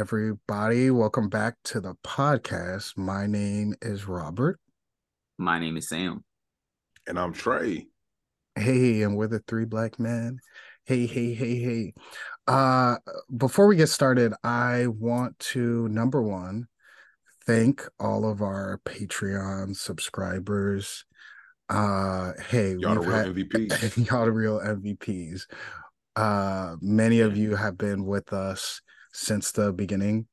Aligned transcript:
Everybody. 0.00 0.90
Welcome 0.90 1.28
back 1.28 1.56
to 1.64 1.78
the 1.78 1.94
podcast. 2.02 2.96
My 2.96 3.26
name 3.26 3.74
is 3.82 4.08
Robert. 4.08 4.58
My 5.36 5.58
name 5.58 5.76
is 5.76 5.90
Sam. 5.90 6.24
And 7.06 7.18
I'm 7.18 7.34
Trey. 7.34 7.86
Hey, 8.54 9.02
and 9.02 9.14
we're 9.14 9.26
the 9.26 9.40
three 9.40 9.66
black 9.66 9.98
men. 9.98 10.38
Hey, 10.86 11.04
hey, 11.04 11.34
hey, 11.34 11.60
hey. 11.60 11.92
Uh, 12.46 12.96
before 13.36 13.66
we 13.66 13.76
get 13.76 13.90
started, 13.90 14.32
I 14.42 14.86
want 14.86 15.38
to 15.50 15.86
number 15.88 16.22
one 16.22 16.68
thank 17.46 17.86
all 17.98 18.24
of 18.24 18.40
our 18.40 18.80
Patreon 18.86 19.76
subscribers. 19.76 21.04
Uh, 21.68 22.32
hey, 22.48 22.74
Y'all 22.78 22.94
the 22.94 23.00
real 23.00 23.10
had 23.10 23.26
MVPs. 23.26 24.06
y'all 24.10 24.24
the 24.24 24.32
real 24.32 24.60
MVPs. 24.60 25.42
Uh, 26.16 26.76
many 26.80 27.20
of 27.20 27.36
you 27.36 27.54
have 27.54 27.76
been 27.76 28.06
with 28.06 28.32
us 28.32 28.80
since 29.12 29.52
the 29.52 29.72
beginning 29.72 30.26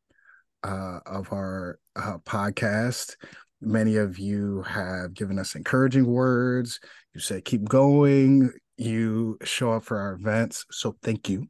uh, 0.64 1.00
of 1.06 1.32
our 1.32 1.80
uh, 1.96 2.18
podcast. 2.26 3.16
Many 3.62 3.98
of 3.98 4.20
you 4.20 4.62
have 4.64 5.14
given 5.14 5.40
us 5.40 5.56
encouraging 5.56 6.06
words. 6.06 6.80
You 7.14 7.22
said, 7.22 7.46
keep 7.46 7.66
going. 7.66 8.52
You 8.78 9.38
show 9.44 9.72
up 9.72 9.84
for 9.84 10.00
our 10.00 10.14
events. 10.14 10.66
So 10.72 10.96
thank 11.02 11.30
you. 11.30 11.48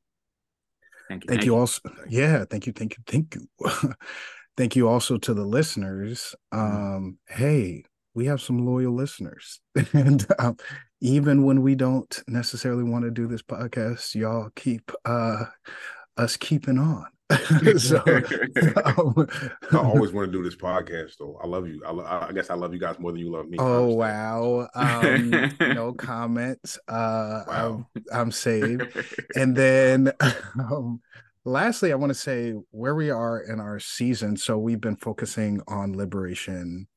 Thank 1.10 1.24
you. 1.24 1.28
Thank 1.28 1.46
you 1.46 1.56
also. 1.56 1.82
Yeah. 2.08 2.46
Thank 2.50 2.68
you. 2.68 2.74
Thank 2.74 2.98
you. 2.98 3.04
Thank 3.06 3.36
you. 3.36 3.94
thank 4.58 4.76
you 4.76 4.88
also 4.88 5.18
to 5.18 5.34
the 5.34 5.46
listeners. 5.46 6.36
Um, 6.52 7.18
hey, 7.28 7.84
we 8.14 8.26
have 8.28 8.42
some 8.42 8.66
loyal 8.66 8.94
listeners. 8.94 9.60
and 9.94 10.26
um, 10.40 10.58
even 11.02 11.44
when 11.44 11.62
we 11.62 11.76
don't 11.76 12.20
necessarily 12.28 12.84
want 12.84 13.04
to 13.04 13.12
do 13.12 13.28
this 13.28 13.42
podcast, 13.42 14.16
y'all 14.16 14.50
keep 14.56 14.92
uh, 15.06 15.46
us 16.18 16.38
keeping 16.38 16.78
on. 16.78 17.06
so 17.78 18.02
um, 18.86 19.28
I 19.72 19.78
always 19.78 20.12
want 20.14 20.32
to 20.32 20.32
do 20.32 20.44
this 20.44 20.56
podcast, 20.62 21.18
though. 21.20 21.38
I 21.44 21.48
love 21.48 21.68
you. 21.68 21.82
I, 21.86 22.28
I 22.30 22.32
guess 22.32 22.50
I 22.50 22.54
love 22.56 22.74
you 22.74 22.80
guys 22.80 23.00
more 23.00 23.12
than 23.12 23.20
you 23.20 23.32
love 23.32 23.48
me. 23.50 23.58
Oh 23.60 23.88
wow! 23.88 24.68
Um, 24.76 25.32
no 25.60 25.94
comments. 25.94 26.78
Uh, 26.88 27.44
Wow. 27.48 27.88
I'm, 27.96 28.04
I'm 28.14 28.32
saved. 28.32 28.84
And 29.36 29.56
then, 29.56 30.12
um, 30.60 31.02
lastly, 31.46 31.92
I 31.92 31.96
want 31.96 32.12
to 32.12 32.16
say 32.20 32.54
where 32.72 32.96
we 32.96 33.10
are 33.10 33.40
in 33.42 33.60
our 33.60 33.80
season. 33.80 34.38
So 34.38 34.58
we've 34.58 34.82
been 34.82 34.98
focusing 34.98 35.62
on 35.68 35.96
liberation 35.98 36.88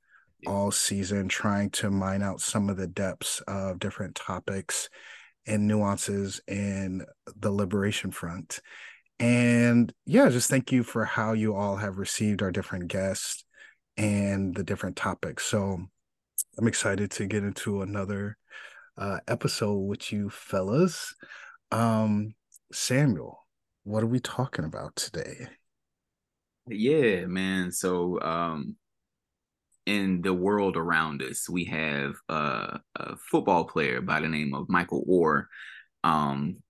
Yeah. 0.43 0.51
all 0.51 0.71
season, 0.71 1.29
trying 1.29 1.71
to 1.71 1.91
mine 1.91 2.23
out 2.23 2.41
some 2.41 2.71
of 2.71 2.77
the 2.77 2.87
depths 2.87 3.41
of 3.49 3.79
different 3.81 4.15
topics 4.15 4.89
and 5.47 5.67
nuances 5.67 6.41
in 6.47 7.05
the 7.37 7.51
liberation 7.51 8.11
front. 8.13 8.61
And 9.21 9.93
yeah, 10.07 10.31
just 10.31 10.49
thank 10.49 10.73
you 10.73 10.83
for 10.83 11.05
how 11.05 11.35
you 11.35 11.55
all 11.55 11.77
have 11.77 11.99
received 11.99 12.43
our 12.43 12.51
different 12.51 12.89
guests 12.89 13.45
and 13.97 14.55
the 14.55 14.65
different 14.65 14.97
topics. 14.97 15.45
So 15.45 15.79
I'm 16.59 16.67
excited 16.67 17.11
to 17.13 17.27
get 17.27 17.45
into 17.45 17.83
another 17.83 18.39
uh, 18.97 19.19
episode 19.29 19.79
with 19.79 20.11
you 20.11 20.31
fellas. 20.31 21.15
Um, 21.71 22.35
Samuel, 22.73 23.47
what 23.85 24.03
are 24.03 24.09
we 24.09 24.21
talking 24.21 24.65
about 24.65 24.97
today? 24.97 25.49
yeah, 26.67 27.27
man. 27.27 27.73
So, 27.73 28.21
um, 28.21 28.77
in 29.87 30.23
the 30.23 30.35
world 30.35 30.77
around 30.77 31.23
us, 31.23 31.49
we 31.49 31.65
have 31.65 32.15
uh, 32.29 32.79
a 32.97 33.17
football 33.31 33.65
player 33.65 34.01
by 34.01 34.21
the 34.21 34.29
name 34.29 34.55
of 34.55 34.69
Michael 34.69 35.05
Oher, 35.09 35.47
um, 36.05 36.63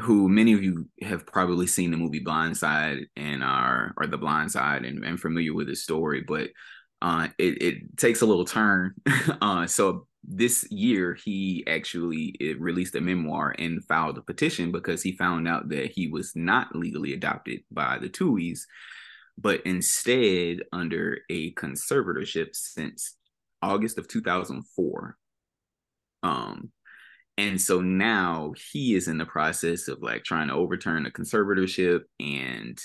who 0.00 0.28
many 0.28 0.52
of 0.52 0.62
you 0.62 0.88
have 1.02 1.26
probably 1.26 1.66
seen 1.66 1.90
the 1.90 1.96
movie 1.96 2.24
Blindside 2.24 3.06
and 3.16 3.42
are 3.44 3.94
or 3.96 4.06
The 4.06 4.18
Blind 4.18 4.50
Side 4.50 4.84
and, 4.84 5.04
and 5.04 5.20
familiar 5.20 5.54
with 5.54 5.68
his 5.68 5.82
story, 5.82 6.24
but 6.26 6.50
uh, 7.00 7.28
it, 7.38 7.62
it 7.62 7.96
takes 7.96 8.22
a 8.22 8.26
little 8.26 8.44
turn. 8.44 8.94
uh, 9.40 9.66
so 9.66 10.06
this 10.26 10.66
year, 10.70 11.14
he 11.14 11.64
actually 11.66 12.34
released 12.58 12.94
a 12.94 13.00
memoir 13.00 13.54
and 13.58 13.84
filed 13.84 14.18
a 14.18 14.22
petition 14.22 14.72
because 14.72 15.02
he 15.02 15.12
found 15.12 15.46
out 15.46 15.68
that 15.68 15.92
he 15.92 16.08
was 16.08 16.34
not 16.34 16.74
legally 16.74 17.12
adopted 17.12 17.60
by 17.70 17.98
the 17.98 18.08
Tuohys 18.08 18.62
but 19.36 19.64
instead 19.64 20.60
under 20.72 21.18
a 21.28 21.52
conservatorship 21.54 22.54
since 22.54 23.16
August 23.62 23.98
of 23.98 24.08
2004. 24.08 25.16
Um, 26.22 26.70
and 27.36 27.60
so 27.60 27.80
now 27.80 28.52
he 28.72 28.94
is 28.94 29.08
in 29.08 29.18
the 29.18 29.26
process 29.26 29.88
of 29.88 30.02
like 30.02 30.22
trying 30.24 30.48
to 30.48 30.54
overturn 30.54 31.02
the 31.02 31.10
conservatorship 31.10 32.02
and 32.20 32.78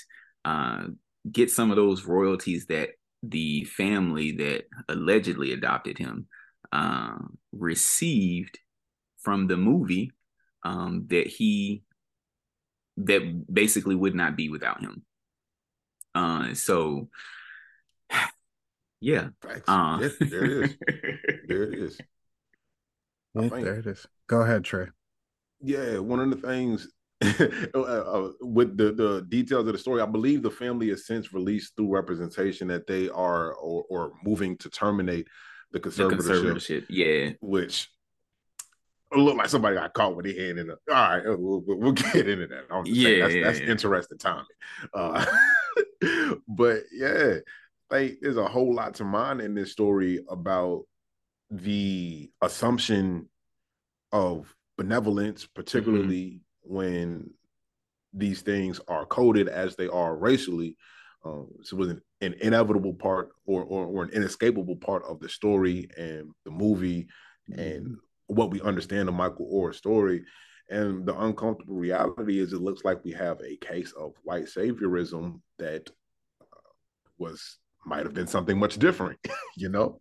uh, 0.44 0.84
get 1.30 1.50
some 1.50 1.70
of 1.70 1.76
those 1.76 2.04
royalties 2.04 2.66
that 2.66 2.90
the 3.22 3.64
family 3.64 4.32
that 4.32 4.64
allegedly 4.88 5.52
adopted 5.52 5.98
him 5.98 6.26
uh, 6.72 7.18
received 7.52 8.58
from 9.18 9.46
the 9.46 9.56
movie 9.56 10.12
um, 10.64 11.06
that 11.08 11.26
he 11.26 11.82
that 12.96 13.44
basically 13.52 13.94
would 13.94 14.14
not 14.14 14.36
be 14.36 14.48
without 14.48 14.80
him. 14.80 15.04
Uh, 16.14 16.54
so 16.54 17.08
yeah. 19.00 19.28
Uh, 19.68 19.98
Yeah, 20.02 20.08
there 20.20 20.44
it 20.44 20.52
is. 20.52 20.76
There 21.46 21.62
it 21.62 21.74
is. 21.74 22.00
I 23.36 23.48
think- 23.48 23.64
there 23.64 23.78
it 23.78 23.86
is. 23.86 24.06
Go 24.28 24.42
ahead, 24.42 24.64
Trey. 24.64 24.86
Yeah, 25.62 25.98
one 25.98 26.20
of 26.20 26.30
the 26.30 26.46
things 26.48 26.88
uh, 27.74 27.80
uh, 27.80 28.30
with 28.40 28.76
the 28.78 28.92
the 28.92 29.26
details 29.28 29.66
of 29.66 29.72
the 29.74 29.78
story, 29.78 30.00
I 30.00 30.06
believe 30.06 30.42
the 30.42 30.50
family 30.50 30.88
has 30.88 31.06
since 31.06 31.34
released 31.34 31.76
through 31.76 31.92
representation 31.92 32.68
that 32.68 32.86
they 32.86 33.10
are 33.10 33.52
or, 33.52 33.84
or 33.90 34.12
moving 34.24 34.56
to 34.58 34.70
terminate 34.70 35.28
the 35.72 35.78
the 35.80 35.88
conservatorship, 35.90 36.54
conservatorship. 36.54 36.86
Yeah. 36.88 37.32
which 37.40 37.90
look 39.14 39.36
like 39.36 39.48
somebody 39.48 39.76
got 39.76 39.92
caught 39.92 40.16
with 40.16 40.24
their 40.26 40.46
hand 40.46 40.58
in 40.60 40.68
the. 40.68 40.76
All 40.90 40.94
right, 40.94 41.22
we'll, 41.26 41.62
we'll 41.66 41.92
get 42.14 42.28
into 42.28 42.46
that. 42.46 42.64
I'm 42.70 42.84
just 42.84 43.00
saying 43.00 43.18
Yeah, 43.18 43.24
that's, 43.24 43.34
yeah, 43.34 43.44
that's 43.44 43.60
yeah. 43.60 43.66
interesting 43.66 44.18
timing. 44.18 44.44
Uh, 44.94 45.26
but 46.48 46.84
yeah, 46.92 47.34
like 47.90 48.18
there's 48.22 48.36
a 48.38 48.48
whole 48.48 48.74
lot 48.74 48.94
to 48.94 49.04
mine 49.04 49.40
in 49.40 49.54
this 49.54 49.72
story 49.72 50.24
about 50.30 50.84
the 51.50 52.30
assumption 52.42 53.28
of 54.12 54.54
benevolence, 54.76 55.46
particularly 55.46 56.40
when 56.62 57.30
these 58.12 58.42
things 58.42 58.80
are 58.88 59.06
coded 59.06 59.48
as 59.48 59.76
they 59.76 59.88
are 59.88 60.16
racially. 60.16 60.76
Um, 61.24 61.48
so 61.62 61.76
it 61.76 61.80
was 61.80 61.88
an, 61.90 62.02
an 62.22 62.34
inevitable 62.40 62.94
part 62.94 63.30
or, 63.44 63.62
or 63.62 63.86
or 63.86 64.04
an 64.04 64.10
inescapable 64.10 64.76
part 64.76 65.04
of 65.04 65.20
the 65.20 65.28
story 65.28 65.88
and 65.98 66.30
the 66.44 66.50
movie 66.50 67.08
and 67.52 67.96
what 68.26 68.50
we 68.50 68.60
understand 68.62 69.08
of 69.08 69.14
Michael 69.14 69.50
Oher's 69.52 69.76
story. 69.76 70.24
And 70.70 71.04
the 71.04 71.18
uncomfortable 71.18 71.74
reality 71.74 72.38
is 72.38 72.52
it 72.52 72.62
looks 72.62 72.84
like 72.84 73.04
we 73.04 73.12
have 73.12 73.40
a 73.42 73.56
case 73.56 73.92
of 73.92 74.14
white 74.22 74.44
saviorism 74.44 75.40
that 75.58 75.90
uh, 76.40 76.70
was 77.18 77.58
might 77.84 78.04
have 78.04 78.14
been 78.14 78.28
something 78.28 78.58
much 78.58 78.78
different, 78.78 79.18
you 79.56 79.68
know? 79.68 80.00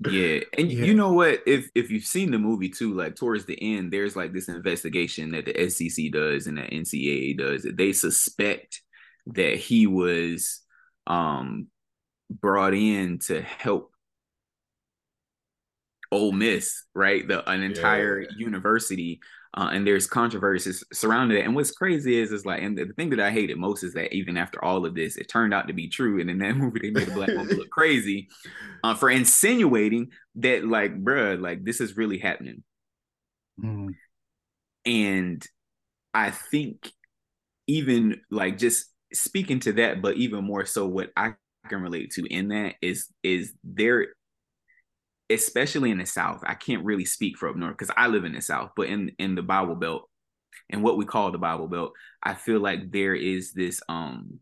Yeah. 0.00 0.40
And 0.56 0.70
Yeah. 0.70 0.84
you 0.84 0.94
know 0.94 1.12
what? 1.12 1.42
If 1.46 1.70
if 1.74 1.90
you've 1.90 2.04
seen 2.04 2.30
the 2.30 2.38
movie 2.38 2.68
too, 2.68 2.94
like 2.94 3.16
towards 3.16 3.44
the 3.46 3.58
end, 3.60 3.92
there's 3.92 4.14
like 4.16 4.32
this 4.32 4.48
investigation 4.48 5.32
that 5.32 5.44
the 5.46 5.60
SEC 5.60 6.10
does 6.10 6.46
and 6.46 6.58
the 6.58 6.62
NCAA 6.62 7.34
does. 7.34 7.62
that 7.64 7.76
They 7.76 7.92
suspect 7.92 8.80
that 9.28 9.56
he 9.56 9.86
was 9.86 10.60
um 11.06 11.68
brought 12.30 12.74
in 12.74 13.18
to 13.20 13.42
help 13.42 13.92
Ole 16.10 16.32
Miss, 16.32 16.84
right? 16.94 17.26
The 17.26 17.48
an 17.50 17.62
entire 17.62 18.20
Yeah. 18.22 18.28
university 18.36 19.20
Uh, 19.54 19.70
and 19.72 19.86
there's 19.86 20.06
controversies 20.06 20.84
surrounding 20.92 21.38
it. 21.38 21.44
And 21.44 21.54
what's 21.54 21.70
crazy 21.70 22.18
is, 22.18 22.32
is 22.32 22.44
like, 22.44 22.62
and 22.62 22.76
the, 22.76 22.86
thing 22.96 23.10
that 23.10 23.20
I 23.20 23.30
hated 23.30 23.56
most 23.56 23.82
is 23.82 23.94
that 23.94 24.14
even 24.14 24.36
after 24.36 24.62
all 24.64 24.84
of 24.84 24.94
this, 24.94 25.16
it 25.16 25.28
turned 25.28 25.54
out 25.54 25.68
to 25.68 25.74
be 25.74 25.88
true. 25.88 26.20
And 26.20 26.30
in 26.30 26.38
that 26.38 26.56
movie, 26.56 26.80
they 26.80 26.90
made 26.90 27.08
a 27.08 27.12
black 27.12 27.28
woman 27.28 27.56
look 27.56 27.70
crazy 27.70 28.28
uh, 28.84 28.94
for 28.94 29.10
insinuating 29.10 30.10
that, 30.36 30.64
like, 30.64 31.02
bruh, 31.02 31.40
like 31.40 31.64
this 31.64 31.80
is 31.80 31.96
really 31.96 32.18
happening. 32.18 32.62
Mm. 33.62 33.94
And 34.84 35.44
I 36.14 36.30
think 36.30 36.90
even 37.66 38.20
like 38.30 38.58
just 38.58 38.86
speaking 39.12 39.60
to 39.60 39.72
that, 39.74 40.02
but 40.02 40.16
even 40.16 40.44
more 40.44 40.64
so, 40.64 40.86
what 40.86 41.10
I 41.16 41.34
can 41.68 41.82
relate 41.82 42.10
to 42.12 42.24
in 42.26 42.48
that 42.48 42.74
is 42.80 43.08
is 43.22 43.52
there 43.62 44.08
especially 45.30 45.90
in 45.90 45.98
the 45.98 46.06
South. 46.06 46.42
I 46.46 46.54
can't 46.54 46.84
really 46.84 47.04
speak 47.04 47.36
for 47.36 47.48
up 47.48 47.56
north 47.56 47.76
because 47.76 47.94
I 47.96 48.08
live 48.08 48.24
in 48.24 48.32
the 48.32 48.40
South, 48.40 48.72
but 48.76 48.88
in 48.88 49.12
in 49.18 49.34
the 49.34 49.42
Bible 49.42 49.74
Belt 49.74 50.08
and 50.70 50.82
what 50.82 50.96
we 50.96 51.04
call 51.04 51.30
the 51.30 51.38
Bible 51.38 51.68
Belt, 51.68 51.92
I 52.22 52.34
feel 52.34 52.60
like 52.60 52.90
there 52.90 53.14
is 53.14 53.52
this 53.52 53.80
um 53.88 54.40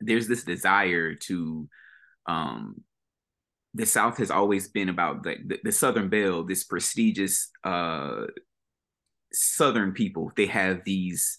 there's 0.00 0.28
this 0.28 0.44
desire 0.44 1.14
to 1.14 1.68
um 2.26 2.82
the 3.74 3.86
South 3.86 4.16
has 4.18 4.30
always 4.30 4.68
been 4.68 4.88
about 4.88 5.22
the, 5.22 5.36
the, 5.44 5.58
the 5.64 5.72
Southern 5.72 6.08
Belle, 6.08 6.44
this 6.44 6.64
prestigious 6.64 7.50
uh 7.64 8.24
Southern 9.32 9.92
people. 9.92 10.32
They 10.36 10.46
have 10.46 10.80
these 10.84 11.38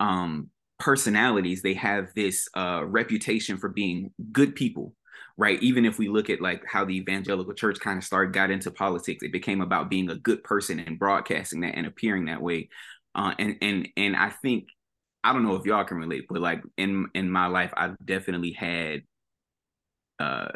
um 0.00 0.50
personalities. 0.78 1.62
They 1.62 1.74
have 1.74 2.08
this 2.14 2.48
uh 2.56 2.84
reputation 2.84 3.58
for 3.58 3.68
being 3.68 4.12
good 4.32 4.54
people 4.54 4.94
right? 5.38 5.62
Even 5.62 5.84
if 5.84 5.98
we 5.98 6.08
look 6.08 6.28
at 6.28 6.40
like 6.40 6.64
how 6.66 6.84
the 6.84 6.96
evangelical 6.96 7.54
church 7.54 7.78
kind 7.78 7.96
of 7.96 8.04
started, 8.04 8.34
got 8.34 8.50
into 8.50 8.72
politics, 8.72 9.22
it 9.22 9.32
became 9.32 9.60
about 9.60 9.88
being 9.88 10.10
a 10.10 10.16
good 10.16 10.42
person 10.42 10.80
and 10.80 10.98
broadcasting 10.98 11.60
that 11.60 11.76
and 11.76 11.86
appearing 11.86 12.26
that 12.26 12.42
way. 12.42 12.68
Uh, 13.14 13.32
and 13.38 13.56
and 13.62 13.88
and 13.96 14.16
I 14.16 14.30
think 14.30 14.68
I 15.22 15.32
don't 15.32 15.44
know 15.44 15.54
if 15.54 15.64
y'all 15.64 15.84
can 15.84 15.96
relate, 15.98 16.26
but 16.28 16.40
like 16.40 16.62
in 16.76 17.06
in 17.14 17.30
my 17.30 17.46
life, 17.46 17.72
I've 17.76 17.96
definitely 18.04 18.52
had 18.52 19.02
uh 20.18 20.48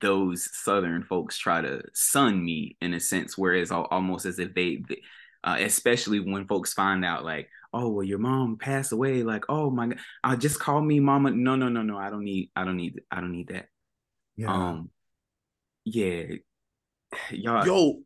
those 0.00 0.48
southern 0.52 1.04
folks 1.04 1.38
try 1.38 1.60
to 1.60 1.82
sun 1.94 2.44
me 2.44 2.76
in 2.80 2.94
a 2.94 3.00
sense, 3.00 3.38
whereas 3.38 3.70
almost 3.70 4.26
as 4.26 4.38
if 4.38 4.54
they, 4.54 4.82
they 4.88 5.02
uh, 5.44 5.56
especially 5.60 6.20
when 6.20 6.46
folks 6.46 6.72
find 6.72 7.04
out 7.04 7.24
like 7.24 7.48
oh 7.72 7.88
well 7.88 8.04
your 8.04 8.18
mom 8.18 8.56
passed 8.58 8.92
away 8.92 9.22
like 9.22 9.44
oh 9.48 9.70
my 9.70 9.86
god 9.86 9.98
uh, 10.24 10.36
just 10.36 10.58
call 10.58 10.80
me 10.82 11.00
mama 11.00 11.30
no 11.30 11.56
no 11.56 11.68
no 11.68 11.82
no 11.82 11.96
i 11.96 12.10
don't 12.10 12.24
need 12.24 12.50
i 12.56 12.64
don't 12.64 12.76
need 12.76 13.00
i 13.10 13.20
don't 13.20 13.32
need 13.32 13.48
that 13.48 13.66
yeah. 14.40 14.52
Um, 14.52 14.90
yeah, 15.84 16.22
y'all. 17.30 17.66
Yo, 17.66 18.00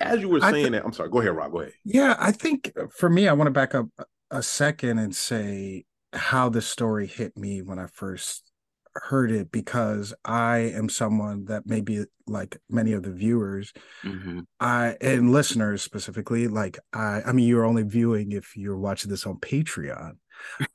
as 0.00 0.20
you 0.20 0.28
were 0.28 0.40
saying 0.40 0.54
th- 0.54 0.72
that, 0.72 0.84
I'm 0.84 0.92
sorry. 0.92 1.08
Go 1.08 1.20
ahead, 1.20 1.34
Rob. 1.34 1.52
Go 1.52 1.60
ahead. 1.60 1.72
Yeah, 1.84 2.16
I 2.18 2.32
think 2.32 2.72
uh, 2.78 2.86
for 2.94 3.08
me, 3.08 3.28
I 3.28 3.32
want 3.32 3.46
to 3.46 3.52
back 3.52 3.74
up 3.74 3.86
a 4.30 4.42
second 4.42 4.98
and 4.98 5.14
say 5.14 5.84
how 6.12 6.48
the 6.48 6.60
story 6.60 7.06
hit 7.06 7.36
me 7.36 7.62
when 7.62 7.78
I 7.78 7.86
first 7.86 8.50
heard 8.94 9.30
it 9.30 9.50
because 9.52 10.12
I 10.24 10.58
am 10.74 10.88
someone 10.88 11.46
that 11.46 11.64
maybe 11.66 12.04
like 12.26 12.58
many 12.68 12.92
of 12.92 13.02
the 13.02 13.12
viewers, 13.12 13.72
mm-hmm. 14.04 14.40
I 14.60 14.96
and 15.00 15.32
listeners 15.32 15.82
specifically, 15.82 16.48
like 16.48 16.78
I 16.92 17.22
I 17.24 17.32
mean 17.32 17.46
you're 17.48 17.64
only 17.64 17.84
viewing 17.84 18.32
if 18.32 18.56
you're 18.56 18.78
watching 18.78 19.10
this 19.10 19.26
on 19.26 19.36
Patreon. 19.36 20.12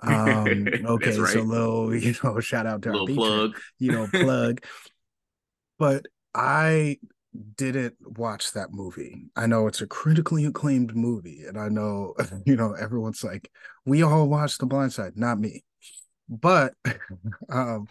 Um 0.02 0.68
okay, 0.86 1.18
right. 1.18 1.34
so 1.34 1.42
little, 1.42 1.96
you 1.96 2.14
know, 2.22 2.42
shout 2.42 2.66
out 2.66 2.82
to 2.82 2.92
little 2.92 3.08
our 3.10 3.16
plug. 3.16 3.62
You 3.80 3.94
know, 3.94 4.08
plug 4.14 4.62
but 5.84 6.06
I 6.34 6.98
didn't 7.58 7.96
watch 8.18 8.54
that 8.54 8.72
movie. 8.72 9.26
I 9.36 9.48
know 9.48 9.68
it's 9.68 9.82
a 9.82 9.86
critically 9.86 10.46
acclaimed 10.46 10.96
movie, 10.96 11.44
and 11.46 11.60
I 11.60 11.68
know 11.68 12.14
you 12.46 12.56
know 12.56 12.72
everyone's 12.72 13.22
like, 13.22 13.52
we 13.86 14.02
all 14.02 14.30
watched 14.30 14.62
The 14.62 14.66
Blind 14.66 14.94
Side, 14.94 15.18
not 15.18 15.42
me. 15.42 15.66
But 16.30 16.74
um, 17.50 17.90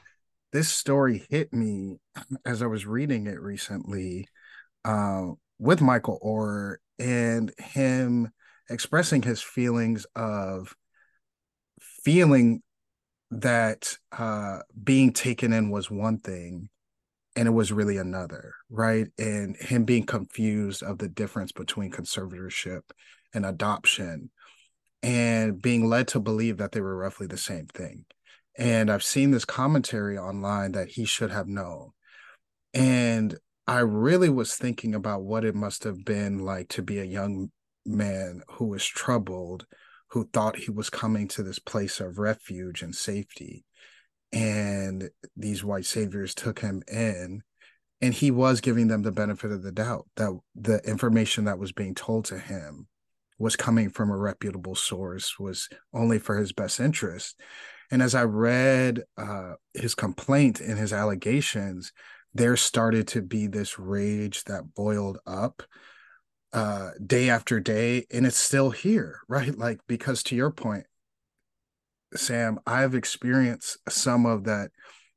this 0.55 0.71
story 0.71 1.27
hit 1.29 1.53
me 1.53 1.99
as 2.47 2.63
I 2.63 2.67
was 2.67 2.87
reading 2.87 3.27
it 3.27 3.39
recently 3.43 4.27
uh, 4.87 5.27
with 5.59 5.83
Michael 5.83 6.19
Oher 6.25 6.77
and 6.99 7.53
him 7.59 8.33
expressing 8.71 9.21
his 9.21 9.43
feelings 9.43 10.07
of 10.17 10.75
feeling 11.79 12.63
that 13.31 13.99
uh, 14.17 14.61
being 14.83 15.13
taken 15.13 15.53
in 15.53 15.69
was 15.69 15.91
one 15.91 16.17
thing 16.21 16.71
and 17.35 17.49
it 17.49 17.53
was 17.53 17.73
really 17.73 17.97
another, 17.97 18.55
right? 18.69 19.09
And 19.19 19.57
him 19.57 19.85
being 19.85 20.05
confused 20.05 20.83
of 20.83 20.99
the 20.99 21.09
difference 21.09 21.53
between 21.53 21.91
conservatorship 21.91 22.83
and 23.35 23.47
adoption 23.47 24.31
and 25.03 25.61
being 25.61 25.89
led 25.89 26.09
to 26.09 26.21
believe 26.21 26.59
that 26.59 26.73
they 26.73 26.81
were 26.81 26.97
roughly 26.97 27.27
the 27.27 27.39
same 27.39 27.67
thing. 27.67 28.05
And 28.59 28.91
I've 28.91 29.03
seen 29.03 29.31
this 29.31 29.47
commentary 29.47 30.19
online 30.19 30.73
that 30.73 30.89
he 30.89 31.07
should 31.07 31.31
have 31.31 31.49
known. 31.49 31.91
And 32.75 33.37
I 33.67 33.79
really 33.79 34.29
was 34.29 34.55
thinking 34.55 34.95
about 34.95 35.23
what 35.23 35.45
it 35.45 35.55
must 35.55 35.85
have 35.85 36.05
been 36.05 36.39
like 36.39 36.69
to 36.71 36.83
be 36.83 36.99
a 36.99 37.05
young 37.05 37.51
man 37.87 38.43
who 38.51 38.67
was 38.67 38.85
troubled, 38.85 39.67
who 40.11 40.29
thought 40.33 40.57
he 40.57 40.71
was 40.71 40.91
coming 40.91 41.29
to 41.29 41.43
this 41.43 41.59
place 41.59 41.99
of 41.99 42.19
refuge 42.19 42.83
and 42.83 42.95
safety 42.95 43.65
and 44.33 45.11
these 45.37 45.63
white 45.63 45.85
saviors 45.85 46.35
took 46.35 46.61
him 46.61 46.83
in 46.91 47.43
and 48.01 48.15
he 48.15 48.31
was 48.31 48.61
giving 48.61 48.89
them 48.89 49.03
the 49.03 49.13
benefit 49.13 49.53
of 49.53 49.63
the 49.63 49.73
doubt 49.73 50.07
that 50.17 50.37
the 50.57 50.79
information 50.89 51.45
that 51.45 51.59
was 51.59 51.73
being 51.73 51.95
told 51.95 52.25
to 52.27 52.39
him 52.39 52.89
was 53.39 53.57
coming 53.57 53.91
from 53.91 54.11
a 54.11 54.17
reputable 54.17 54.75
source 54.75 55.39
was 55.39 55.69
only 55.93 56.19
for 56.19 56.37
his 56.37 56.53
best 56.53 56.81
interest. 56.81 57.39
And 57.91 58.03
as 58.03 58.15
i 58.15 58.23
read 58.23 59.03
uh, 59.19 59.55
his 59.75 59.95
complaint 59.95 60.61
and 60.61 60.79
his 60.79 60.93
allegations 60.93 61.93
there 62.35 62.57
started 62.57 63.07
to 63.09 63.21
be 63.21 63.47
this 63.47 63.79
rage 63.79 64.45
that 64.45 64.75
boiled 64.75 65.19
up 65.27 65.63
uh, 66.55 66.91
day 67.05 67.29
after 67.29 67.61
day 67.61 68.07
and 68.11 68.27
it's 68.27 68.39
still 68.39 68.71
here 68.71 69.21
right? 69.29 69.57
Like 69.57 69.81
because 69.87 70.23
to 70.25 70.37
your 70.37 70.51
point 70.51 70.87
Sam, 72.15 72.59
I've 72.67 72.95
experienced 72.95 73.79
some 73.89 74.27
of 74.27 74.45
that 74.45 74.71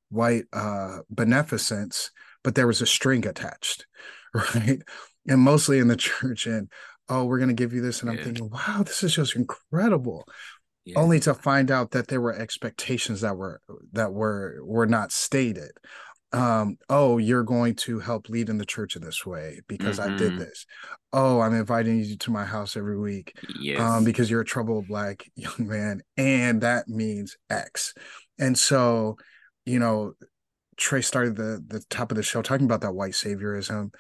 white 0.10 0.46
uh, 0.54 1.00
beneficence, 1.10 2.12
but 2.44 2.56
there 2.56 2.68
was 2.68 2.82
a 2.82 2.86
string 2.86 3.26
attached, 3.26 3.86
right? 4.34 4.82
And 5.28 5.42
mostly 5.42 5.80
in 5.80 5.88
the 5.88 5.96
church. 5.98 6.48
And 6.48 6.70
oh, 7.10 7.26
we're 7.26 7.40
going 7.40 7.50
to 7.50 7.56
give 7.56 7.74
you 7.74 7.82
this. 7.82 8.02
And 8.02 8.12
yeah. 8.12 8.20
I'm 8.20 8.24
thinking, 8.24 8.50
wow, 8.50 8.84
this 8.86 9.04
is 9.04 9.16
just 9.16 9.36
incredible. 9.36 10.28
Yeah. 10.86 11.00
Only 11.00 11.20
to 11.22 11.34
find 11.34 11.72
out 11.72 11.92
that 11.92 12.10
there 12.10 12.22
were 12.22 12.36
expectations 12.36 13.22
that 13.22 13.36
were 13.36 13.60
that 13.94 14.14
were 14.14 14.60
were 14.64 14.86
not 14.86 15.12
stated 15.12 15.72
um, 16.32 16.78
oh, 16.90 17.18
you're 17.18 17.44
going 17.44 17.76
to 17.76 18.00
help 18.00 18.30
lead 18.30 18.50
in 18.50 18.58
the 18.58 18.66
church 18.66 18.96
in 18.96 19.04
this 19.04 19.26
way 19.26 19.62
because 19.68 20.00
mm-hmm. 20.00 20.14
I 20.14 20.18
did 20.18 20.32
mm-hmm. 20.32 20.40
this. 20.40 20.66
Oh, 21.14 21.40
I'm 21.40 21.54
inviting 21.54 22.00
you 22.00 22.18
to 22.18 22.32
my 22.32 22.44
house 22.44 22.76
every 22.76 23.00
week 23.00 23.34
um, 23.38 23.56
yes. 23.62 23.80
um, 23.80 24.04
because 24.04 24.30
you're 24.30 24.42
a 24.42 24.46
troubled 24.46 24.88
black 24.88 25.26
young 25.36 25.68
man. 25.68 26.02
And 26.18 26.62
that 26.62 26.88
means 26.88 27.38
X. 27.50 27.94
And 28.38 28.58
so, 28.58 29.18
you 29.66 29.80
know, 29.80 30.14
Trey 30.78 31.02
started 31.02 31.38
the 31.38 31.64
the 31.66 31.82
top 31.90 32.12
of 32.12 32.18
the 32.18 32.24
show 32.24 32.42
talking 32.42 32.66
about 32.66 32.82
that 32.82 32.96
white 32.96 33.14
saviorism. 33.14 33.94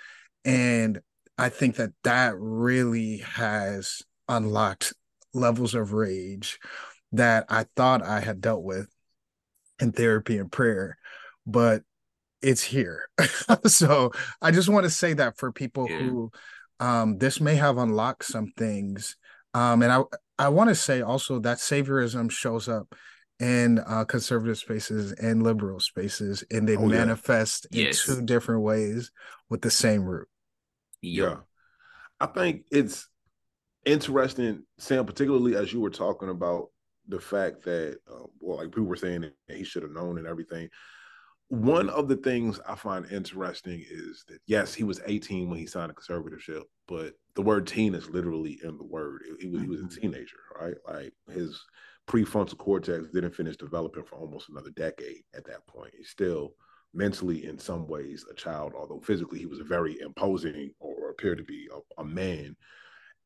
And 0.44 1.00
I 1.38 1.50
think 1.50 1.78
that 1.78 1.92
that 2.04 2.34
really 2.38 3.20
has 3.20 4.02
unlocked 4.28 4.94
levels 5.34 5.74
of 5.74 5.94
rage 5.94 6.60
that 7.14 7.46
I 7.50 7.66
thought 7.76 8.04
I 8.04 8.20
had 8.20 8.42
dealt 8.42 8.64
with 8.64 8.90
in 9.80 9.94
therapy 9.94 10.38
and 10.38 10.52
prayer. 10.52 10.98
But 11.46 11.84
it's 12.46 12.64
here. 12.64 13.10
so 13.66 14.12
I 14.42 14.52
just 14.52 14.70
want 14.70 14.84
to 14.84 14.90
say 14.90 15.14
that 15.14 15.38
for 15.38 15.52
people 15.52 15.88
yeah. 15.90 15.98
who 15.98 16.32
um, 16.80 17.18
this 17.18 17.42
may 17.42 17.56
have 17.56 17.78
unlocked 17.78 18.26
some 18.26 18.54
things. 18.56 19.18
Um, 19.54 19.82
and 19.82 19.92
I 19.92 20.04
I 20.38 20.50
want 20.50 20.70
to 20.70 20.76
say 20.76 21.02
also 21.02 21.40
that 21.40 21.58
saviorism 21.58 22.30
shows 22.30 22.70
up 22.70 22.94
in 23.40 23.80
uh, 23.80 24.06
conservative 24.06 24.58
spaces 24.58 25.12
and 25.14 25.44
liberal 25.44 25.80
spaces, 25.80 26.44
and 26.52 26.68
they 26.68 26.78
oh, 26.78 26.86
manifest 26.86 27.68
yeah. 27.72 27.86
yes. 27.86 28.08
in 28.08 28.16
two 28.16 28.26
different 28.26 28.62
ways 28.62 29.12
with 29.50 29.62
the 29.62 29.72
same 29.72 30.04
root. 30.04 30.28
Yeah, 31.02 31.38
I 32.20 32.28
think 32.28 32.66
it's 32.72 33.08
interesting, 33.86 34.64
Sam, 34.78 35.06
particularly 35.06 35.56
as 35.56 35.74
you 35.74 35.80
were 35.80 35.90
talking 35.90 36.30
about 36.30 36.68
the 37.08 37.20
fact 37.20 37.64
that, 37.66 37.98
uh, 38.12 38.26
well, 38.40 38.58
like 38.58 38.68
people 38.68 38.86
were 38.86 38.96
saying 38.96 39.22
that 39.22 39.58
he 39.58 39.64
should 39.64 39.84
have 39.84 39.92
known 39.92 40.18
and 40.18 40.28
everything 40.28 40.70
one 41.50 41.90
of 41.90 42.08
the 42.08 42.18
things 42.18 42.60
I 42.68 42.76
find 42.76 43.06
interesting 43.12 43.84
is 43.90 44.26
that 44.28 44.40
yes, 44.48 44.74
he 44.74 44.84
was 44.84 45.02
18 45.06 45.50
when 45.50 45.60
he 45.60 45.68
signed 45.68 45.92
a 45.92 45.94
conservatorship, 45.94 46.64
but 46.88 47.14
the 47.36 47.42
word 47.42 47.68
teen 47.68 47.94
is 47.94 48.10
literally 48.10 48.60
in 48.64 48.78
the 48.78 48.84
word. 48.84 49.24
He 49.40 49.50
was, 49.50 49.62
he 49.62 49.68
was 49.68 49.82
a 49.82 49.84
mm-hmm. 49.84 50.02
teenager, 50.02 50.38
right? 50.60 50.76
Like 50.88 51.14
his 51.32 51.62
prefrontal 52.08 52.58
cortex 52.58 53.08
didn't 53.10 53.36
finish 53.36 53.58
developing 53.58 54.04
for 54.04 54.16
almost 54.16 54.50
another 54.50 54.72
decade 54.72 55.24
at 55.36 55.46
that 55.46 55.66
point. 55.68 55.94
He's 55.98 56.10
still 56.10 56.54
mentally, 56.94 57.46
in 57.46 57.60
some 57.60 57.88
ways, 57.88 58.26
a 58.32 58.34
child, 58.34 58.74
although 58.76 59.02
physically 59.02 59.40
he 59.40 59.46
was 59.46 59.60
a 59.60 59.66
very 59.66 60.00
imposing 60.00 60.72
or 60.80 61.10
appeared 61.10 61.38
to 61.38 61.44
be 61.44 61.68
a, 61.74 62.02
a 62.02 62.06
man. 62.06 62.56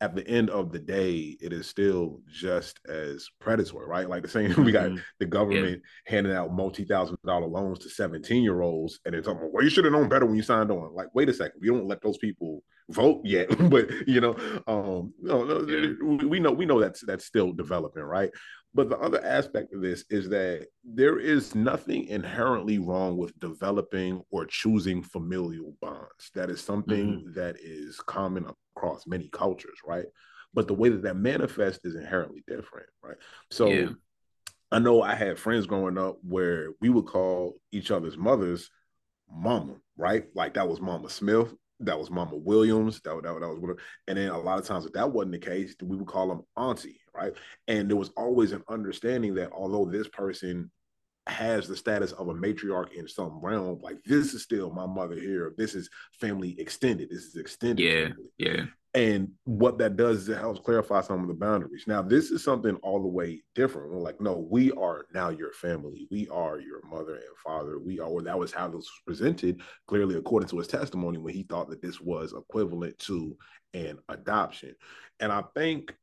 At 0.02 0.16
the 0.16 0.26
end 0.28 0.50
of 0.50 0.72
the 0.72 0.80
day, 0.80 1.38
it 1.42 1.52
is 1.52 1.68
still 1.68 2.22
just 2.32 2.80
as 2.88 3.28
predatory, 3.40 3.86
right? 3.88 4.10
Like 4.10 4.24
the 4.24 4.30
same, 4.30 4.54
we 4.64 4.72
got 4.72 4.90
mm-hmm. 4.90 4.98
the 5.20 5.26
government 5.26 5.82
yeah. 5.84 6.12
handing 6.12 6.34
out 6.34 6.54
multi 6.54 6.86
thousand 6.86 7.18
dollar 7.26 7.48
loans 7.48 7.80
to 7.80 7.90
17 7.90 8.42
year 8.42 8.62
olds, 8.62 9.00
and 9.06 9.14
they're 9.14 9.22
talking, 9.22 9.50
well, 9.52 9.64
you 9.64 9.70
should 9.70 9.86
have 9.86 9.94
known 9.94 10.10
better 10.10 10.26
when 10.26 10.36
you 10.36 10.44
signed 10.44 10.72
on. 10.72 10.94
Like, 10.94 11.08
wait 11.14 11.30
a 11.30 11.34
second, 11.34 11.60
we 11.62 11.68
don't 11.68 11.88
let 11.88 12.02
those 12.02 12.18
people 12.18 12.64
vote 12.90 13.22
yet, 13.26 13.50
but 13.70 13.90
you 14.08 14.22
know, 14.22 14.36
um, 14.68 15.14
no, 15.22 15.44
no, 15.44 15.68
yeah. 15.68 16.26
we 16.28 16.40
know 16.40 16.52
we 16.52 16.66
know 16.66 16.80
that's 16.80 17.06
that's 17.06 17.26
still 17.26 17.52
developing, 17.52 18.04
right? 18.04 18.32
But 18.74 18.90
the 18.90 19.00
other 19.00 19.24
aspect 19.26 19.74
of 19.74 19.82
this 19.82 20.06
is 20.12 20.30
that 20.30 20.68
there 20.84 21.18
is 21.18 21.56
nothing 21.56 22.06
inherently 22.06 22.78
wrong 22.78 23.18
with 23.18 23.38
developing 23.40 24.22
or 24.30 24.46
choosing 24.46 25.02
familial 25.02 25.74
bonds. 25.82 26.30
That 26.36 26.52
is 26.52 26.62
something 26.62 27.08
mm-hmm. 27.08 27.34
that 27.34 27.56
is 27.60 28.00
common 28.06 28.46
across 28.80 29.06
many 29.06 29.28
cultures, 29.28 29.80
right? 29.86 30.06
But 30.54 30.68
the 30.68 30.74
way 30.74 30.90
that 30.90 31.04
that 31.04 31.16
manifests 31.16 31.86
is 31.86 31.96
inherently 31.96 32.44
different, 32.48 32.88
right? 33.04 33.18
So 33.52 33.68
yeah. 33.68 33.90
I 34.72 34.80
know 34.80 35.02
I 35.02 35.16
had 35.16 35.38
friends 35.38 35.68
growing 35.68 35.98
up 35.98 36.18
where 36.24 36.70
we 36.80 36.90
would 36.90 37.06
call 37.06 37.58
each 37.72 37.92
other's 37.92 38.18
mothers 38.18 38.70
mama, 39.32 39.76
right? 39.98 40.26
Like 40.34 40.56
that 40.56 40.68
was 40.68 40.82
Mama 40.82 41.10
Smith, 41.10 41.54
that 41.82 42.00
was 42.00 42.10
Mama 42.10 42.36
Williams, 42.36 43.02
that, 43.02 43.16
that, 43.16 43.24
that 43.24 43.48
was 43.48 43.60
whatever. 43.60 43.80
And 44.08 44.18
then 44.18 44.30
a 44.30 44.40
lot 44.40 44.60
of 44.60 44.66
times, 44.66 44.86
if 44.86 44.94
that 44.94 45.12
wasn't 45.12 45.34
the 45.34 45.40
case, 45.40 45.76
we 45.82 45.96
would 45.96 46.08
call 46.08 46.28
them 46.28 46.42
auntie, 46.58 47.02
right? 47.14 47.34
And 47.68 47.90
there 47.90 47.98
was 47.98 48.10
always 48.18 48.52
an 48.52 48.64
understanding 48.70 49.36
that 49.36 49.52
although 49.52 49.86
this 49.86 50.08
person 50.08 50.72
has 51.30 51.68
the 51.68 51.76
status 51.76 52.12
of 52.14 52.28
a 52.28 52.34
matriarch 52.34 52.94
in 52.94 53.08
some 53.08 53.40
realm, 53.42 53.80
like 53.82 54.04
this 54.04 54.34
is 54.34 54.44
still 54.44 54.72
my 54.72 54.86
mother 54.86 55.16
here. 55.16 55.54
This 55.58 55.76
is 55.76 55.90
family 56.20 56.60
extended. 56.60 57.10
This 57.10 57.24
is 57.24 57.36
extended. 57.36 57.84
Yeah, 57.84 58.08
family. 58.10 58.30
yeah. 58.38 58.64
And 58.96 59.30
what 59.44 59.78
that 59.78 59.98
does 59.98 60.24
is 60.24 60.30
it 60.30 60.40
helps 60.40 60.60
clarify 60.60 61.02
some 61.02 61.22
of 61.22 61.28
the 61.28 61.36
boundaries. 61.36 61.84
Now, 61.86 62.02
this 62.02 62.32
is 62.32 62.44
something 62.44 62.76
all 62.78 63.00
the 63.00 63.08
way 63.08 63.44
different. 63.54 63.92
We're 63.92 64.00
like, 64.00 64.20
no, 64.20 64.48
we 64.50 64.72
are 64.72 65.06
now 65.14 65.30
your 65.30 65.54
family. 65.54 66.08
We 66.10 66.28
are 66.30 66.60
your 66.60 66.82
mother 66.90 67.16
and 67.16 67.38
father. 67.44 67.78
We 67.78 68.00
are, 68.00 68.22
that 68.24 68.40
was 68.40 68.52
how 68.52 68.68
this 68.68 68.78
was 68.78 69.02
presented, 69.06 69.62
clearly 69.88 70.16
according 70.16 70.50
to 70.50 70.58
his 70.58 70.68
testimony, 70.68 71.20
when 71.20 71.36
he 71.36 71.44
thought 71.44 71.70
that 71.70 71.84
this 71.84 72.02
was 72.02 72.34
equivalent 72.34 72.98
to 73.00 73.38
an 73.76 74.00
adoption. 74.10 74.74
And 75.20 75.32
I 75.32 75.44
think 75.56 75.94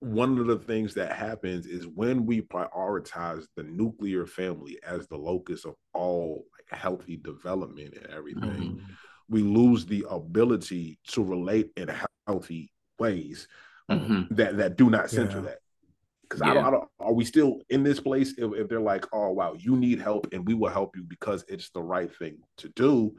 one 0.00 0.38
of 0.38 0.46
the 0.46 0.58
things 0.58 0.94
that 0.94 1.12
happens 1.12 1.66
is 1.66 1.86
when 1.86 2.26
we 2.26 2.42
prioritize 2.42 3.46
the 3.56 3.62
nuclear 3.62 4.26
family 4.26 4.78
as 4.86 5.06
the 5.08 5.16
locus 5.16 5.64
of 5.64 5.74
all 5.94 6.44
like 6.52 6.78
healthy 6.78 7.16
development 7.16 7.94
and 7.96 8.12
everything, 8.12 8.42
mm-hmm. 8.42 8.92
we 9.28 9.42
lose 9.42 9.86
the 9.86 10.04
ability 10.10 10.98
to 11.08 11.22
relate 11.22 11.70
in 11.76 11.90
healthy 12.26 12.70
ways 12.98 13.48
mm-hmm. 13.90 14.34
that 14.34 14.56
that 14.56 14.76
do 14.76 14.90
not 14.90 15.10
center 15.10 15.38
yeah. 15.38 15.44
that. 15.44 15.58
Because 16.22 16.40
yeah. 16.40 16.50
I, 16.50 16.54
don't, 16.54 16.64
I 16.64 16.70
don't, 16.70 16.88
are 17.00 17.12
we 17.12 17.24
still 17.24 17.60
in 17.68 17.82
this 17.82 18.00
place 18.00 18.34
if, 18.38 18.52
if 18.54 18.68
they're 18.68 18.80
like, 18.80 19.06
oh 19.12 19.30
wow, 19.30 19.54
you 19.58 19.76
need 19.76 20.00
help 20.00 20.28
and 20.32 20.46
we 20.46 20.54
will 20.54 20.70
help 20.70 20.96
you 20.96 21.02
because 21.02 21.44
it's 21.48 21.70
the 21.70 21.82
right 21.82 22.14
thing 22.14 22.38
to 22.58 22.68
do. 22.70 23.14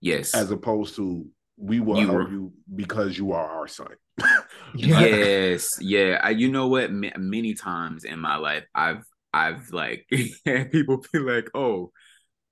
Yes. 0.00 0.34
As 0.34 0.50
opposed 0.50 0.96
to 0.96 1.26
we 1.56 1.80
will 1.80 1.98
you 1.98 2.06
help 2.06 2.18
were... 2.18 2.30
you 2.30 2.52
because 2.74 3.16
you 3.16 3.32
are 3.32 3.48
our 3.48 3.68
son. 3.68 3.94
yes, 4.76 5.78
yeah. 5.80 6.20
I, 6.22 6.30
you 6.30 6.50
know 6.50 6.68
what? 6.68 6.84
M- 6.84 7.12
many 7.18 7.54
times 7.54 8.04
in 8.04 8.18
my 8.20 8.36
life, 8.36 8.64
I've 8.74 9.04
I've 9.32 9.70
like 9.70 10.06
had 10.46 10.72
people 10.72 11.04
be 11.12 11.18
like, 11.18 11.48
"Oh, 11.54 11.92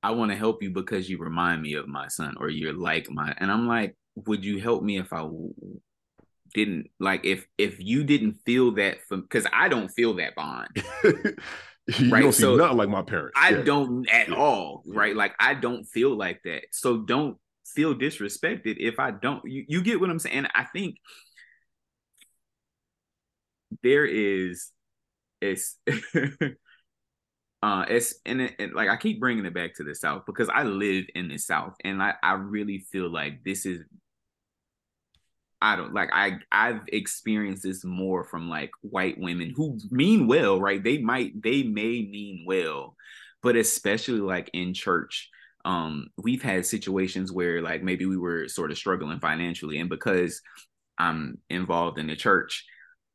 I 0.02 0.12
want 0.12 0.30
to 0.32 0.36
help 0.36 0.62
you 0.62 0.70
because 0.70 1.08
you 1.08 1.18
remind 1.18 1.62
me 1.62 1.74
of 1.74 1.88
my 1.88 2.08
son, 2.08 2.36
or 2.38 2.48
you're 2.48 2.72
like 2.72 3.10
my," 3.10 3.34
and 3.38 3.50
I'm 3.50 3.66
like, 3.66 3.96
"Would 4.26 4.44
you 4.44 4.60
help 4.60 4.82
me 4.82 4.98
if 4.98 5.12
I 5.12 5.28
didn't 6.52 6.88
like 7.00 7.24
if 7.24 7.46
if 7.58 7.80
you 7.80 8.04
didn't 8.04 8.34
feel 8.46 8.72
that 8.72 9.02
from 9.08 9.22
because 9.22 9.46
I 9.52 9.68
don't 9.68 9.88
feel 9.88 10.14
that 10.14 10.34
bond." 10.34 10.68
you 11.88 12.10
right? 12.10 12.22
don't 12.22 12.32
so 12.32 12.56
nothing 12.56 12.76
like 12.76 12.88
my 12.88 13.02
parents. 13.02 13.32
I 13.36 13.50
yeah. 13.50 13.62
don't 13.62 14.08
at 14.10 14.28
yeah. 14.28 14.34
all, 14.34 14.82
right? 14.86 15.14
Like 15.14 15.34
I 15.38 15.54
don't 15.54 15.84
feel 15.84 16.16
like 16.16 16.40
that. 16.44 16.64
So 16.72 16.98
don't 16.98 17.38
feel 17.66 17.94
disrespected 17.94 18.76
if 18.78 18.98
I 18.98 19.10
don't. 19.10 19.42
You, 19.44 19.64
you 19.68 19.82
get 19.82 20.00
what 20.00 20.10
I'm 20.10 20.18
saying? 20.18 20.46
I 20.54 20.64
think 20.64 20.96
there 23.82 24.04
is 24.04 24.70
it's 25.40 25.78
uh 27.62 27.84
it's 27.88 28.14
and, 28.24 28.40
it, 28.42 28.54
and 28.58 28.72
like 28.74 28.88
I 28.88 28.96
keep 28.96 29.20
bringing 29.20 29.44
it 29.44 29.54
back 29.54 29.74
to 29.74 29.84
the 29.84 29.94
South 29.94 30.24
because 30.26 30.48
I 30.48 30.62
live 30.64 31.06
in 31.14 31.28
the 31.28 31.38
South 31.38 31.74
and 31.84 32.02
I 32.02 32.14
I 32.22 32.32
really 32.32 32.78
feel 32.78 33.10
like 33.10 33.44
this 33.44 33.66
is 33.66 33.82
I 35.60 35.76
don't 35.76 35.94
like 35.94 36.10
I 36.12 36.38
I've 36.52 36.82
experienced 36.88 37.62
this 37.62 37.84
more 37.84 38.24
from 38.24 38.50
like 38.50 38.70
white 38.82 39.18
women 39.18 39.52
who 39.56 39.78
mean 39.90 40.26
well, 40.26 40.60
right? 40.60 40.82
They 40.82 40.98
might 40.98 41.42
they 41.42 41.62
may 41.62 42.02
mean 42.02 42.44
well, 42.46 42.96
but 43.42 43.56
especially 43.56 44.20
like 44.20 44.50
in 44.52 44.74
church 44.74 45.30
um 45.64 46.08
we've 46.18 46.42
had 46.42 46.66
situations 46.66 47.32
where 47.32 47.62
like 47.62 47.82
maybe 47.82 48.04
we 48.04 48.16
were 48.16 48.48
sort 48.48 48.70
of 48.70 48.78
struggling 48.78 49.18
financially 49.18 49.78
and 49.78 49.88
because 49.88 50.42
i'm 50.98 51.38
involved 51.48 51.98
in 51.98 52.06
the 52.06 52.16
church 52.16 52.66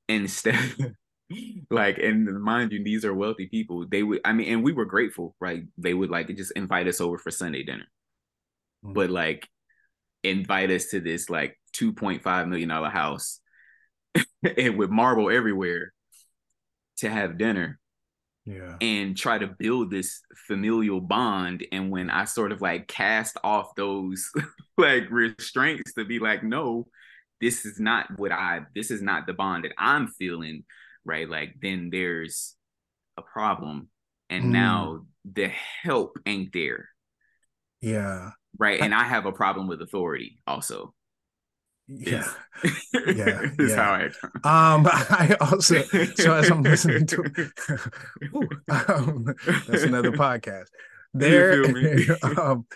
instead 0.09 0.95
like 1.69 1.97
and 1.99 2.41
mind 2.41 2.71
you 2.71 2.83
these 2.83 3.05
are 3.05 3.13
wealthy 3.13 3.45
people 3.47 3.85
they 3.89 4.03
would 4.03 4.19
i 4.25 4.33
mean 4.33 4.51
and 4.51 4.63
we 4.63 4.73
were 4.73 4.85
grateful 4.85 5.35
right 5.39 5.63
they 5.77 5.93
would 5.93 6.09
like 6.09 6.27
just 6.35 6.51
invite 6.53 6.87
us 6.87 6.99
over 6.99 7.17
for 7.17 7.29
sunday 7.31 7.63
dinner 7.63 7.85
mm-hmm. 8.83 8.93
but 8.93 9.09
like 9.09 9.47
invite 10.23 10.71
us 10.71 10.87
to 10.87 10.99
this 10.99 11.29
like 11.29 11.57
2.5 11.77 12.47
million 12.49 12.69
dollar 12.69 12.89
house 12.89 13.39
and 14.57 14.77
with 14.77 14.89
marble 14.89 15.29
everywhere 15.29 15.93
to 16.97 17.09
have 17.09 17.37
dinner 17.37 17.79
yeah. 18.49 18.75
and 18.81 19.15
try 19.15 19.37
to 19.37 19.47
build 19.47 19.91
this 19.91 20.21
familial 20.47 20.99
bond. 20.99 21.65
And 21.71 21.91
when 21.91 22.09
I 22.09 22.25
sort 22.25 22.51
of 22.51 22.61
like 22.61 22.87
cast 22.87 23.37
off 23.43 23.75
those 23.75 24.29
like 24.77 25.09
restraints 25.09 25.93
to 25.93 26.05
be 26.05 26.19
like, 26.19 26.43
no, 26.43 26.87
this 27.41 27.65
is 27.65 27.79
not 27.79 28.17
what 28.17 28.31
I, 28.31 28.61
this 28.75 28.91
is 28.91 29.01
not 29.01 29.27
the 29.27 29.33
bond 29.33 29.63
that 29.63 29.73
I'm 29.77 30.07
feeling, 30.07 30.63
right? 31.05 31.29
Like, 31.29 31.55
then 31.61 31.89
there's 31.91 32.55
a 33.17 33.21
problem. 33.21 33.89
And 34.29 34.45
mm. 34.45 34.49
now 34.49 35.05
the 35.25 35.51
help 35.83 36.17
ain't 36.25 36.53
there. 36.53 36.89
Yeah. 37.81 38.31
Right. 38.57 38.81
And 38.81 38.93
I 38.93 39.03
have 39.03 39.25
a 39.25 39.31
problem 39.31 39.67
with 39.67 39.81
authority 39.81 40.41
also 40.45 40.93
yeah 41.89 42.27
yeah 42.93 43.41
is 43.59 43.71
yeah. 43.71 43.75
how 43.75 43.91
I 43.93 44.03
um 44.75 44.87
I 44.87 45.35
also 45.41 45.81
so 46.15 46.35
as 46.35 46.49
I'm 46.49 46.61
listening 46.61 47.07
to 47.07 47.23
um, 48.69 49.33
that's 49.67 49.83
another 49.83 50.11
podcast 50.11 50.67
there 51.13 51.63
um 52.37 52.67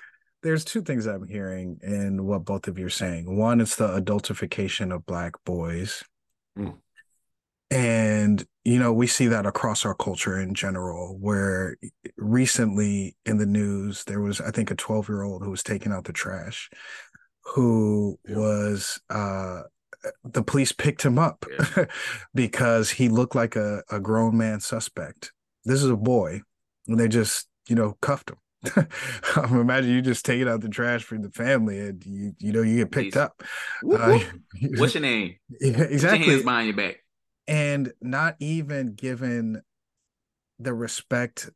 there's 0.43 0.65
two 0.65 0.81
things 0.81 1.07
I'm 1.07 1.27
hearing 1.27 1.79
in 1.81 2.25
what 2.25 2.45
both 2.45 2.67
of 2.67 2.77
you 2.77 2.85
are 2.85 2.91
saying 2.91 3.35
one 3.35 3.61
is 3.61 3.75
the 3.75 3.87
adultification 3.87 4.93
of 4.93 5.05
black 5.05 5.33
boys 5.45 6.03
mm. 6.57 6.75
and 7.71 8.45
you 8.63 8.79
know 8.79 8.93
we 8.93 9.07
see 9.07 9.27
that 9.27 9.45
across 9.45 9.85
our 9.85 9.95
culture 9.95 10.39
in 10.39 10.53
general 10.53 11.17
where 11.19 11.77
recently 12.17 13.15
in 13.25 13.37
the 13.37 13.45
news 13.45 14.03
there 14.03 14.21
was 14.21 14.39
I 14.41 14.51
think 14.51 14.69
a 14.69 14.75
12 14.75 15.09
year 15.09 15.23
old 15.23 15.43
who 15.43 15.51
was 15.51 15.63
taking 15.63 15.91
out 15.91 16.05
the 16.05 16.13
trash 16.13 16.69
who 17.43 18.19
yeah. 18.27 18.37
was 18.37 19.01
uh 19.09 19.63
the 20.23 20.43
police 20.43 20.71
picked 20.71 21.03
him 21.03 21.17
up 21.17 21.45
yeah. 21.49 21.85
because 22.35 22.91
he 22.91 23.09
looked 23.09 23.35
like 23.35 23.55
a, 23.55 23.83
a 23.89 23.99
grown 23.99 24.37
man 24.37 24.59
suspect. 24.59 25.31
This 25.65 25.81
is 25.81 25.89
a 25.89 25.95
boy, 25.95 26.41
and 26.87 26.99
they 26.99 27.07
just, 27.07 27.47
you 27.67 27.75
know, 27.75 27.97
cuffed 28.01 28.29
him. 28.29 28.37
um, 29.35 29.59
imagine 29.59 29.91
you 29.91 30.01
just 30.01 30.25
taking 30.25 30.47
out 30.47 30.61
the 30.61 30.69
trash 30.69 31.03
for 31.03 31.17
the 31.17 31.29
family 31.31 31.79
and 31.79 32.05
you 32.05 32.33
you 32.39 32.51
know 32.51 32.61
you 32.61 32.77
get 32.77 32.91
picked 32.91 33.13
Please. 33.13 33.19
up. 33.19 33.43
Whoop, 33.81 34.01
uh, 34.01 34.19
What's 34.77 34.93
your 34.93 35.01
name? 35.01 35.35
Yeah, 35.59 35.81
exactly. 35.81 36.25
Your 36.25 36.31
hands 36.31 36.43
behind 36.43 36.67
your 36.67 36.77
back. 36.77 36.97
And 37.47 37.91
not 38.01 38.35
even 38.39 38.93
given 38.93 39.61
the 40.59 40.73
respect 40.73 41.49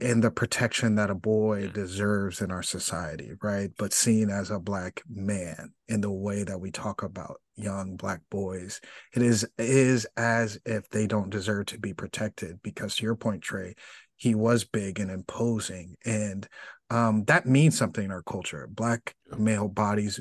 and 0.00 0.22
the 0.22 0.30
protection 0.30 0.96
that 0.96 1.10
a 1.10 1.14
boy 1.14 1.68
deserves 1.68 2.42
in 2.42 2.50
our 2.50 2.62
society, 2.62 3.32
right? 3.42 3.70
But 3.78 3.94
seen 3.94 4.28
as 4.28 4.50
a 4.50 4.58
black 4.58 5.02
man 5.08 5.72
in 5.88 6.02
the 6.02 6.10
way 6.10 6.42
that 6.42 6.60
we 6.60 6.70
talk 6.70 7.02
about 7.02 7.40
young 7.54 7.96
black 7.96 8.20
boys, 8.30 8.80
it 9.14 9.22
is 9.22 9.46
is 9.58 10.06
as 10.16 10.58
if 10.66 10.88
they 10.90 11.06
don't 11.06 11.30
deserve 11.30 11.66
to 11.66 11.78
be 11.78 11.94
protected. 11.94 12.60
Because 12.62 12.96
to 12.96 13.04
your 13.04 13.16
point, 13.16 13.42
Trey, 13.42 13.74
he 14.16 14.34
was 14.34 14.64
big 14.64 14.98
and 14.98 15.10
imposing, 15.10 15.96
and 16.04 16.48
um, 16.90 17.24
that 17.24 17.46
means 17.46 17.76
something 17.76 18.04
in 18.04 18.10
our 18.10 18.22
culture. 18.22 18.68
Black 18.70 19.14
male 19.36 19.68
bodies 19.68 20.20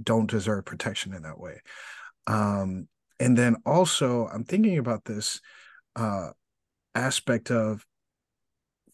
don't 0.00 0.30
deserve 0.30 0.64
protection 0.64 1.14
in 1.14 1.22
that 1.22 1.38
way. 1.38 1.60
Um, 2.26 2.88
and 3.18 3.36
then 3.36 3.56
also, 3.64 4.26
I'm 4.26 4.44
thinking 4.44 4.78
about 4.78 5.04
this 5.04 5.40
uh, 5.94 6.30
aspect 6.94 7.50
of 7.50 7.84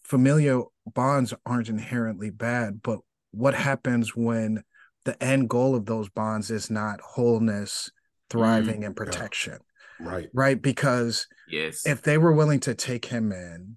familial 0.05 0.73
bonds 0.87 1.35
aren't 1.47 1.69
inherently 1.69 2.31
bad, 2.31 2.83
but 2.83 3.01
what 3.33 3.55
happens 3.55 4.15
when 4.15 4.63
the 5.05 5.21
end 5.23 5.49
goal 5.49 5.75
of 5.75 5.87
those 5.87 6.09
bonds 6.11 6.51
is 6.51 6.71
not 6.71 7.01
wholeness, 7.01 7.91
thriving 8.31 8.83
mm, 8.83 8.87
and 8.87 8.97
protection. 8.97 9.59
Yeah. 10.01 10.07
Right. 10.07 10.29
Right. 10.33 10.61
Because 10.61 11.27
yes, 11.49 11.87
if 11.87 12.03
they 12.03 12.19
were 12.19 12.33
willing 12.33 12.61
to 12.61 12.75
take 12.75 13.07
him 13.07 13.33
in, 13.33 13.77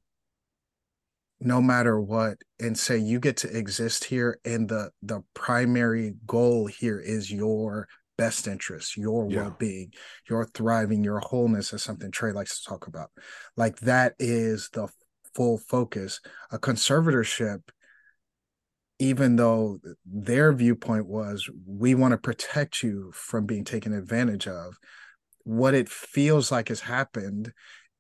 no 1.46 1.62
matter 1.62 2.02
what, 2.02 2.38
and 2.60 2.78
say 2.78 2.98
you 2.98 3.20
get 3.20 3.38
to 3.38 3.58
exist 3.58 4.06
here, 4.06 4.40
and 4.44 4.68
the 4.68 4.90
the 5.02 5.22
primary 5.34 6.16
goal 6.25 6.66
here 6.66 7.00
is 7.00 7.32
your 7.32 7.88
best 8.18 8.48
interest, 8.48 8.98
your 8.98 9.30
yeah. 9.30 9.42
well-being, 9.42 9.92
your 10.30 10.46
thriving, 10.46 11.04
your 11.04 11.20
wholeness 11.20 11.72
is 11.74 11.84
something 11.84 12.12
Trey 12.12 12.32
likes 12.32 12.62
to 12.62 12.70
talk 12.70 12.88
about. 12.88 13.12
Like 13.56 13.78
that 13.82 14.16
is 14.20 14.70
the 14.74 14.88
full 15.36 15.58
focus. 15.58 16.22
A 16.52 16.58
conservatorship, 16.58 17.60
even 19.00 19.36
though 19.36 19.80
their 20.06 20.54
viewpoint 20.54 21.08
was 21.08 21.50
we 21.68 21.94
want 21.94 22.14
to 22.14 22.18
protect 22.18 22.82
you 22.82 23.12
from 23.14 23.46
being 23.46 23.66
taken 23.66 23.94
advantage 23.94 24.48
of, 24.48 24.78
what 25.44 25.74
it 25.74 25.90
feels 25.90 26.52
like 26.52 26.70
has 26.70 26.80
happened 26.80 27.52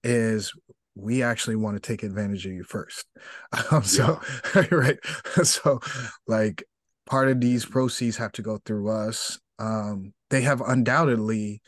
is 0.03 0.53
we 0.95 1.21
actually 1.21 1.57
want 1.57 1.75
to 1.75 1.85
take 1.85 2.03
advantage 2.03 2.45
of 2.45 2.53
you 2.53 2.63
first. 2.63 3.05
Um, 3.71 3.83
so, 3.83 4.19
yeah. 4.55 4.65
right. 4.71 4.97
So, 5.43 5.79
like, 6.27 6.63
part 7.05 7.29
of 7.29 7.39
these 7.39 7.65
proceeds 7.65 8.17
have 8.17 8.31
to 8.33 8.41
go 8.41 8.59
through 8.65 8.89
us 8.89 9.39
um, 9.59 10.13
they 10.29 10.41
have 10.41 10.61
undoubtedly 10.61 11.61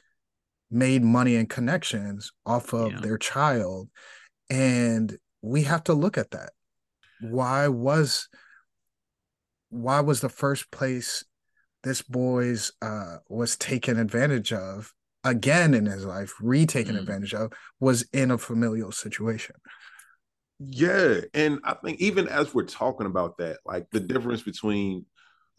made 0.69 1.03
money 1.03 1.36
and 1.36 1.50
connections 1.50 2.31
off 2.46 2.74
of 2.74 2.91
yeah. 2.91 3.00
their 3.00 3.17
child 3.17 3.89
and 4.50 5.17
we 5.41 5.63
have 5.63 5.84
to 5.84 5.93
look 5.93 6.17
at 6.17 6.31
that 6.31 6.50
why 7.22 7.67
was 7.69 8.27
why 9.69 10.01
was 10.01 10.19
the 10.19 10.29
first 10.29 10.69
place 10.72 11.24
this 11.84 12.01
boy's 12.01 12.74
uh 12.81 13.17
was 13.29 13.55
taken 13.55 13.98
advantage 13.98 14.51
of 14.51 14.93
again 15.27 15.74
in 15.74 15.86
his 15.86 16.05
life 16.05 16.34
retaken 16.41 16.96
mm. 16.96 17.00
advantage 17.00 17.34
of 17.34 17.51
was 17.79 18.03
in 18.13 18.31
a 18.31 18.38
familial 18.38 18.91
situation 18.91 19.55
yeah 20.60 21.19
and 21.34 21.60
i 21.63 21.74
think 21.74 22.00
even 22.00 22.27
as 22.27 22.53
we're 22.53 22.63
talking 22.63 23.05
about 23.05 23.38
that 23.38 23.57
like 23.65 23.88
the 23.91 24.00
difference 24.00 24.41
between 24.41 25.00
a 25.00 25.05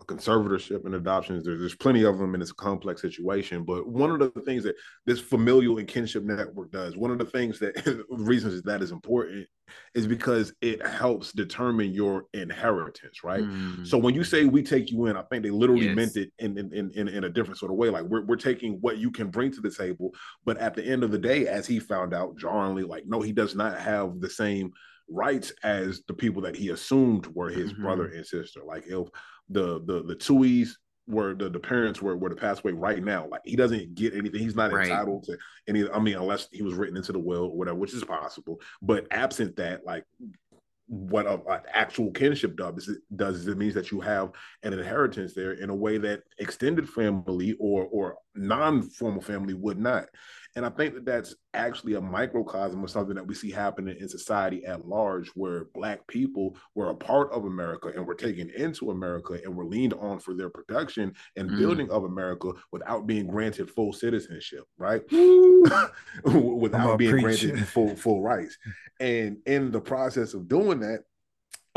conservatorship 0.07 0.85
and 0.85 0.95
adoptions. 0.95 1.45
There's, 1.45 1.61
there's 1.61 1.75
plenty 1.75 2.05
of 2.05 2.19
them, 2.19 2.35
and 2.35 2.43
it's 2.43 2.53
a 2.53 2.55
complex 2.55 3.03
situation. 3.03 3.65
But 3.65 3.89
one 3.89 4.11
of 4.11 4.19
the 4.19 4.41
things 4.43 4.65
that 4.65 4.77
this 5.07 5.21
familial 5.21 5.79
and 5.79 5.89
kinship 5.89 6.25
network 6.25 6.71
does, 6.71 6.97
one 6.97 7.11
of 7.11 7.19
the 7.19 7.25
things 7.25 7.59
that 7.59 8.05
reasons 8.11 8.63
that 8.63 8.83
is 8.83 8.91
important, 8.91 9.47
is 9.95 10.07
because 10.07 10.53
it 10.63 10.85
helps 10.87 11.33
determine 11.33 11.93
your 11.93 12.25
inheritance, 12.33 13.23
right? 13.23 13.43
Mm. 13.43 13.87
So 13.87 13.99
when 13.99 14.15
you 14.15 14.25
say 14.25 14.45
we 14.45 14.63
take 14.63 14.91
you 14.91 15.07
in, 15.07 15.17
I 15.17 15.23
think 15.23 15.43
they 15.43 15.51
literally 15.51 15.87
yes. 15.87 15.97
meant 15.97 16.17
it 16.17 16.33
in, 16.39 16.57
in 16.57 16.91
in 16.95 17.09
in 17.09 17.25
a 17.25 17.29
different 17.29 17.59
sort 17.59 17.73
of 17.73 17.77
way. 17.77 17.91
Like 17.91 18.05
we're 18.05 18.25
we're 18.25 18.37
taking 18.37 18.79
what 18.81 18.99
you 18.99 19.11
can 19.11 19.29
bring 19.29 19.53
to 19.53 19.61
the 19.61 19.71
table, 19.71 20.15
but 20.45 20.57
at 20.59 20.75
the 20.75 20.85
end 20.85 21.05
of 21.05 21.11
the 21.11 21.19
day, 21.19 21.47
as 21.49 21.67
he 21.67 21.81
found 21.81 22.15
out 22.15 22.39
jarringly, 22.39 22.85
like 22.85 23.05
no, 23.07 23.21
he 23.21 23.33
does 23.33 23.55
not 23.55 23.79
have 23.79 24.21
the 24.21 24.31
same 24.31 24.73
rights 25.11 25.53
as 25.63 26.03
the 26.07 26.15
people 26.15 26.43
that 26.43 26.57
he 26.57 26.69
assumed 26.71 27.27
were 27.29 27.49
his 27.49 27.73
mm-hmm. 27.73 27.83
brother 27.83 28.07
and 28.07 28.27
sister. 28.27 28.61
Like 28.65 28.85
if 28.87 29.09
the 29.49 29.81
the 29.85 30.03
the 30.03 30.17
Tuohys 30.17 30.71
were 31.07 31.35
the, 31.35 31.49
the 31.49 31.59
parents 31.59 32.03
were 32.03 32.17
were 32.17 32.29
to 32.29 32.37
pass 32.37 32.61
away 32.61 32.73
right 32.73 33.03
now. 33.03 33.27
Like 33.27 33.41
he 33.45 33.57
doesn't 33.57 33.95
get 33.95 34.15
anything. 34.15 34.41
He's 34.41 34.57
not 34.57 34.73
right. 34.73 34.89
entitled 34.89 35.25
to 35.25 35.39
any. 35.67 35.89
I 35.89 35.99
mean, 35.99 36.17
unless 36.17 36.49
he 36.53 36.63
was 36.63 36.75
written 36.75 36.97
into 36.97 37.13
the 37.13 37.19
will 37.19 37.45
or 37.45 37.57
whatever, 37.57 37.79
which 37.79 37.95
is 37.95 38.05
possible. 38.05 38.61
But 38.83 39.07
absent 39.11 39.57
that, 39.57 39.85
like 39.87 40.05
what 40.89 41.27
an 41.27 41.61
actual 41.73 42.11
kinship 42.11 42.57
does 42.57 42.91
does 43.15 43.37
is 43.37 43.47
it 43.47 43.59
means 43.59 43.75
that 43.75 43.91
you 43.91 44.01
have 44.01 44.31
an 44.63 44.73
inheritance 44.73 45.35
there 45.35 45.53
in 45.53 45.69
a 45.69 45.75
way 45.75 45.99
that 45.99 46.23
extended 46.39 46.89
family 46.89 47.55
or 47.61 47.85
or 47.85 48.17
non-formal 48.35 49.21
family 49.21 49.53
would 49.53 49.79
not 49.79 50.07
and 50.59 50.67
I 50.67 50.71
think 50.71 50.95
that 50.95 51.05
that's 51.05 51.37
actually 51.55 51.95
a 51.95 52.01
microcosm 52.01 52.83
of 52.83 52.91
something 52.91 53.15
that 53.15 53.25
we 53.25 53.37
see 53.37 53.53
happening 53.53 53.97
in 53.97 54.09
society 54.09 54.65
at 54.65 54.89
large, 54.89 55.29
where 55.37 55.67
Black 55.73 56.05
people 56.09 56.57
were 56.75 56.91
a 56.91 56.97
part 56.97 57.31
of 57.31 57.45
America 57.45 57.93
and 57.95 58.05
were 58.05 58.17
taken 58.17 58.51
into 58.51 58.91
America 58.91 59.39
and 59.45 59.55
were 59.55 59.65
leaned 59.65 59.95
on 59.95 60.19
for 60.19 60.35
their 60.35 60.51
production 60.51 61.15
and 61.37 61.49
mm. 61.49 61.59
building 61.59 61.89
of 61.93 62.03
America 62.03 62.51
without 62.73 63.07
being 63.07 63.29
granted 63.29 63.71
full 63.71 63.93
citizenship, 63.93 64.65
right? 64.79 65.03
without 66.25 66.99
being 66.99 67.19
granted 67.19 67.65
full 67.69 67.95
full 67.95 68.21
rights. 68.21 68.59
And 68.99 69.37
in 69.47 69.71
the 69.71 69.81
process 69.81 70.35
of 70.35 70.49
doing 70.49 70.81
that, 70.81 71.05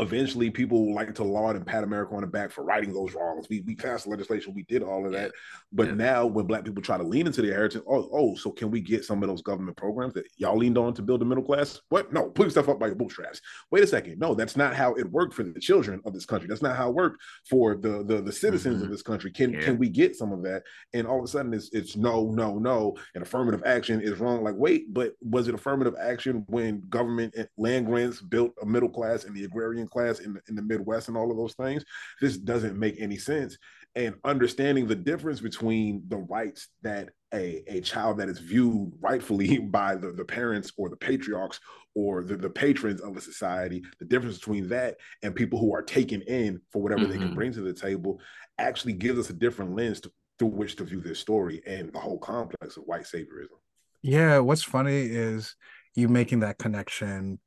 eventually 0.02 0.50
people 0.50 0.94
like 0.94 1.14
to 1.14 1.24
laud 1.24 1.56
and 1.56 1.66
pat 1.66 1.84
America 1.84 2.14
on 2.14 2.20
the 2.20 2.26
back 2.26 2.50
for 2.50 2.64
righting 2.64 2.92
those 2.92 3.14
wrongs. 3.14 3.46
We, 3.48 3.60
we 3.60 3.74
passed 3.74 4.06
legislation, 4.06 4.54
we 4.54 4.64
did 4.64 4.82
all 4.82 5.06
of 5.06 5.12
that. 5.12 5.32
But 5.72 5.88
yeah. 5.88 5.94
now 5.94 6.26
when 6.26 6.46
black 6.46 6.64
people 6.64 6.82
try 6.82 6.98
to 6.98 7.02
lean 7.02 7.26
into 7.26 7.42
their 7.42 7.54
heritage, 7.54 7.82
oh, 7.88 8.08
oh, 8.12 8.34
so 8.34 8.50
can 8.50 8.70
we 8.70 8.80
get 8.80 9.04
some 9.04 9.22
of 9.22 9.28
those 9.28 9.42
government 9.42 9.76
programs 9.76 10.14
that 10.14 10.26
y'all 10.36 10.56
leaned 10.56 10.78
on 10.78 10.94
to 10.94 11.02
build 11.02 11.20
the 11.20 11.24
middle 11.24 11.44
class? 11.44 11.80
What? 11.88 12.12
No, 12.12 12.28
put 12.28 12.46
yourself 12.46 12.68
up 12.68 12.78
by 12.78 12.86
your 12.86 12.96
bootstraps. 12.96 13.40
Wait 13.70 13.82
a 13.82 13.86
second. 13.86 14.18
No, 14.18 14.34
that's 14.34 14.56
not 14.56 14.74
how 14.74 14.94
it 14.94 15.10
worked 15.10 15.34
for 15.34 15.42
the 15.42 15.60
children 15.60 16.00
of 16.04 16.12
this 16.12 16.26
country. 16.26 16.48
That's 16.48 16.62
not 16.62 16.76
how 16.76 16.90
it 16.90 16.94
worked 16.94 17.22
for 17.48 17.76
the 17.76 18.04
the, 18.04 18.20
the 18.20 18.32
citizens 18.32 18.76
mm-hmm. 18.76 18.84
of 18.84 18.90
this 18.90 19.02
country. 19.02 19.30
Can 19.30 19.52
yeah. 19.52 19.60
can 19.60 19.78
we 19.78 19.88
get 19.88 20.16
some 20.16 20.32
of 20.32 20.42
that? 20.42 20.62
And 20.92 21.06
all 21.06 21.18
of 21.18 21.24
a 21.24 21.28
sudden 21.28 21.54
it's 21.54 21.70
it's 21.72 21.96
no, 21.96 22.30
no, 22.30 22.58
no. 22.58 22.96
And 23.14 23.22
affirmative 23.22 23.62
action 23.64 24.00
is 24.00 24.18
wrong. 24.18 24.42
Like, 24.42 24.56
wait, 24.56 24.92
but 24.92 25.14
was 25.20 25.48
it 25.48 25.54
affirmative 25.54 25.94
action 26.00 26.44
when 26.48 26.82
government 26.88 27.34
land 27.56 27.86
grants 27.86 28.20
built 28.20 28.52
a 28.62 28.66
middle 28.66 28.88
class 28.88 29.24
and 29.24 29.34
the 29.34 29.44
agrarian 29.44 29.88
class 29.92 30.20
in 30.20 30.34
the, 30.34 30.40
in 30.48 30.54
the 30.54 30.62
Midwest 30.62 31.08
and 31.08 31.16
all 31.16 31.30
of 31.30 31.36
those 31.36 31.54
things. 31.54 31.84
This 32.20 32.36
doesn't 32.36 32.78
make 32.78 32.96
any 32.98 33.16
sense. 33.16 33.56
And 33.94 34.14
understanding 34.24 34.86
the 34.86 34.94
difference 34.94 35.40
between 35.40 36.02
the 36.08 36.16
rights 36.16 36.68
that 36.82 37.10
a, 37.34 37.62
a 37.66 37.80
child 37.80 38.18
that 38.18 38.28
is 38.28 38.38
viewed 38.38 38.92
rightfully 39.00 39.58
by 39.70 39.94
the, 39.94 40.12
the 40.12 40.24
parents 40.24 40.72
or 40.76 40.88
the 40.88 40.96
patriarchs 40.96 41.60
or 41.94 42.22
the, 42.24 42.36
the 42.36 42.50
patrons 42.50 43.00
of 43.00 43.16
a 43.16 43.20
society, 43.20 43.82
the 43.98 44.04
difference 44.04 44.38
between 44.38 44.68
that 44.68 44.96
and 45.22 45.34
people 45.34 45.58
who 45.58 45.74
are 45.74 45.82
taken 45.82 46.22
in 46.22 46.60
for 46.70 46.82
whatever 46.82 47.02
mm-hmm. 47.02 47.10
they 47.10 47.18
can 47.18 47.26
mm-hmm. 47.28 47.34
bring 47.34 47.52
to 47.52 47.60
the 47.60 47.72
table 47.72 48.20
actually 48.58 48.92
gives 48.92 49.18
us 49.18 49.30
a 49.30 49.34
different 49.34 49.76
lens 49.76 50.00
to, 50.00 50.10
through 50.38 50.48
which 50.48 50.76
to 50.76 50.84
view 50.84 51.00
this 51.00 51.18
story 51.18 51.62
and 51.66 51.92
the 51.92 51.98
whole 51.98 52.18
complex 52.18 52.76
of 52.76 52.84
white 52.84 53.04
saviorism. 53.04 53.58
Yeah, 54.02 54.38
what's 54.38 54.64
funny 54.64 55.02
is 55.02 55.54
you 55.94 56.08
making 56.08 56.40
that 56.40 56.58
connection 56.58 57.38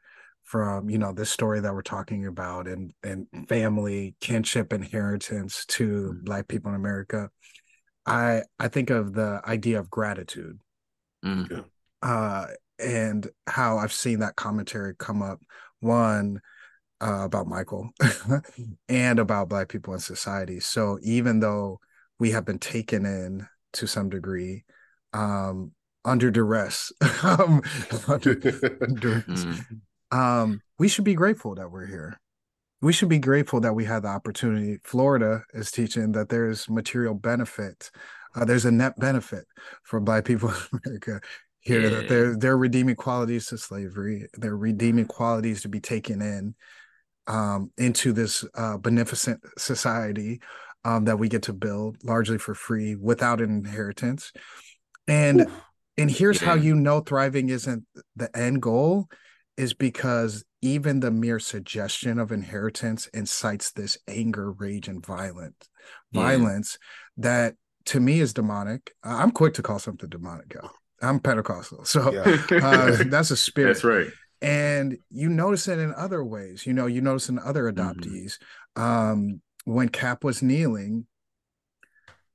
from 0.45 0.89
you 0.91 0.97
know 0.99 1.11
this 1.11 1.31
story 1.31 1.59
that 1.59 1.73
we're 1.73 1.81
talking 1.81 2.27
about 2.27 2.67
and 2.67 2.93
and 3.03 3.27
family 3.49 4.15
kinship 4.21 4.71
inheritance 4.71 5.65
to 5.65 5.87
mm-hmm. 5.87 6.23
black 6.23 6.47
people 6.47 6.69
in 6.69 6.75
america 6.75 7.29
i 8.05 8.41
i 8.59 8.67
think 8.67 8.91
of 8.91 9.13
the 9.13 9.41
idea 9.45 9.79
of 9.79 9.89
gratitude 9.89 10.59
mm-hmm. 11.25 11.61
uh 12.03 12.45
and 12.79 13.27
how 13.47 13.79
i've 13.79 13.91
seen 13.91 14.19
that 14.19 14.35
commentary 14.35 14.93
come 14.97 15.23
up 15.23 15.39
one 15.79 16.39
uh, 17.01 17.23
about 17.23 17.47
michael 17.47 17.89
and 18.89 19.19
about 19.19 19.49
black 19.49 19.67
people 19.67 19.93
in 19.93 19.99
society 19.99 20.59
so 20.59 20.99
even 21.01 21.39
though 21.39 21.79
we 22.19 22.31
have 22.31 22.45
been 22.45 22.59
taken 22.59 23.05
in 23.05 23.47
to 23.73 23.87
some 23.87 24.09
degree 24.09 24.63
um 25.11 25.71
under 26.05 26.29
duress 26.29 26.91
um, 27.23 27.63
under, 28.07 28.35
duress. 28.35 29.45
Mm 29.45 29.81
um, 30.15 30.61
we 30.79 30.87
should 30.87 31.03
be 31.03 31.13
grateful 31.13 31.55
that 31.55 31.71
we're 31.71 31.87
here. 31.87 32.19
We 32.81 32.93
should 32.93 33.09
be 33.09 33.19
grateful 33.19 33.59
that 33.61 33.73
we 33.73 33.85
had 33.85 34.03
the 34.03 34.09
opportunity. 34.09 34.77
Florida 34.83 35.43
is 35.53 35.71
teaching 35.71 36.11
that 36.13 36.29
there's 36.29 36.69
material 36.69 37.13
benefit. 37.13 37.91
Uh, 38.35 38.45
there's 38.45 38.65
a 38.65 38.71
net 38.71 38.97
benefit 38.97 39.45
for 39.83 39.99
Black 39.99 40.25
people 40.25 40.49
in 40.49 40.79
America 40.85 41.19
here. 41.61 41.81
Yeah. 41.81 41.89
That 41.89 42.09
there 42.09 42.37
there 42.37 42.51
are 42.53 42.57
redeeming 42.57 42.95
qualities 42.95 43.47
to 43.47 43.57
slavery. 43.57 44.27
There 44.33 44.51
are 44.51 44.57
redeeming 44.57 45.05
qualities 45.05 45.61
to 45.63 45.69
be 45.69 45.79
taken 45.79 46.21
in 46.21 46.55
um, 47.27 47.71
into 47.77 48.13
this 48.13 48.45
uh, 48.55 48.77
beneficent 48.77 49.41
society 49.57 50.41
um, 50.83 51.05
that 51.05 51.17
we 51.17 51.27
get 51.27 51.43
to 51.43 51.53
build 51.53 51.97
largely 52.03 52.37
for 52.37 52.55
free 52.55 52.95
without 52.95 53.41
an 53.41 53.49
inheritance. 53.49 54.31
And 55.07 55.41
Ooh. 55.41 55.51
and 55.97 56.11
here's 56.11 56.41
yeah. 56.41 56.49
how 56.49 56.53
you 56.53 56.75
know 56.75 57.01
thriving 57.01 57.49
isn't 57.49 57.85
the 58.15 58.35
end 58.37 58.61
goal 58.61 59.09
is 59.57 59.73
because 59.73 60.43
even 60.61 60.99
the 60.99 61.11
mere 61.11 61.39
suggestion 61.39 62.19
of 62.19 62.31
inheritance 62.31 63.07
incites 63.13 63.71
this 63.71 63.97
anger, 64.07 64.51
rage, 64.51 64.87
and 64.87 65.05
violent 65.05 65.69
yeah. 66.11 66.21
violence 66.21 66.77
that 67.17 67.55
to 67.85 67.99
me 67.99 68.19
is 68.19 68.33
demonic. 68.33 68.93
I'm 69.03 69.31
quick 69.31 69.53
to 69.55 69.61
call 69.61 69.79
something 69.79 70.09
demonic, 70.09 70.53
yo. 70.53 70.69
I'm 71.01 71.19
Pentecostal, 71.19 71.85
so 71.85 72.11
yeah. 72.11 72.57
uh, 72.63 73.03
that's 73.07 73.31
a 73.31 73.37
spirit. 73.37 73.73
That's 73.73 73.83
right. 73.83 74.07
And 74.41 74.97
you 75.11 75.29
notice 75.29 75.67
it 75.67 75.79
in 75.79 75.93
other 75.95 76.23
ways. 76.23 76.65
You 76.65 76.73
know, 76.73 76.87
you 76.87 77.01
notice 77.01 77.29
in 77.29 77.39
other 77.39 77.71
mm-hmm. 77.71 77.79
adoptees. 77.79 78.37
Mm-hmm. 78.77 78.81
Um, 78.81 79.41
when 79.65 79.89
Cap 79.89 80.23
was 80.23 80.41
kneeling, 80.41 81.05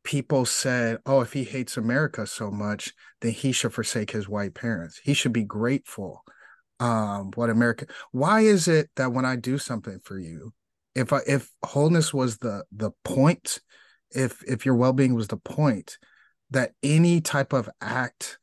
people 0.05 0.45
said, 0.45 0.99
"Oh, 1.07 1.21
if 1.21 1.33
he 1.33 1.45
hates 1.45 1.77
America 1.77 2.27
so 2.27 2.51
much, 2.51 2.93
then 3.21 3.33
he 3.33 3.53
should 3.53 3.73
forsake 3.73 4.11
his 4.13 4.29
white 4.29 4.55
parents. 4.55 5.01
He 5.03 5.15
should 5.15 5.33
be 5.33 5.45
grateful." 5.45 6.23
Um 6.81 7.31
what 7.37 7.51
america 7.51 7.87
why 8.11 8.41
is 8.41 8.67
it 8.67 8.91
that 8.97 9.13
when 9.13 9.25
i 9.25 9.37
do 9.37 9.59
something 9.59 10.01
for 10.03 10.19
you 10.19 10.53
if 10.95 11.13
i 11.13 11.21
if 11.27 11.51
wholeness 11.63 12.13
was 12.13 12.39
the 12.39 12.65
the 12.73 12.91
point 13.05 13.61
if 14.11 14.43
if 14.45 14.67
your 14.67 14.75
well-being 14.75 15.15
was 15.15 15.29
the 15.29 15.37
point 15.37 15.99
that 16.51 16.73
any 16.83 17.21
type 17.21 17.53
of 17.53 17.69
act 17.81 18.39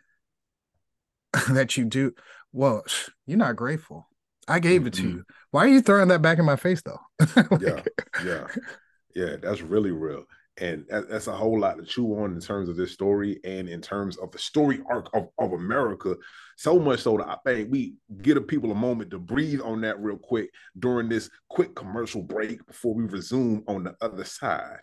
that 1.49 1.77
you 1.77 1.85
do, 1.85 2.13
well, 2.51 2.83
you're 3.25 3.37
not 3.37 3.55
grateful. 3.55 4.07
I 4.47 4.59
gave 4.59 4.81
mm-hmm. 4.81 4.87
it 4.87 4.93
to 4.95 5.01
mm-hmm. 5.01 5.17
you. 5.17 5.25
Why 5.51 5.65
are 5.65 5.69
you 5.69 5.81
throwing 5.81 6.07
that 6.09 6.21
back 6.21 6.39
in 6.39 6.45
my 6.45 6.55
face 6.55 6.81
though? 6.81 6.99
like, 7.35 7.61
yeah, 7.61 7.81
yeah, 8.23 8.47
yeah. 9.15 9.35
That's 9.41 9.61
really 9.61 9.91
real, 9.91 10.23
and 10.59 10.85
that, 10.89 11.09
that's 11.09 11.27
a 11.27 11.35
whole 11.35 11.59
lot 11.59 11.77
to 11.77 11.83
chew 11.83 12.17
on 12.19 12.33
in 12.33 12.39
terms 12.39 12.67
of 12.69 12.75
this 12.75 12.91
story 12.91 13.39
and 13.43 13.69
in 13.69 13.81
terms 13.81 14.17
of 14.17 14.31
the 14.31 14.39
story 14.39 14.81
arc 14.89 15.07
of, 15.15 15.29
of 15.37 15.53
America. 15.53 16.15
So 16.55 16.79
much 16.79 17.01
so 17.01 17.17
that 17.17 17.27
I 17.27 17.37
think 17.45 17.71
we 17.71 17.93
give 18.21 18.47
people 18.47 18.71
a 18.71 18.75
moment 18.75 19.11
to 19.11 19.19
breathe 19.19 19.61
on 19.61 19.81
that 19.81 19.99
real 19.99 20.17
quick 20.17 20.49
during 20.79 21.09
this 21.09 21.29
quick 21.49 21.75
commercial 21.75 22.23
break 22.23 22.65
before 22.65 22.95
we 22.95 23.03
resume 23.03 23.63
on 23.67 23.83
the 23.83 23.95
other 24.01 24.23
side. 24.23 24.79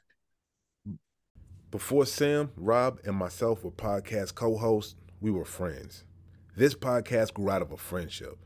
Before 1.70 2.06
Sam, 2.06 2.52
Rob, 2.56 3.00
and 3.04 3.16
myself 3.16 3.64
were 3.64 3.72
podcast 3.72 4.36
co 4.36 4.56
hosts, 4.56 4.94
we 5.20 5.32
were 5.32 5.44
friends. 5.44 6.04
This 6.56 6.74
podcast 6.74 7.34
grew 7.34 7.50
out 7.50 7.62
of 7.62 7.72
a 7.72 7.76
friendship. 7.76 8.38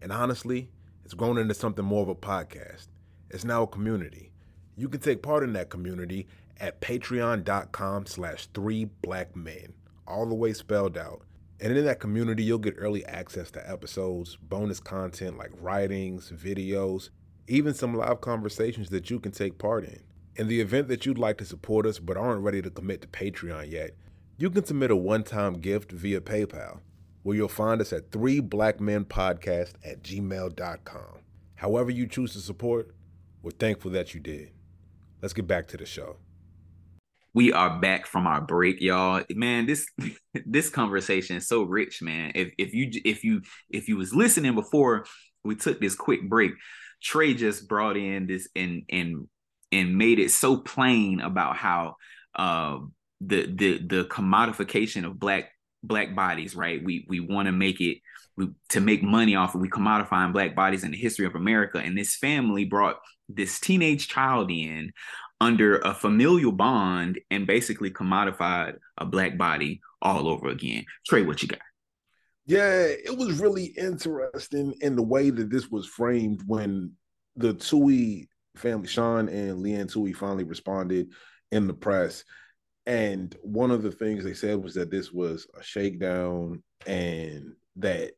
And 0.00 0.10
honestly, 0.10 0.68
it's 1.04 1.14
grown 1.14 1.38
into 1.38 1.54
something 1.54 1.84
more 1.84 2.02
of 2.02 2.08
a 2.08 2.14
podcast. 2.16 2.88
It's 3.30 3.44
now 3.44 3.62
a 3.62 3.66
community. 3.68 4.32
You 4.76 4.88
can 4.88 5.00
take 5.00 5.22
part 5.22 5.44
in 5.44 5.52
that 5.52 5.70
community 5.70 6.26
at 6.60 6.80
patreon.com 6.80 8.06
slash 8.06 8.48
three 8.54 8.84
black 8.84 9.34
men, 9.36 9.72
all 10.06 10.26
the 10.26 10.34
way 10.34 10.52
spelled 10.52 10.96
out. 10.96 11.22
And 11.60 11.76
in 11.76 11.84
that 11.84 12.00
community, 12.00 12.42
you'll 12.42 12.58
get 12.58 12.74
early 12.76 13.04
access 13.06 13.50
to 13.52 13.70
episodes, 13.70 14.36
bonus 14.36 14.80
content 14.80 15.38
like 15.38 15.52
writings, 15.60 16.32
videos, 16.34 17.10
even 17.46 17.74
some 17.74 17.94
live 17.94 18.20
conversations 18.20 18.90
that 18.90 19.10
you 19.10 19.20
can 19.20 19.32
take 19.32 19.58
part 19.58 19.84
in. 19.84 20.02
In 20.34 20.48
the 20.48 20.60
event 20.60 20.88
that 20.88 21.06
you'd 21.06 21.18
like 21.18 21.38
to 21.38 21.44
support 21.44 21.86
us 21.86 21.98
but 21.98 22.16
aren't 22.16 22.42
ready 22.42 22.62
to 22.62 22.70
commit 22.70 23.02
to 23.02 23.08
Patreon 23.08 23.70
yet, 23.70 23.92
you 24.38 24.50
can 24.50 24.64
submit 24.64 24.90
a 24.90 24.96
one 24.96 25.22
time 25.22 25.60
gift 25.60 25.92
via 25.92 26.20
PayPal, 26.20 26.80
where 27.22 27.36
you'll 27.36 27.48
find 27.48 27.80
us 27.80 27.92
at 27.92 28.10
3blackmenpodcast 28.10 29.74
at 29.84 30.02
gmail.com. 30.02 31.18
However, 31.56 31.90
you 31.90 32.08
choose 32.08 32.32
to 32.32 32.40
support, 32.40 32.92
we're 33.42 33.52
thankful 33.52 33.92
that 33.92 34.14
you 34.14 34.20
did. 34.20 34.50
Let's 35.20 35.34
get 35.34 35.46
back 35.46 35.68
to 35.68 35.76
the 35.76 35.86
show. 35.86 36.16
We 37.34 37.52
are 37.52 37.80
back 37.80 38.06
from 38.06 38.26
our 38.26 38.42
break, 38.42 38.80
y'all. 38.80 39.22
Man, 39.30 39.66
this 39.66 39.86
this 40.46 40.68
conversation 40.68 41.36
is 41.36 41.48
so 41.48 41.62
rich, 41.62 42.02
man. 42.02 42.32
If 42.34 42.52
if 42.58 42.74
you 42.74 42.90
if 43.04 43.24
you 43.24 43.42
if 43.70 43.88
you 43.88 43.96
was 43.96 44.14
listening 44.14 44.54
before 44.54 45.06
we 45.42 45.56
took 45.56 45.80
this 45.80 45.94
quick 45.94 46.28
break, 46.28 46.52
Trey 47.02 47.34
just 47.34 47.68
brought 47.68 47.96
in 47.96 48.26
this 48.26 48.48
and 48.54 48.82
and 48.90 49.28
and 49.70 49.96
made 49.96 50.18
it 50.18 50.30
so 50.30 50.58
plain 50.58 51.20
about 51.20 51.56
how 51.56 51.96
uh, 52.34 52.78
the 53.20 53.46
the 53.46 53.78
the 53.78 54.04
commodification 54.04 55.06
of 55.06 55.18
black 55.18 55.50
black 55.82 56.14
bodies, 56.14 56.54
right? 56.54 56.84
We 56.84 57.06
we 57.08 57.20
want 57.20 57.46
to 57.46 57.52
make 57.52 57.80
it 57.80 57.98
we, 58.36 58.48
to 58.70 58.80
make 58.80 59.02
money 59.02 59.36
off 59.36 59.54
of 59.54 59.60
we 59.60 59.68
commodifying 59.68 60.32
black 60.32 60.54
bodies 60.54 60.84
in 60.84 60.90
the 60.90 60.96
history 60.98 61.26
of 61.26 61.34
America. 61.34 61.78
And 61.78 61.96
this 61.96 62.16
family 62.16 62.64
brought 62.64 62.96
this 63.28 63.58
teenage 63.60 64.08
child 64.08 64.50
in 64.50 64.92
under 65.42 65.78
a 65.78 65.92
familial 65.92 66.52
bond 66.52 67.18
and 67.32 67.48
basically 67.48 67.90
commodified 67.90 68.76
a 68.96 69.04
black 69.04 69.36
body 69.36 69.80
all 70.00 70.28
over 70.28 70.48
again. 70.48 70.84
Trey, 71.04 71.22
what 71.22 71.42
you 71.42 71.48
got? 71.48 71.58
Yeah, 72.46 72.84
it 72.84 73.16
was 73.18 73.40
really 73.40 73.66
interesting 73.76 74.72
in 74.80 74.94
the 74.94 75.02
way 75.02 75.30
that 75.30 75.50
this 75.50 75.68
was 75.68 75.86
framed 75.86 76.42
when 76.46 76.92
the 77.34 77.54
Tuohy 77.54 78.28
family, 78.54 78.86
Sean 78.86 79.28
and 79.28 79.60
Leigh 79.60 79.72
Tuohy, 79.72 80.14
finally 80.14 80.44
responded 80.44 81.08
in 81.50 81.66
the 81.66 81.74
press. 81.74 82.22
And 82.86 83.34
one 83.42 83.72
of 83.72 83.82
the 83.82 83.92
things 83.92 84.22
they 84.22 84.34
said 84.34 84.62
was 84.62 84.74
that 84.74 84.92
this 84.92 85.10
was 85.10 85.48
a 85.58 85.62
shakedown 85.62 86.62
and 86.86 87.54
that 87.76 88.12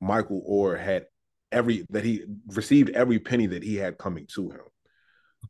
Michael 0.00 0.42
Oher 0.50 0.82
had 0.82 1.04
every 1.52 1.84
that 1.90 2.04
he 2.04 2.24
received 2.46 2.90
every 2.90 3.18
penny 3.18 3.46
that 3.48 3.62
he 3.62 3.76
had 3.76 3.98
coming 3.98 4.26
to 4.34 4.50
him 4.50 4.60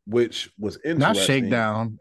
which 0.06 0.50
was 0.58 0.76
interesting. 0.84 0.98
Not 0.98 1.16
shakedown. 1.16 1.98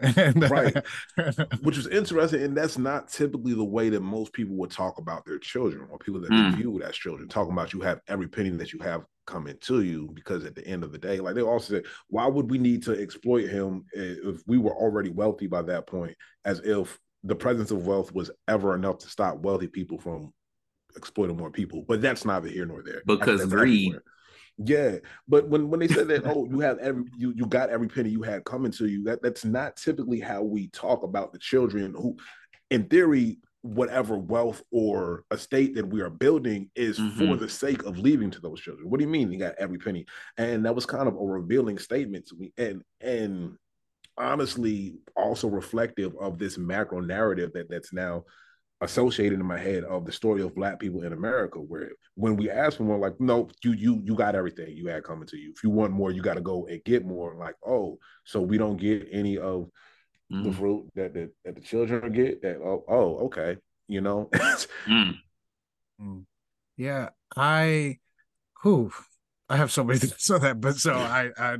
right. 0.49 0.75
Which 1.61 1.77
was 1.77 1.87
interesting. 1.87 2.41
And 2.41 2.57
that's 2.57 2.77
not 2.77 3.09
typically 3.09 3.53
the 3.53 3.63
way 3.63 3.89
that 3.89 4.01
most 4.01 4.33
people 4.33 4.55
would 4.55 4.71
talk 4.71 4.97
about 4.97 5.25
their 5.25 5.37
children 5.37 5.87
or 5.91 5.99
people 5.99 6.21
that 6.21 6.31
mm. 6.31 6.55
viewed 6.55 6.81
as 6.81 6.95
children, 6.95 7.27
talking 7.29 7.53
about 7.53 7.73
you 7.73 7.81
have 7.81 7.99
every 8.07 8.27
penny 8.27 8.49
that 8.49 8.73
you 8.73 8.79
have 8.79 9.03
coming 9.27 9.55
to 9.61 9.81
you 9.81 10.09
because 10.15 10.43
at 10.43 10.55
the 10.55 10.65
end 10.65 10.83
of 10.83 10.91
the 10.91 10.97
day, 10.97 11.19
like 11.19 11.35
they 11.35 11.41
also 11.41 11.75
said, 11.75 11.83
why 12.07 12.25
would 12.25 12.49
we 12.49 12.57
need 12.57 12.81
to 12.83 12.99
exploit 12.99 13.47
him 13.47 13.85
if 13.93 14.41
we 14.47 14.57
were 14.57 14.73
already 14.73 15.11
wealthy 15.11 15.45
by 15.45 15.61
that 15.61 15.85
point, 15.85 16.15
as 16.45 16.59
if 16.61 16.97
the 17.23 17.35
presence 17.35 17.69
of 17.69 17.85
wealth 17.85 18.11
was 18.11 18.31
ever 18.47 18.75
enough 18.75 18.97
to 18.99 19.07
stop 19.07 19.37
wealthy 19.39 19.67
people 19.67 19.99
from 19.99 20.33
exploiting 20.95 21.37
more 21.37 21.51
people. 21.51 21.85
But 21.87 22.01
that's 22.01 22.25
neither 22.25 22.47
here 22.47 22.65
nor 22.65 22.81
there. 22.81 23.03
Because 23.05 23.45
greed. 23.45 23.89
Everywhere. 23.89 24.03
Yeah, 24.61 24.97
but 25.27 25.47
when 25.47 25.69
when 25.69 25.79
they 25.79 25.87
said 25.87 26.09
that, 26.09 26.25
oh, 26.25 26.45
you 26.45 26.59
have 26.59 26.79
every 26.79 27.05
you 27.17 27.31
you 27.35 27.45
got 27.45 27.69
every 27.69 27.87
penny 27.87 28.09
you 28.09 28.21
had 28.23 28.43
coming 28.43 28.71
to 28.73 28.87
you. 28.87 29.03
That 29.05 29.21
that's 29.21 29.45
not 29.45 29.77
typically 29.77 30.19
how 30.19 30.43
we 30.43 30.67
talk 30.67 31.03
about 31.03 31.31
the 31.31 31.39
children 31.39 31.93
who, 31.93 32.17
in 32.69 32.85
theory, 32.89 33.37
whatever 33.61 34.17
wealth 34.17 34.61
or 34.71 35.23
estate 35.31 35.75
that 35.75 35.87
we 35.87 36.01
are 36.01 36.09
building 36.09 36.69
is 36.75 36.99
mm-hmm. 36.99 37.17
for 37.17 37.37
the 37.37 37.47
sake 37.47 37.83
of 37.83 37.97
leaving 37.99 38.31
to 38.31 38.41
those 38.41 38.59
children. 38.59 38.89
What 38.89 38.99
do 38.99 39.05
you 39.05 39.11
mean 39.11 39.31
you 39.31 39.39
got 39.39 39.55
every 39.55 39.77
penny? 39.77 40.05
And 40.37 40.65
that 40.65 40.75
was 40.75 40.85
kind 40.85 41.07
of 41.07 41.15
a 41.15 41.25
revealing 41.25 41.77
statement 41.77 42.27
to 42.27 42.35
me, 42.35 42.51
and 42.57 42.83
and 42.99 43.55
honestly 44.17 44.97
also 45.15 45.47
reflective 45.47 46.13
of 46.19 46.37
this 46.37 46.57
macro 46.57 46.99
narrative 46.99 47.51
that 47.53 47.69
that's 47.69 47.93
now 47.93 48.25
associated 48.81 49.39
in 49.39 49.45
my 49.45 49.59
head 49.59 49.83
of 49.83 50.05
the 50.05 50.11
story 50.11 50.41
of 50.41 50.55
black 50.55 50.79
people 50.79 51.03
in 51.03 51.13
America, 51.13 51.59
where 51.59 51.91
when 52.15 52.35
we 52.35 52.49
ask 52.49 52.77
for 52.77 52.83
more, 52.83 52.97
like, 52.97 53.19
no, 53.19 53.49
you 53.63 53.73
you 53.73 54.01
you 54.03 54.15
got 54.15 54.35
everything 54.35 54.75
you 54.75 54.87
had 54.87 55.03
coming 55.03 55.27
to 55.27 55.37
you. 55.37 55.51
If 55.55 55.63
you 55.63 55.69
want 55.69 55.91
more, 55.91 56.11
you 56.11 56.21
got 56.21 56.35
to 56.35 56.41
go 56.41 56.65
and 56.67 56.83
get 56.83 57.05
more. 57.05 57.35
Like, 57.35 57.55
oh, 57.65 57.97
so 58.23 58.41
we 58.41 58.57
don't 58.57 58.77
get 58.77 59.07
any 59.11 59.37
of 59.37 59.69
mm. 60.31 60.43
the 60.43 60.51
fruit 60.53 60.89
that, 60.95 61.13
that 61.13 61.31
that 61.45 61.55
the 61.55 61.61
children 61.61 62.11
get. 62.11 62.41
That 62.41 62.57
oh, 62.57 62.83
oh 62.87 63.25
okay, 63.25 63.57
you 63.87 64.01
know. 64.01 64.29
mm. 64.87 65.13
mm. 66.01 66.25
Yeah, 66.77 67.09
I, 67.35 67.97
who, 68.63 68.89
I 69.49 69.57
have 69.57 69.69
so 69.69 69.83
many 69.83 69.99
things 69.99 70.29
on 70.29 70.39
that, 70.41 70.61
but 70.61 70.77
so 70.77 70.93
I 70.93 71.29
I 71.37 71.57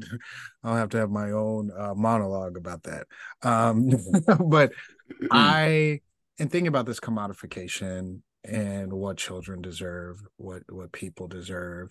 I'll 0.64 0.78
have 0.78 0.90
to 0.90 0.98
have 0.98 1.10
my 1.10 1.32
own 1.32 1.72
uh, 1.78 1.94
monologue 1.94 2.56
about 2.56 2.84
that. 2.84 3.08
Um, 3.42 3.90
but 4.48 4.72
mm. 5.12 5.28
I 5.30 6.00
and 6.40 6.52
thinking 6.52 6.68
about 6.68 6.86
this 6.86 7.00
commodification 7.00 8.22
and 8.44 8.94
what 8.94 9.18
children 9.18 9.62
deserve, 9.62 10.22
what 10.38 10.64
what 10.70 10.92
people 10.92 11.28
deserve, 11.28 11.90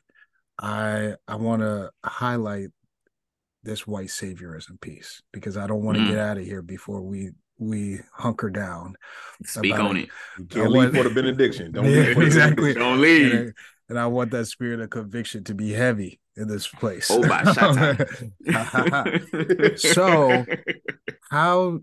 I 0.59 1.15
I 1.27 1.37
want 1.37 1.63
to 1.63 1.91
highlight 2.05 2.69
this 3.63 3.87
white 3.87 4.09
saviorism 4.09 4.81
piece 4.81 5.23
because 5.33 5.57
I 5.57 5.67
don't 5.67 5.83
want 5.83 5.99
to 5.99 6.05
mm. 6.05 6.09
get 6.09 6.19
out 6.19 6.39
of 6.39 6.45
here 6.45 6.63
before 6.63 7.03
we 7.03 7.31
we 7.59 8.01
hunker 8.13 8.51
down. 8.51 8.97
Speak 9.45 9.79
on 9.79 9.97
it. 9.97 10.09
You 10.39 10.47
can't 10.47 10.71
leave 10.71 10.95
for 10.95 11.03
the 11.03 11.11
benediction. 11.11 11.73
Don't 11.73 11.85
yeah, 11.85 12.15
leave 12.15 12.19
exactly. 12.19 12.75
Don't 12.75 13.01
leave. 13.01 13.33
And 13.33 13.49
I, 13.49 13.53
and 13.91 13.99
I, 13.99 14.07
want 14.07 14.31
that 14.31 14.47
spirit 14.47 14.81
of 14.81 14.91
conviction 14.91 15.45
to 15.45 15.55
be 15.55 15.73
heavy 15.73 16.21
in 16.37 16.47
this 16.47 16.69
place. 16.69 17.11
Oh, 17.11 17.27
by 17.27 17.43
so, 19.77 20.45
how 21.31 21.81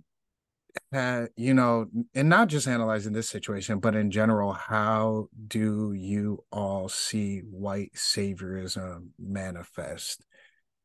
you 1.35 1.53
know 1.53 1.87
and 2.13 2.29
not 2.29 2.47
just 2.47 2.67
analyzing 2.67 3.13
this 3.13 3.29
situation 3.29 3.79
but 3.79 3.95
in 3.95 4.11
general 4.11 4.53
how 4.53 5.27
do 5.47 5.93
you 5.93 6.43
all 6.51 6.87
see 6.87 7.39
white 7.39 7.93
saviorism 7.93 9.07
manifest 9.19 10.25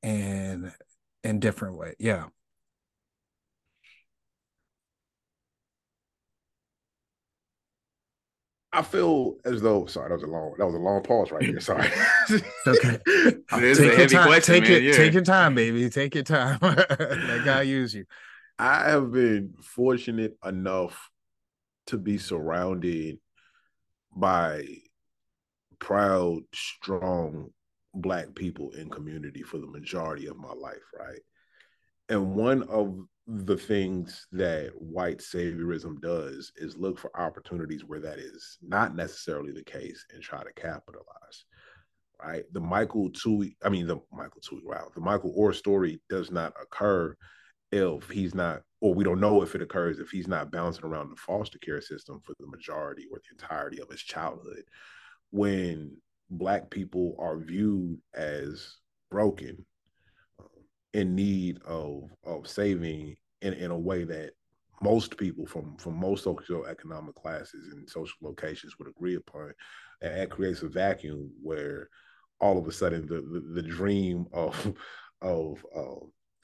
in 0.03 0.73
in 1.23 1.39
different 1.39 1.77
ways 1.77 1.95
yeah 1.99 2.27
I 8.73 8.83
feel 8.83 9.35
as 9.45 9.61
though 9.63 9.87
sorry 9.87 10.11
that 10.11 10.15
was 10.15 10.23
a 10.23 10.29
long 10.29 10.55
that 10.57 10.65
was 10.65 10.75
a 10.77 10.79
long 10.79 11.03
pause 11.03 11.33
right 11.33 11.43
there. 11.43 11.61
Sorry. 11.61 11.89
okay. 12.67 12.99
take 13.51 13.99
your 13.99 14.07
time. 14.07 14.27
Question, 14.29 14.55
take 14.55 14.63
man. 14.63 14.73
it. 14.73 14.83
Yeah. 14.85 14.93
Take 14.93 15.13
your 15.13 15.23
time, 15.23 15.57
baby. 15.57 15.91
Take 15.91 16.15
your 16.15 16.23
time. 16.23 16.59
Let 16.63 17.45
God 17.45 17.67
use 17.67 17.93
you. 17.95 18.05
I 18.61 18.91
have 18.91 19.11
been 19.11 19.55
fortunate 19.63 20.37
enough 20.45 21.09
to 21.87 21.97
be 21.97 22.19
surrounded 22.19 23.19
by 24.15 24.67
proud, 25.79 26.43
strong 26.53 27.49
black 27.95 28.35
people 28.35 28.73
in 28.73 28.91
community 28.91 29.43
for 29.43 29.57
the 29.57 29.67
majority 29.67 30.27
of 30.27 30.37
my 30.37 30.53
life, 30.53 30.83
right? 30.95 31.21
And 32.11 32.35
one 32.35 32.65
of 32.65 32.99
the 33.27 33.57
things 33.57 34.27
that 34.33 34.73
white 34.75 35.21
saviorism 35.21 35.99
does 36.03 36.53
is 36.57 36.77
look 36.77 36.99
for 36.99 37.19
opportunities 37.19 37.87
where 37.87 38.01
that 38.01 38.19
is 38.19 38.59
not 38.61 38.95
necessarily 38.95 39.53
the 39.53 39.65
case 39.65 40.05
and 40.13 40.23
try 40.23 40.43
to 40.45 40.53
capitalize. 40.53 41.47
Right. 42.23 42.45
The 42.53 42.61
Michael 42.61 43.09
Tuohy, 43.09 43.57
I 43.65 43.71
mean 43.71 43.87
the 43.87 44.01
Michael 44.13 44.43
Tuohy, 44.43 44.65
wow, 44.65 44.89
the 44.95 45.01
Michael 45.01 45.35
Oher 45.39 45.55
story 45.55 46.03
does 46.11 46.31
not 46.31 46.53
occur 46.61 47.17
if 47.73 48.09
he's 48.11 48.35
not 48.35 48.63
or 48.81 48.95
we 48.95 49.05
don't 49.05 49.21
know 49.21 49.43
if 49.43 49.55
it 49.55 49.63
occurs 49.63 49.99
if 49.99 50.11
he's 50.11 50.29
not 50.29 50.51
bouncing 50.51 50.85
around 50.85 51.11
the 51.11 51.17
foster 51.17 51.59
care 51.59 51.81
system 51.81 52.21
for 52.25 52.35
the 52.41 52.47
majority 52.47 53.07
or 53.13 53.19
the 53.19 53.33
entirety 53.33 53.81
of 53.81 53.91
his 53.91 54.01
childhood. 54.01 54.65
When 55.31 55.97
black 56.31 56.71
people 56.71 57.15
are 57.19 57.39
viewed 57.39 57.99
as 58.15 58.77
broken, 59.11 59.65
um, 60.39 60.47
in 60.95 61.15
need 61.15 61.61
of 61.65 62.11
of 62.25 62.49
saving 62.49 63.17
in, 63.43 63.53
in 63.55 63.71
a 63.71 63.79
way 63.79 64.05
that 64.05 64.33
most 64.83 65.19
people 65.19 65.47
from 65.47 65.77
from 65.77 65.95
most 65.95 66.25
socioeconomic 66.25 67.15
classes 67.15 67.73
and 67.73 67.89
social 67.89 68.17
locations 68.23 68.79
would 68.79 68.89
agree 68.89 69.17
upon, 69.17 69.53
and 70.01 70.17
that 70.17 70.31
creates 70.31 70.63
a 70.63 70.69
vacuum 70.69 71.31
where 71.43 71.89
all 72.41 72.59
of 72.59 72.67
a 72.67 72.73
sudden 72.73 73.07
the 73.07 73.21
the, 73.21 73.61
the 73.61 73.69
dream 73.69 74.27
of 74.33 74.75
of 75.21 75.65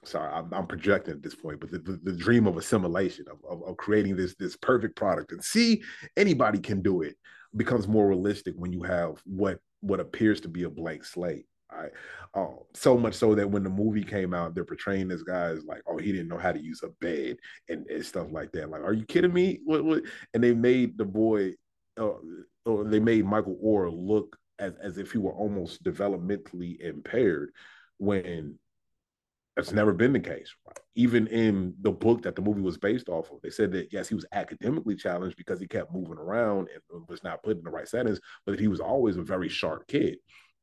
sorry 0.07 0.33
I'm, 0.33 0.53
I'm, 0.53 0.67
projecting 0.67 1.15
at 1.15 1.23
this 1.23 1.35
point 1.35 1.61
but 1.61 1.71
the, 1.71 1.79
the, 1.79 2.01
the 2.03 2.13
dream 2.13 2.47
of 2.47 2.57
assimilation 2.57 3.27
of, 3.31 3.39
of, 3.49 3.69
of, 3.69 3.77
creating 3.77 4.17
this 4.17 4.35
this 4.39 4.57
perfect 4.57 4.97
product. 4.97 5.33
And 5.33 5.43
see 5.43 5.83
anybody 6.17 6.59
can 6.59 6.83
do 6.83 7.03
it. 7.03 7.17
Becomes 7.57 7.89
more 7.89 8.09
realistic 8.09 8.55
when 8.57 8.73
you 8.73 8.83
have 8.83 9.21
what 9.25 9.59
what 9.81 10.01
appears 10.01 10.41
to 10.43 10.49
be 10.49 10.65
a 10.65 10.71
blank 10.71 11.05
slate 11.05 11.47
right? 11.73 11.91
Um, 12.35 12.59
so 12.75 12.97
much 12.97 13.15
so 13.15 13.35
that 13.35 13.51
when 13.51 13.65
the 13.65 13.71
movie 13.71 14.05
came 14.05 14.33
out 14.33 14.55
they're 14.55 14.65
portraying 14.65 15.09
this 15.09 15.23
guy 15.23 15.47
as 15.47 15.65
like 15.65 15.83
oh 15.87 15.99
he 15.99 16.13
didn't 16.13 16.29
know 16.29 16.39
how 16.39 16.53
to 16.53 16.63
use 16.63 16.83
a 16.83 16.89
bed 17.01 17.37
and, 17.69 17.87
and 17.87 18.05
stuff 18.05 18.29
like 18.31 18.53
that. 18.53 18.71
Like 18.71 18.83
are 18.83 18.93
you 18.93 19.05
kidding 19.05 19.33
me? 19.33 19.61
What, 19.65 19.85
what? 19.85 20.03
and 20.35 20.43
they 20.43 20.55
made 20.55 20.97
the 20.97 21.05
boy 21.05 21.55
uh, 21.99 22.13
or 22.67 22.85
they 22.85 23.01
made 23.01 23.25
michael 23.25 23.59
oher 23.65 23.91
look 23.91 24.37
as, 24.59 24.75
as 24.83 24.99
if 24.99 25.13
he 25.13 25.19
were 25.19 25.33
almost 25.33 25.83
developmentally 25.83 26.81
impaired 26.81 27.51
when 27.99 28.59
that's 29.57 29.73
never 29.73 29.95
been 29.95 30.13
the 30.13 30.21
case. 30.21 30.55
Even 30.95 31.27
in 31.29 31.75
the 31.81 31.91
book 31.91 32.23
that 32.23 32.37
the 32.37 32.43
movie 32.43 32.61
was 32.61 32.77
based 32.77 33.09
off 33.09 33.31
of, 33.31 33.41
they 33.43 33.51
said 33.51 33.73
that 33.73 33.91
yes, 33.91 34.09
he 34.09 34.15
was 34.15 34.27
academically 34.33 34.95
challenged 34.95 35.37
because 35.37 35.59
he 35.59 35.67
kept 35.67 35.95
moving 35.95 36.19
around 36.19 36.69
and 36.93 37.09
was 37.09 37.25
not 37.25 37.43
put 37.43 37.57
in 37.57 37.65
the 37.65 37.71
right 37.71 37.89
settings, 37.89 38.21
but 38.45 38.53
that 38.53 38.61
he 38.61 38.69
was 38.69 38.81
always 38.81 39.17
a 39.17 39.23
very 39.23 39.49
sharp 39.49 39.87
kid. 39.89 40.19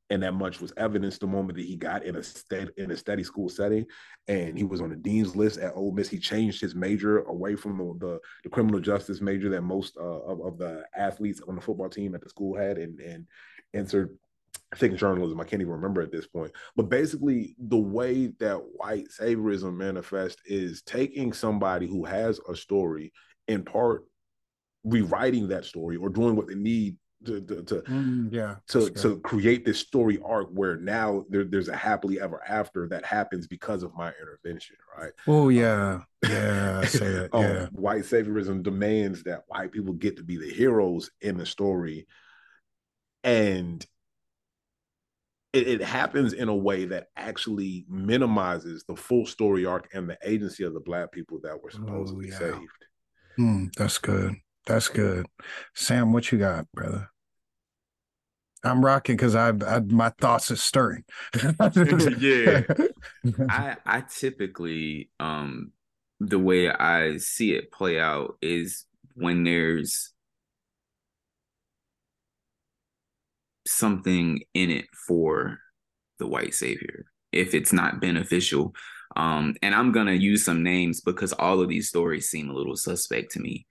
And 0.10 0.22
that 0.22 0.34
much 0.34 0.62
was 0.62 0.74
evidenced 0.78 1.22
the 1.22 1.28
moment 1.28 1.58
that 1.58 1.66
he 1.66 1.76
got 1.76 2.04
in 2.04 2.18
a 2.18 2.24
state 2.24 2.70
in 2.78 2.92
a 2.92 2.98
steady 2.98 3.24
school 3.24 3.50
setting, 3.50 3.86
and 4.28 4.56
he 4.56 4.64
was 4.64 4.80
on 4.80 4.90
the 4.90 4.96
dean's 4.96 5.36
list 5.36 5.58
at 5.60 5.76
Ole 5.76 5.92
Miss. 5.92 6.10
He 6.10 6.20
changed 6.20 6.62
his 6.62 6.76
major 6.76 7.20
away 7.24 7.56
from 7.56 7.78
the 7.78 8.06
the, 8.06 8.20
the 8.44 8.50
criminal 8.50 8.80
justice 8.80 9.22
major 9.22 9.50
that 9.50 9.62
most 9.62 9.98
uh, 9.98 10.04
of, 10.04 10.42
of 10.42 10.58
the 10.60 10.84
athletes 10.96 11.42
on 11.48 11.56
the 11.56 11.62
football 11.62 11.90
team 11.90 12.14
at 12.14 12.22
the 12.22 12.30
school 12.30 12.56
had, 12.56 12.78
and 12.78 13.00
and 13.00 13.26
entered 13.74 14.16
I 14.74 14.76
think 14.76 14.98
journalism. 14.98 15.40
I 15.40 15.44
can't 15.44 15.62
even 15.62 15.74
remember 15.74 16.02
at 16.02 16.12
this 16.12 16.26
point. 16.26 16.52
But 16.76 16.90
basically, 16.90 17.56
the 17.60 17.78
way 17.78 18.28
that 18.40 18.60
white 18.74 19.08
saviorism 19.10 19.76
manifests 19.76 20.42
is 20.46 20.82
taking 20.82 21.32
somebody 21.32 21.88
who 21.88 22.06
has 22.06 22.40
a 22.50 22.56
story, 22.56 23.14
in 23.48 23.64
part 23.64 24.06
rewriting 24.84 25.48
that 25.50 25.66
story 25.66 25.96
or 25.96 26.10
doing 26.10 26.36
what 26.36 26.48
they 26.48 26.56
need 26.56 26.98
to 27.26 27.40
to, 27.42 27.64
to 27.64 27.76
mm, 27.84 28.34
yeah 28.34 28.56
to 28.68 28.90
to 28.90 29.20
create 29.20 29.64
this 29.64 29.80
story 29.80 30.20
arc 30.26 30.50
where 30.52 30.76
now 30.78 31.24
there, 31.30 31.46
there's 31.46 31.70
a 31.70 31.76
happily 31.76 32.20
ever 32.20 32.42
after 32.48 32.88
that 32.90 33.06
happens 33.06 33.48
because 33.48 33.84
of 33.84 33.96
my 33.96 34.12
intervention, 34.20 34.76
right? 34.98 35.12
Oh 35.28 35.50
yeah, 35.50 35.94
um, 35.94 36.06
yeah, 36.24 36.82
that. 36.82 37.30
Um, 37.34 37.44
yeah. 37.44 37.66
white 37.72 38.04
saviorism 38.04 38.64
demands 38.64 39.24
that 39.24 39.44
white 39.48 39.72
people 39.72 39.94
get 39.94 40.18
to 40.18 40.24
be 40.24 40.38
the 40.38 40.50
heroes 40.52 41.12
in 41.22 41.38
the 41.38 41.46
story, 41.46 42.08
and 43.24 43.86
it, 45.54 45.68
it, 45.68 45.82
happens 45.82 46.34
in 46.34 46.50
a 46.50 46.56
way 46.56 46.86
that 46.86 47.08
actually 47.16 47.86
minimizes 47.88 48.84
the 48.88 48.96
full 48.96 49.26
story 49.26 49.66
arc 49.66 49.88
and 49.94 50.10
the 50.10 50.18
agency 50.24 50.63
of 50.63 50.74
the 50.74 50.80
black 50.80 51.12
people 51.12 51.39
that 51.44 51.62
were 51.62 51.70
supposedly 51.70 52.30
oh, 52.30 52.32
yeah. 52.32 52.39
saved. 52.39 52.86
Mm, 53.39 53.74
that's 53.78 54.00
good. 54.00 54.36
That's 54.66 54.88
good. 54.88 55.28
Sam, 55.76 56.13
what 56.13 56.32
you 56.32 56.39
got, 56.39 56.72
brother? 56.72 57.10
I'm 58.63 58.84
rocking 58.84 59.18
because 59.18 59.36
I, 59.36 59.50
I 59.50 59.82
my 59.82 60.10
thoughts 60.22 60.50
are 60.50 60.56
stirring. 60.56 61.04
yeah, 62.20 62.62
I 63.50 63.76
I 63.86 64.04
typically 64.10 65.10
um 65.20 65.74
the 66.22 66.39
way 66.39 66.70
I 66.70 67.18
see 67.18 67.54
it 67.54 67.72
play 67.72 68.00
out 68.00 68.38
is 68.42 68.86
when 69.16 69.44
there's 69.44 70.12
something 73.65 74.41
in 74.54 74.69
it 74.69 74.86
for 75.08 75.60
the 76.19 76.28
white 76.28 76.54
savior 76.54 77.06
if 77.32 77.54
it's 77.54 77.73
not 77.73 77.99
beneficial. 77.99 78.73
Um, 79.15 79.56
and 79.62 79.76
I'm 79.76 79.91
gonna 79.91 80.13
use 80.13 80.45
some 80.45 80.63
names 80.63 81.02
because 81.02 81.34
all 81.34 81.62
of 81.62 81.69
these 81.69 81.89
stories 81.89 82.30
seem 82.30 82.49
a 82.49 82.54
little 82.54 82.76
suspect 82.76 83.32
to 83.34 83.39
me. 83.39 83.65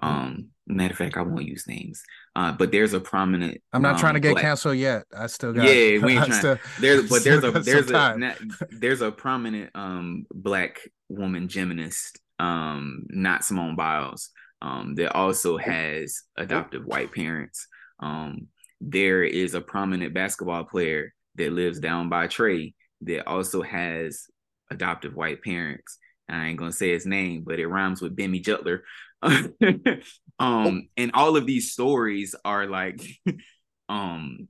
Um, 0.00 0.50
matter 0.66 0.92
of 0.92 0.98
fact, 0.98 1.16
I 1.16 1.22
won't 1.22 1.46
use 1.46 1.66
names. 1.66 2.02
Uh, 2.36 2.52
but 2.52 2.70
there's 2.70 2.94
a 2.94 3.00
prominent. 3.00 3.60
I'm 3.72 3.82
not 3.82 3.94
um, 3.94 4.00
trying 4.00 4.14
to 4.14 4.20
get 4.20 4.32
black, 4.32 4.44
canceled 4.44 4.76
yet. 4.76 5.04
I 5.16 5.26
still 5.26 5.52
got. 5.52 5.64
Yeah, 5.64 5.98
we 5.98 6.16
ain't 6.16 6.26
trying. 6.26 6.32
Still, 6.32 6.58
there's, 6.80 7.08
but 7.08 7.24
there's 7.24 7.44
a 7.44 7.50
there's 7.50 7.90
a 7.90 8.38
there's 8.70 9.00
a 9.00 9.10
prominent 9.10 9.70
um 9.74 10.26
black 10.32 10.80
woman 11.08 11.48
gymnast, 11.48 12.20
um, 12.38 13.06
not 13.08 13.44
Simone 13.44 13.76
Biles, 13.76 14.30
um, 14.62 14.94
that 14.96 15.14
also 15.14 15.56
has 15.56 16.22
adoptive 16.36 16.84
white 16.84 17.12
parents. 17.12 17.66
Um, 18.00 18.48
there 18.80 19.24
is 19.24 19.54
a 19.54 19.60
prominent 19.60 20.14
basketball 20.14 20.64
player 20.64 21.12
that 21.36 21.52
lives 21.52 21.80
down 21.80 22.08
by 22.08 22.26
Trey 22.26 22.74
that 23.02 23.26
also 23.26 23.62
has 23.62 24.26
adoptive 24.70 25.14
white 25.14 25.42
parents. 25.42 25.98
I 26.28 26.46
ain't 26.46 26.58
gonna 26.58 26.72
say 26.72 26.90
his 26.90 27.06
name, 27.06 27.42
but 27.46 27.58
it 27.58 27.66
rhymes 27.66 28.02
with 28.02 28.16
Bemi 28.16 28.42
Jutler. 28.42 28.80
um, 30.38 30.88
and 30.96 31.10
all 31.14 31.36
of 31.36 31.46
these 31.46 31.72
stories 31.72 32.34
are 32.44 32.66
like, 32.66 33.00
um, 33.88 34.48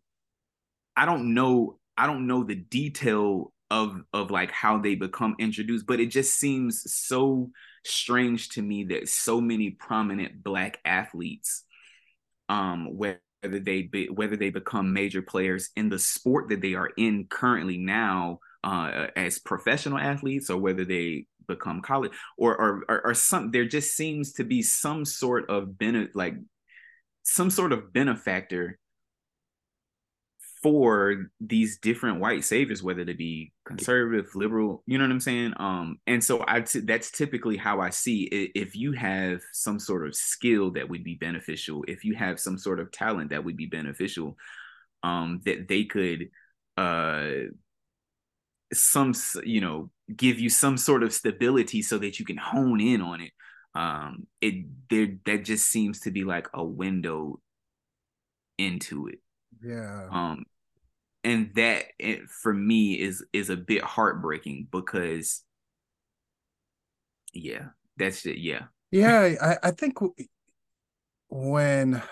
I 0.96 1.06
don't 1.06 1.34
know, 1.34 1.78
I 1.96 2.06
don't 2.06 2.26
know 2.26 2.42
the 2.42 2.56
detail 2.56 3.52
of 3.70 4.02
of 4.12 4.30
like 4.30 4.50
how 4.50 4.78
they 4.78 4.94
become 4.94 5.36
introduced, 5.38 5.86
but 5.86 6.00
it 6.00 6.06
just 6.06 6.38
seems 6.38 6.90
so 6.92 7.50
strange 7.84 8.50
to 8.50 8.62
me 8.62 8.84
that 8.84 9.08
so 9.08 9.40
many 9.40 9.70
prominent 9.70 10.42
black 10.42 10.80
athletes, 10.84 11.64
um, 12.48 12.96
where 12.96 13.20
whether 13.42 13.60
they 13.60 13.82
be, 13.82 14.08
whether 14.08 14.36
they 14.36 14.50
become 14.50 14.92
major 14.92 15.22
players 15.22 15.70
in 15.76 15.88
the 15.88 15.98
sport 15.98 16.48
that 16.48 16.60
they 16.60 16.74
are 16.74 16.90
in 16.96 17.26
currently 17.28 17.78
now 17.78 18.40
uh, 18.64 19.06
as 19.16 19.38
professional 19.38 19.98
athletes 19.98 20.50
or 20.50 20.58
whether 20.58 20.84
they 20.84 21.26
become 21.46 21.80
college 21.80 22.12
or 22.36 22.56
or, 22.56 22.84
or, 22.88 23.06
or 23.06 23.14
some 23.14 23.50
there 23.50 23.64
just 23.64 23.96
seems 23.96 24.34
to 24.34 24.44
be 24.44 24.60
some 24.60 25.04
sort 25.04 25.48
of 25.48 25.78
benefit 25.78 26.14
like 26.14 26.34
some 27.22 27.50
sort 27.50 27.72
of 27.72 27.92
benefactor 27.92 28.78
for 30.62 31.30
these 31.40 31.78
different 31.78 32.20
white 32.20 32.44
saviors, 32.44 32.82
whether 32.82 33.04
they 33.04 33.12
be 33.12 33.52
conservative, 33.64 34.34
liberal, 34.34 34.82
you 34.86 34.98
know 34.98 35.04
what 35.04 35.10
I'm 35.10 35.20
saying? 35.20 35.54
Um, 35.58 35.98
and 36.06 36.22
so 36.22 36.44
I 36.48 36.62
t- 36.62 36.80
that's 36.80 37.10
typically 37.10 37.56
how 37.56 37.80
I 37.80 37.90
see 37.90 38.24
it. 38.24 38.52
If 38.54 38.74
you 38.74 38.92
have 38.92 39.40
some 39.52 39.78
sort 39.78 40.06
of 40.06 40.14
skill 40.16 40.72
that 40.72 40.88
would 40.88 41.04
be 41.04 41.14
beneficial, 41.14 41.84
if 41.86 42.04
you 42.04 42.14
have 42.16 42.40
some 42.40 42.58
sort 42.58 42.80
of 42.80 42.90
talent 42.90 43.30
that 43.30 43.44
would 43.44 43.56
be 43.56 43.66
beneficial, 43.66 44.36
um, 45.02 45.40
that 45.44 45.68
they 45.68 45.84
could 45.84 46.30
uh 46.76 47.48
some 48.72 49.14
you 49.44 49.60
know 49.60 49.90
give 50.14 50.38
you 50.38 50.50
some 50.50 50.76
sort 50.76 51.02
of 51.02 51.12
stability 51.12 51.82
so 51.82 51.98
that 51.98 52.18
you 52.18 52.24
can 52.24 52.36
hone 52.36 52.80
in 52.80 53.00
on 53.00 53.20
it 53.20 53.32
um 53.74 54.26
it 54.40 54.64
there 54.90 55.08
that 55.24 55.44
just 55.44 55.66
seems 55.66 56.00
to 56.00 56.10
be 56.10 56.24
like 56.24 56.48
a 56.54 56.62
window 56.64 57.40
into 58.58 59.08
it 59.08 59.20
yeah. 59.62 60.08
Um, 60.10 60.44
and 61.24 61.50
that 61.54 61.86
it, 61.98 62.28
for 62.28 62.52
me 62.52 62.94
is 62.94 63.24
is 63.32 63.50
a 63.50 63.56
bit 63.56 63.82
heartbreaking 63.82 64.68
because, 64.70 65.42
yeah, 67.32 67.68
that's 67.96 68.24
it. 68.26 68.38
Yeah. 68.38 68.64
Yeah, 68.90 69.34
I 69.40 69.68
I 69.68 69.70
think 69.72 69.98
when 71.28 72.02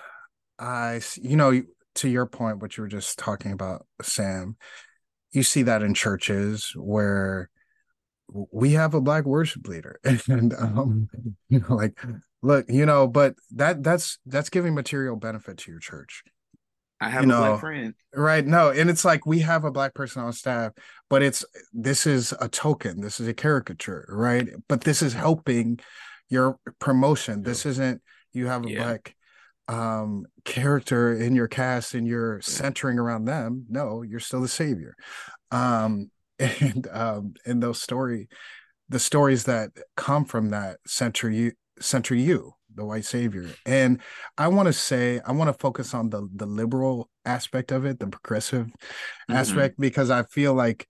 I 0.58 1.00
you 1.16 1.36
know 1.36 1.62
to 1.96 2.08
your 2.08 2.26
point 2.26 2.60
what 2.60 2.76
you 2.76 2.82
were 2.82 2.88
just 2.88 3.18
talking 3.18 3.52
about 3.52 3.86
Sam, 4.02 4.56
you 5.32 5.42
see 5.42 5.62
that 5.62 5.82
in 5.82 5.94
churches 5.94 6.72
where 6.76 7.50
we 8.28 8.72
have 8.72 8.94
a 8.94 9.00
black 9.00 9.24
worship 9.24 9.68
leader 9.68 10.00
and 10.28 10.52
um 10.54 11.08
you 11.48 11.60
know 11.60 11.74
like 11.74 11.98
look 12.42 12.66
you 12.68 12.84
know 12.84 13.06
but 13.06 13.34
that 13.52 13.82
that's 13.82 14.18
that's 14.26 14.50
giving 14.50 14.74
material 14.74 15.16
benefit 15.16 15.58
to 15.58 15.70
your 15.70 15.80
church 15.80 16.24
I 17.00 17.10
have 17.10 17.22
you 17.22 17.28
know, 17.28 17.42
a 17.42 17.48
black 17.50 17.60
friend. 17.60 17.94
Right. 18.14 18.46
No, 18.46 18.70
and 18.70 18.88
it's 18.88 19.04
like 19.04 19.26
we 19.26 19.40
have 19.40 19.64
a 19.64 19.70
black 19.70 19.94
person 19.94 20.22
on 20.22 20.32
staff, 20.32 20.72
but 21.10 21.22
it's 21.22 21.44
this 21.72 22.06
is 22.06 22.32
a 22.40 22.48
token. 22.48 23.00
This 23.00 23.20
is 23.20 23.28
a 23.28 23.34
caricature, 23.34 24.06
right? 24.08 24.48
But 24.68 24.82
this 24.82 25.02
is 25.02 25.12
helping 25.12 25.80
your 26.28 26.58
promotion. 26.78 27.42
This 27.42 27.66
isn't 27.66 28.00
you 28.32 28.46
have 28.46 28.64
a 28.64 28.70
yeah. 28.70 28.82
black 28.82 29.14
um 29.68 30.24
character 30.44 31.12
in 31.12 31.34
your 31.34 31.48
cast 31.48 31.94
and 31.94 32.06
you're 32.06 32.40
centering 32.40 32.98
around 32.98 33.26
them. 33.26 33.66
No, 33.68 34.02
you're 34.02 34.20
still 34.20 34.40
the 34.40 34.48
savior. 34.48 34.94
Um 35.50 36.10
and 36.38 36.86
um 36.92 37.34
in 37.44 37.60
those 37.60 37.80
story 37.80 38.28
the 38.88 38.98
stories 38.98 39.44
that 39.44 39.70
come 39.96 40.24
from 40.24 40.50
that 40.50 40.78
center 40.86 41.30
you 41.30 41.52
center 41.80 42.14
you 42.14 42.55
the 42.76 42.84
white 42.84 43.04
savior 43.04 43.48
and 43.64 44.00
i 44.38 44.46
want 44.48 44.66
to 44.66 44.72
say 44.72 45.20
i 45.26 45.32
want 45.32 45.48
to 45.48 45.58
focus 45.58 45.94
on 45.94 46.10
the 46.10 46.28
the 46.34 46.46
liberal 46.46 47.08
aspect 47.24 47.72
of 47.72 47.84
it 47.84 47.98
the 47.98 48.06
progressive 48.06 48.66
mm-hmm. 48.66 49.34
aspect 49.34 49.78
because 49.78 50.10
i 50.10 50.22
feel 50.24 50.54
like 50.54 50.88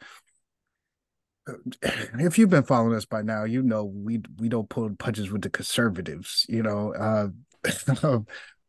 if 2.18 2.38
you've 2.38 2.51
been 2.51 2.64
following 2.64 2.94
us 2.94 3.05
by 3.05 3.22
now 3.22 3.44
you 3.44 3.62
know 3.62 3.85
we 3.85 4.20
we 4.38 4.49
don't 4.49 4.68
pull 4.68 4.90
punches 4.99 5.31
with 5.31 5.42
the 5.42 5.51
conservatives 5.51 6.44
you 6.49 6.62
know 6.62 6.92
uh 6.94 7.29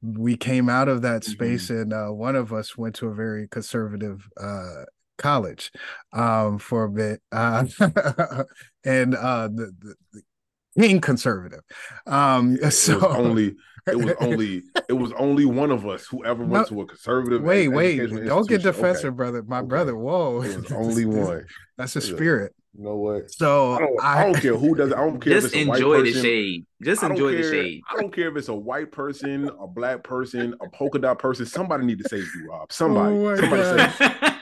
we 0.02 0.38
came 0.38 0.70
out 0.70 0.88
of 0.88 1.02
that 1.02 1.24
space 1.24 1.70
mm-hmm. 1.70 1.82
and 1.82 1.94
uh, 1.94 2.08
one 2.08 2.36
of 2.36 2.54
us 2.54 2.78
went 2.78 2.96
to 2.96 3.08
a 3.08 3.14
very 3.14 3.48
conservative 3.48 4.28
uh, 4.40 4.84
college 5.18 5.72
um, 6.14 6.60
for 6.60 6.84
a 6.84 6.90
bit 6.90 7.22
uh, 7.32 7.66
and 8.86 9.16
uh, 9.16 9.48
the, 9.48 9.74
the, 9.80 9.96
the 10.14 10.22
being 10.78 11.02
conservative 11.02 11.62
um, 12.06 12.58
so 12.70 12.98
it 12.98 13.04
only 13.04 13.56
it 13.88 13.98
was 13.98 14.16
only 14.20 14.64
it 14.90 14.94
was 14.94 15.12
only 15.14 15.46
one 15.46 15.72
of 15.72 15.88
us 15.88 16.06
who 16.06 16.24
ever 16.26 16.44
went 16.44 16.70
no, 16.72 16.78
to 16.78 16.82
a 16.82 16.86
conservative 16.86 17.42
wait 17.42 17.68
wait 17.68 17.98
don't 18.26 18.48
get 18.48 18.62
defensive 18.62 19.06
okay. 19.06 19.16
brother 19.16 19.44
my 19.44 19.60
okay. 19.60 19.68
brother 19.68 19.96
whoa 19.96 20.42
it 20.42 20.56
was 20.56 20.72
only 20.72 21.06
one 21.06 21.46
that's 21.78 21.96
a 21.96 22.02
spirit 22.02 22.54
you 22.78 22.84
know 22.84 22.96
what? 22.96 23.32
So 23.32 23.74
I 23.74 23.80
don't, 23.80 24.04
I, 24.04 24.20
I 24.20 24.24
don't 24.26 24.42
care 24.42 24.56
who 24.56 24.76
does 24.76 24.92
it. 24.92 24.98
I 24.98 25.00
don't 25.00 25.20
care 25.20 25.34
just 25.34 25.48
if 25.48 25.54
it's 25.56 25.68
a 25.68 25.74
enjoy 25.74 25.96
white 25.98 26.14
the 26.14 26.22
shade. 26.22 26.66
Just 26.84 27.02
enjoy 27.02 27.32
care, 27.34 27.42
the 27.42 27.50
shade. 27.50 27.82
I 27.90 28.00
don't 28.00 28.14
care 28.14 28.28
if 28.30 28.38
it's 28.38 28.50
a 28.50 28.56
white 28.56 28.92
person, 28.92 29.50
a 29.60 29.66
black 29.66 30.04
person, 30.04 30.54
a 30.62 30.70
polka 30.70 31.00
dot 31.00 31.18
person. 31.18 31.48
Somebody 31.48 31.88
need 31.88 31.98
to 32.04 32.08
save 32.08 32.28
you, 32.36 32.50
Rob. 32.52 32.72
Somebody. 32.72 33.16
Oh 33.16 33.36
somebody, 33.36 33.94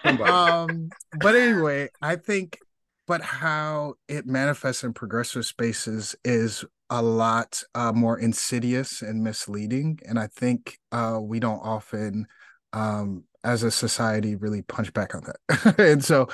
somebody. 0.04 0.32
Um, 0.32 0.90
but 1.22 1.36
anyway, 1.36 1.88
I 2.02 2.18
think, 2.18 2.60
but 3.08 3.22
how 3.22 3.96
it 4.08 4.26
manifests 4.26 4.84
in 4.84 4.94
progressive 4.94 5.46
spaces 5.46 6.16
is 6.24 6.66
a 6.90 7.02
lot 7.02 7.64
uh, 7.74 7.92
more 7.92 8.20
insidious 8.20 9.02
and 9.02 9.24
misleading, 9.24 10.00
and 10.06 10.20
I 10.20 10.28
think 10.28 10.78
uh, 10.92 11.20
we 11.22 11.40
don't 11.40 11.60
often, 11.60 12.28
um, 12.74 13.24
as 13.44 13.64
a 13.64 13.72
society, 13.72 14.36
really 14.36 14.62
punch 14.62 14.94
back 14.94 15.16
on 15.16 15.24
that. 15.24 15.76
and 15.80 16.04
so, 16.04 16.28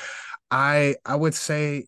I 0.49 0.95
I 1.05 1.15
would 1.15 1.33
say 1.33 1.85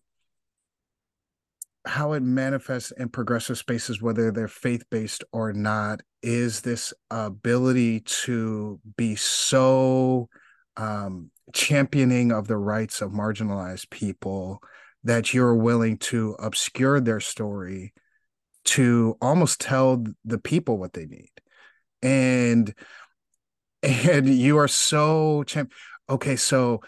how 1.86 2.14
it 2.14 2.22
manifests 2.22 2.92
in 2.92 3.08
progressive 3.10 3.58
spaces, 3.58 4.00
whether 4.00 4.30
they're 4.30 4.48
faith 4.48 4.84
based 4.90 5.22
or 5.32 5.52
not, 5.52 6.00
is 6.22 6.62
this 6.62 6.94
ability 7.10 8.00
to 8.00 8.80
be 8.96 9.14
so 9.16 10.28
um, 10.76 11.30
championing 11.52 12.32
of 12.32 12.48
the 12.48 12.56
rights 12.56 13.00
of 13.00 13.12
marginalized 13.12 13.90
people 13.90 14.62
that 15.04 15.34
you're 15.34 15.54
willing 15.54 15.98
to 15.98 16.34
obscure 16.38 17.00
their 17.00 17.20
story 17.20 17.92
to 18.64 19.16
almost 19.20 19.60
tell 19.60 20.02
the 20.24 20.38
people 20.38 20.78
what 20.78 20.94
they 20.94 21.04
need. 21.04 21.30
And 22.02 22.74
and 23.84 24.28
you 24.28 24.56
are 24.56 24.68
so 24.68 25.42
champ 25.44 25.72
okay 26.08 26.36
so 26.36 26.80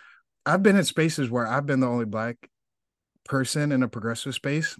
i've 0.46 0.62
been 0.62 0.76
in 0.76 0.84
spaces 0.84 1.30
where 1.30 1.46
i've 1.46 1.66
been 1.66 1.80
the 1.80 1.86
only 1.86 2.06
black 2.06 2.48
person 3.24 3.70
in 3.70 3.82
a 3.82 3.88
progressive 3.88 4.34
space 4.34 4.78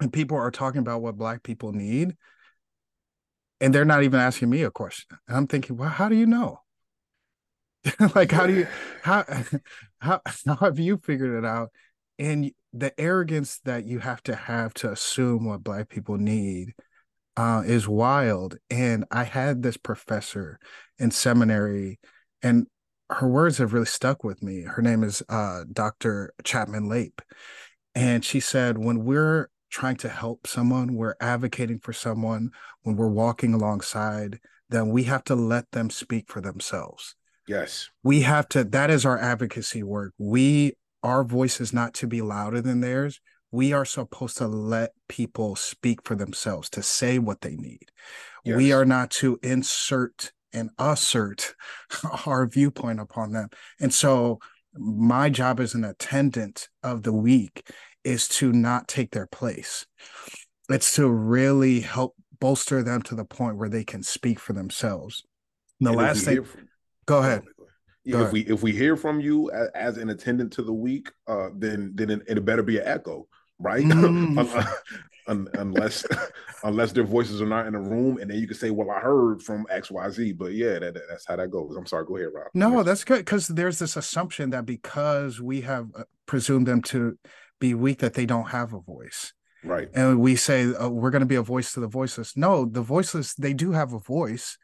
and 0.00 0.12
people 0.12 0.36
are 0.36 0.50
talking 0.50 0.80
about 0.80 1.02
what 1.02 1.18
black 1.18 1.42
people 1.42 1.72
need 1.72 2.16
and 3.60 3.74
they're 3.74 3.84
not 3.84 4.02
even 4.02 4.20
asking 4.20 4.48
me 4.48 4.62
a 4.62 4.70
question. 4.70 5.18
And 5.26 5.36
i'm 5.36 5.46
thinking 5.46 5.76
well 5.76 5.88
how 5.88 6.08
do 6.08 6.14
you 6.14 6.26
know 6.26 6.60
like 8.14 8.30
how 8.30 8.46
do 8.46 8.54
you 8.54 8.66
how, 9.02 9.24
how 10.00 10.20
how 10.46 10.56
have 10.56 10.78
you 10.78 10.98
figured 10.98 11.42
it 11.42 11.46
out? 11.46 11.70
And 12.18 12.52
the 12.72 12.98
arrogance 13.00 13.60
that 13.64 13.86
you 13.86 13.98
have 13.98 14.22
to 14.24 14.34
have 14.34 14.74
to 14.74 14.92
assume 14.92 15.46
what 15.46 15.64
black 15.64 15.88
people 15.88 16.18
need 16.18 16.74
uh, 17.36 17.62
is 17.64 17.88
wild. 17.88 18.58
And 18.68 19.04
i 19.10 19.24
had 19.24 19.62
this 19.62 19.76
professor 19.76 20.58
in 20.98 21.10
seminary 21.10 21.98
and 22.42 22.66
her 23.10 23.26
words 23.26 23.58
have 23.58 23.72
really 23.72 23.86
stuck 23.86 24.22
with 24.22 24.42
me. 24.42 24.62
Her 24.62 24.82
name 24.82 25.02
is 25.02 25.22
uh, 25.28 25.64
dr 25.72 26.32
chapman 26.44 26.88
lape. 26.88 27.22
And 27.94 28.24
she 28.24 28.40
said, 28.40 28.78
when 28.78 29.04
we're 29.04 29.50
trying 29.70 29.96
to 29.96 30.08
help 30.08 30.46
someone, 30.46 30.94
we're 30.94 31.16
advocating 31.20 31.78
for 31.80 31.92
someone, 31.92 32.50
when 32.82 32.96
we're 32.96 33.08
walking 33.08 33.54
alongside, 33.54 34.38
then 34.68 34.90
we 34.90 35.04
have 35.04 35.24
to 35.24 35.34
let 35.34 35.70
them 35.72 35.90
speak 35.90 36.30
for 36.30 36.40
themselves. 36.40 37.16
Yes. 37.50 37.90
We 38.04 38.20
have 38.20 38.48
to, 38.50 38.62
that 38.62 38.90
is 38.90 39.04
our 39.04 39.18
advocacy 39.18 39.82
work. 39.82 40.14
We, 40.18 40.74
our 41.02 41.24
voice 41.24 41.60
is 41.60 41.72
not 41.72 41.94
to 41.94 42.06
be 42.06 42.22
louder 42.22 42.60
than 42.60 42.80
theirs. 42.80 43.20
We 43.50 43.72
are 43.72 43.84
supposed 43.84 44.36
to 44.36 44.46
let 44.46 44.92
people 45.08 45.56
speak 45.56 46.04
for 46.04 46.14
themselves, 46.14 46.70
to 46.70 46.82
say 46.84 47.18
what 47.18 47.40
they 47.40 47.56
need. 47.56 47.90
Yes. 48.44 48.56
We 48.56 48.72
are 48.72 48.84
not 48.84 49.10
to 49.12 49.40
insert 49.42 50.30
and 50.52 50.70
assert 50.78 51.56
our 52.26 52.46
viewpoint 52.46 53.00
upon 53.00 53.32
them. 53.32 53.48
And 53.80 53.92
so 53.92 54.38
my 54.74 55.28
job 55.28 55.58
as 55.58 55.74
an 55.74 55.82
attendant 55.82 56.68
of 56.84 57.02
the 57.02 57.12
weak 57.12 57.68
is 58.04 58.28
to 58.28 58.52
not 58.52 58.86
take 58.86 59.10
their 59.10 59.26
place. 59.26 59.86
It's 60.68 60.94
to 60.94 61.08
really 61.08 61.80
help 61.80 62.14
bolster 62.38 62.84
them 62.84 63.02
to 63.02 63.16
the 63.16 63.24
point 63.24 63.56
where 63.56 63.68
they 63.68 63.82
can 63.82 64.04
speak 64.04 64.38
for 64.38 64.52
themselves. 64.52 65.24
The 65.80 65.88
and 65.88 65.98
last 65.98 66.24
thing, 66.24 66.46
go 67.10 67.18
ahead. 67.18 67.42
Go 67.44 67.50
if 68.04 68.14
ahead. 68.14 68.32
we 68.32 68.40
if 68.46 68.62
we 68.62 68.72
hear 68.72 68.96
from 68.96 69.20
you 69.20 69.50
as, 69.50 69.68
as, 69.74 69.96
an 69.98 70.10
attendant 70.10 70.52
to 70.54 70.62
the 70.62 70.72
weak, 70.72 71.10
uh, 71.26 71.48
then 71.56 71.92
then 71.94 72.10
it, 72.10 72.22
it 72.26 72.44
better 72.44 72.62
be 72.62 72.78
an 72.78 72.86
echo, 72.86 73.26
right? 73.58 73.84
Mm. 75.28 75.46
unless 75.54 76.04
unless 76.64 76.92
their 76.92 77.04
voices 77.04 77.40
are 77.40 77.46
not 77.46 77.66
in 77.66 77.74
the 77.74 77.78
room, 77.78 78.18
and 78.18 78.30
then 78.30 78.38
you 78.38 78.48
can 78.48 78.56
say, 78.56 78.70
"Well, 78.70 78.90
I 78.90 79.00
heard 79.00 79.42
from 79.42 79.66
X, 79.70 79.90
Y, 79.90 80.10
Z." 80.10 80.32
But 80.32 80.54
yeah, 80.54 80.78
that, 80.78 80.94
that's 81.08 81.26
how 81.26 81.36
that 81.36 81.50
goes. 81.50 81.76
I'm 81.76 81.86
sorry. 81.86 82.04
Go 82.06 82.16
ahead, 82.16 82.30
Rob. 82.34 82.48
No, 82.54 82.82
that's 82.82 83.04
good 83.04 83.18
because 83.18 83.46
there's 83.46 83.78
this 83.78 83.96
assumption 83.96 84.50
that 84.50 84.66
because 84.66 85.40
we 85.40 85.60
have 85.60 85.88
uh, 85.94 86.04
presumed 86.26 86.66
them 86.66 86.82
to 86.82 87.16
be 87.60 87.74
weak, 87.74 87.98
that 87.98 88.14
they 88.14 88.26
don't 88.26 88.48
have 88.48 88.72
a 88.72 88.80
voice. 88.80 89.32
Right. 89.62 89.88
And 89.94 90.20
we 90.20 90.36
say 90.36 90.72
oh, 90.76 90.88
we're 90.88 91.10
going 91.10 91.20
to 91.20 91.26
be 91.26 91.36
a 91.36 91.42
voice 91.42 91.74
to 91.74 91.80
the 91.80 91.86
voiceless. 91.86 92.36
No, 92.36 92.64
the 92.64 92.82
voiceless 92.82 93.34
they 93.34 93.52
do 93.52 93.72
have 93.72 93.92
a 93.92 93.98
voice. 93.98 94.58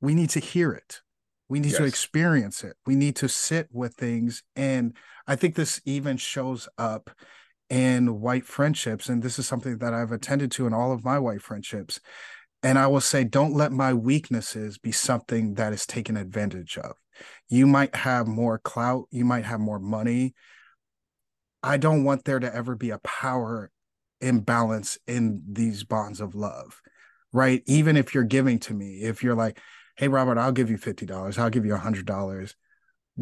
We 0.00 0.14
need 0.14 0.30
to 0.30 0.40
hear 0.40 0.72
it. 0.72 1.02
We 1.50 1.58
need 1.58 1.72
yes. 1.72 1.78
to 1.78 1.84
experience 1.84 2.62
it. 2.62 2.76
We 2.86 2.94
need 2.94 3.16
to 3.16 3.28
sit 3.28 3.68
with 3.72 3.94
things. 3.94 4.44
And 4.54 4.96
I 5.26 5.34
think 5.34 5.56
this 5.56 5.80
even 5.84 6.16
shows 6.16 6.68
up 6.78 7.10
in 7.68 8.20
white 8.20 8.46
friendships. 8.46 9.08
And 9.08 9.20
this 9.20 9.36
is 9.36 9.48
something 9.48 9.78
that 9.78 9.92
I've 9.92 10.12
attended 10.12 10.52
to 10.52 10.68
in 10.68 10.72
all 10.72 10.92
of 10.92 11.04
my 11.04 11.18
white 11.18 11.42
friendships. 11.42 11.98
And 12.62 12.78
I 12.78 12.86
will 12.86 13.00
say, 13.00 13.24
don't 13.24 13.52
let 13.52 13.72
my 13.72 13.92
weaknesses 13.92 14.78
be 14.78 14.92
something 14.92 15.54
that 15.54 15.72
is 15.72 15.86
taken 15.86 16.16
advantage 16.16 16.78
of. 16.78 16.92
You 17.48 17.66
might 17.66 17.96
have 17.96 18.28
more 18.28 18.58
clout, 18.58 19.06
you 19.10 19.24
might 19.24 19.44
have 19.44 19.60
more 19.60 19.80
money. 19.80 20.34
I 21.64 21.78
don't 21.78 22.04
want 22.04 22.24
there 22.24 22.38
to 22.38 22.54
ever 22.54 22.76
be 22.76 22.90
a 22.90 22.98
power 22.98 23.72
imbalance 24.20 24.98
in 25.08 25.42
these 25.50 25.82
bonds 25.82 26.20
of 26.20 26.36
love, 26.36 26.80
right? 27.32 27.62
Even 27.66 27.96
if 27.96 28.14
you're 28.14 28.22
giving 28.22 28.60
to 28.60 28.74
me, 28.74 29.00
if 29.00 29.24
you're 29.24 29.34
like, 29.34 29.58
hey, 30.00 30.08
Robert, 30.08 30.38
I'll 30.38 30.50
give 30.50 30.70
you 30.70 30.78
$50, 30.78 31.38
I'll 31.38 31.50
give 31.50 31.66
you 31.66 31.74
$100. 31.74 32.54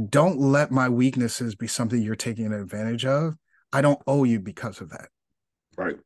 Don't 0.08 0.38
let 0.38 0.70
my 0.70 0.88
weaknesses 0.88 1.56
be 1.56 1.66
something 1.66 2.00
you're 2.00 2.14
taking 2.14 2.52
advantage 2.52 3.04
of 3.04 3.34
I 3.72 3.82
don't 3.82 4.00
owe 4.06 4.22
you 4.22 4.38
because 4.38 4.80
of 4.80 4.90
that. 4.90 5.08
Right. 5.76 5.96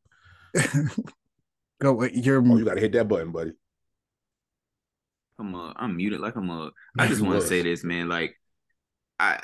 Go. 1.81 2.03
You're. 2.05 2.43
Oh, 2.43 2.57
you 2.57 2.65
got 2.65 2.75
to 2.75 2.81
hit 2.81 2.93
that 2.93 3.07
button, 3.07 3.33
buddy. 3.33 3.53
I'm 5.39 5.55
uh, 5.55 5.73
I'm 5.77 5.97
muted 5.97 6.21
like 6.21 6.37
I'm 6.37 6.51
a. 6.51 6.71
I 6.99 7.07
just 7.07 7.21
want 7.21 7.41
to 7.41 7.47
say 7.47 7.63
this, 7.63 7.85
man. 7.85 8.09
Like, 8.09 8.35
I. 9.21 9.41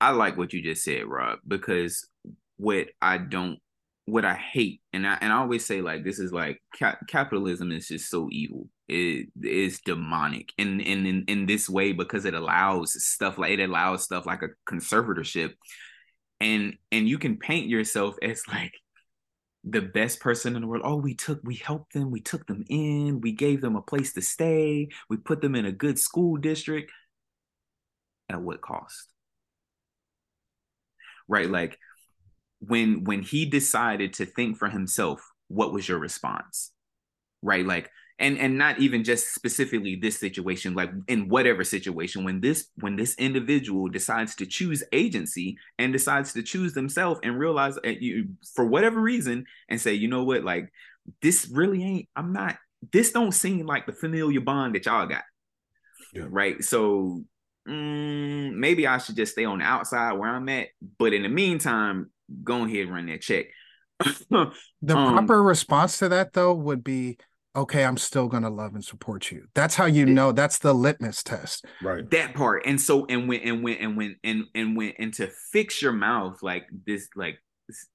I 0.00 0.10
like 0.10 0.36
what 0.36 0.52
you 0.52 0.60
just 0.60 0.84
said, 0.84 1.06
Rob, 1.06 1.38
because 1.46 2.06
what 2.56 2.88
I 3.00 3.16
don't, 3.16 3.58
what 4.04 4.24
I 4.24 4.34
hate, 4.34 4.82
and 4.92 5.06
I 5.06 5.16
and 5.20 5.32
I 5.32 5.36
always 5.36 5.64
say 5.64 5.80
like 5.80 6.04
this 6.04 6.18
is 6.18 6.32
like 6.32 6.60
ca- 6.78 6.98
capitalism 7.08 7.72
is 7.72 7.88
just 7.88 8.10
so 8.10 8.28
evil. 8.30 8.68
It 8.88 9.28
is 9.42 9.80
demonic, 9.80 10.52
and 10.58 10.80
in, 10.80 11.06
in 11.06 11.24
in 11.26 11.46
this 11.46 11.70
way 11.70 11.92
because 11.92 12.26
it 12.26 12.34
allows 12.34 13.02
stuff 13.02 13.38
like 13.38 13.52
it 13.52 13.60
allows 13.60 14.04
stuff 14.04 14.26
like 14.26 14.42
a 14.42 14.48
conservatorship 14.70 15.54
and 16.40 16.76
and 16.92 17.08
you 17.08 17.18
can 17.18 17.36
paint 17.36 17.68
yourself 17.68 18.16
as 18.22 18.42
like 18.52 18.74
the 19.64 19.80
best 19.80 20.20
person 20.20 20.56
in 20.56 20.62
the 20.62 20.68
world. 20.68 20.82
Oh, 20.84 20.96
we 20.96 21.14
took, 21.14 21.40
we 21.42 21.54
helped 21.54 21.94
them, 21.94 22.10
we 22.10 22.20
took 22.20 22.46
them 22.46 22.64
in, 22.68 23.22
we 23.22 23.32
gave 23.32 23.62
them 23.62 23.76
a 23.76 23.82
place 23.82 24.12
to 24.12 24.20
stay, 24.20 24.88
we 25.08 25.16
put 25.16 25.40
them 25.40 25.54
in 25.54 25.64
a 25.64 25.72
good 25.72 25.98
school 25.98 26.36
district. 26.36 26.92
At 28.28 28.42
what 28.42 28.60
cost? 28.60 29.08
Right? 31.28 31.48
Like 31.48 31.78
when 32.60 33.04
when 33.04 33.22
he 33.22 33.46
decided 33.46 34.14
to 34.14 34.26
think 34.26 34.58
for 34.58 34.68
himself, 34.68 35.26
what 35.48 35.72
was 35.72 35.88
your 35.88 35.98
response? 35.98 36.72
Right? 37.42 37.66
Like 37.66 37.90
and 38.18 38.38
and 38.38 38.56
not 38.56 38.78
even 38.78 39.02
just 39.02 39.34
specifically 39.34 39.96
this 39.96 40.18
situation 40.18 40.74
like 40.74 40.90
in 41.08 41.28
whatever 41.28 41.64
situation 41.64 42.24
when 42.24 42.40
this 42.40 42.68
when 42.76 42.96
this 42.96 43.14
individual 43.16 43.88
decides 43.88 44.36
to 44.36 44.46
choose 44.46 44.84
agency 44.92 45.56
and 45.78 45.92
decides 45.92 46.32
to 46.32 46.42
choose 46.42 46.74
themselves 46.74 47.18
and 47.24 47.38
realize 47.38 47.76
uh, 47.78 47.88
you 47.88 48.28
for 48.54 48.64
whatever 48.64 49.00
reason 49.00 49.44
and 49.68 49.80
say 49.80 49.94
you 49.94 50.08
know 50.08 50.24
what? 50.24 50.44
Like 50.44 50.70
this 51.20 51.48
really 51.52 51.84
ain't 51.84 52.08
i'm 52.16 52.32
not 52.32 52.56
this 52.92 53.12
don't 53.12 53.32
seem 53.32 53.66
like 53.66 53.86
the 53.86 53.92
familiar 53.92 54.40
bond 54.40 54.74
that 54.74 54.86
y'all 54.86 55.06
got. 55.06 55.22
Yeah. 56.12 56.24
right? 56.28 56.62
So 56.62 57.24
mm, 57.68 58.54
maybe 58.54 58.86
i 58.86 58.98
should 58.98 59.16
just 59.16 59.32
stay 59.32 59.44
on 59.44 59.58
the 59.58 59.64
outside 59.64 60.12
where 60.12 60.28
i'm 60.28 60.48
at 60.50 60.68
but 60.98 61.12
in 61.12 61.22
the 61.22 61.28
meantime 61.28 62.10
go 62.42 62.64
ahead 62.64 62.86
and 62.86 62.94
run 62.94 63.06
that 63.06 63.20
check. 63.20 63.46
The 64.82 64.96
um, 64.96 65.14
proper 65.14 65.42
response 65.42 65.98
to 65.98 66.10
that 66.10 66.34
though 66.34 66.52
would 66.52 66.84
be 66.84 67.16
okay, 67.56 67.84
I'm 67.84 67.96
still 67.96 68.28
gonna 68.28 68.50
love 68.50 68.74
and 68.74 68.84
support 68.84 69.30
you. 69.30 69.46
That's 69.54 69.74
how 69.74 69.86
you 69.86 70.06
know. 70.06 70.32
That's 70.32 70.58
the 70.58 70.72
litmus 70.72 71.22
test, 71.22 71.64
right? 71.82 72.08
That 72.10 72.34
part. 72.34 72.64
And 72.66 72.80
so, 72.80 73.06
and 73.06 73.28
when, 73.28 73.40
and 73.40 73.62
when, 73.62 73.76
and 73.76 73.96
when, 73.96 74.16
and 74.24 74.44
and 74.54 74.76
when, 74.76 74.92
and 74.98 75.14
to 75.14 75.28
fix 75.52 75.80
your 75.80 75.92
mouth 75.92 76.42
like 76.42 76.66
this, 76.86 77.08
like 77.16 77.38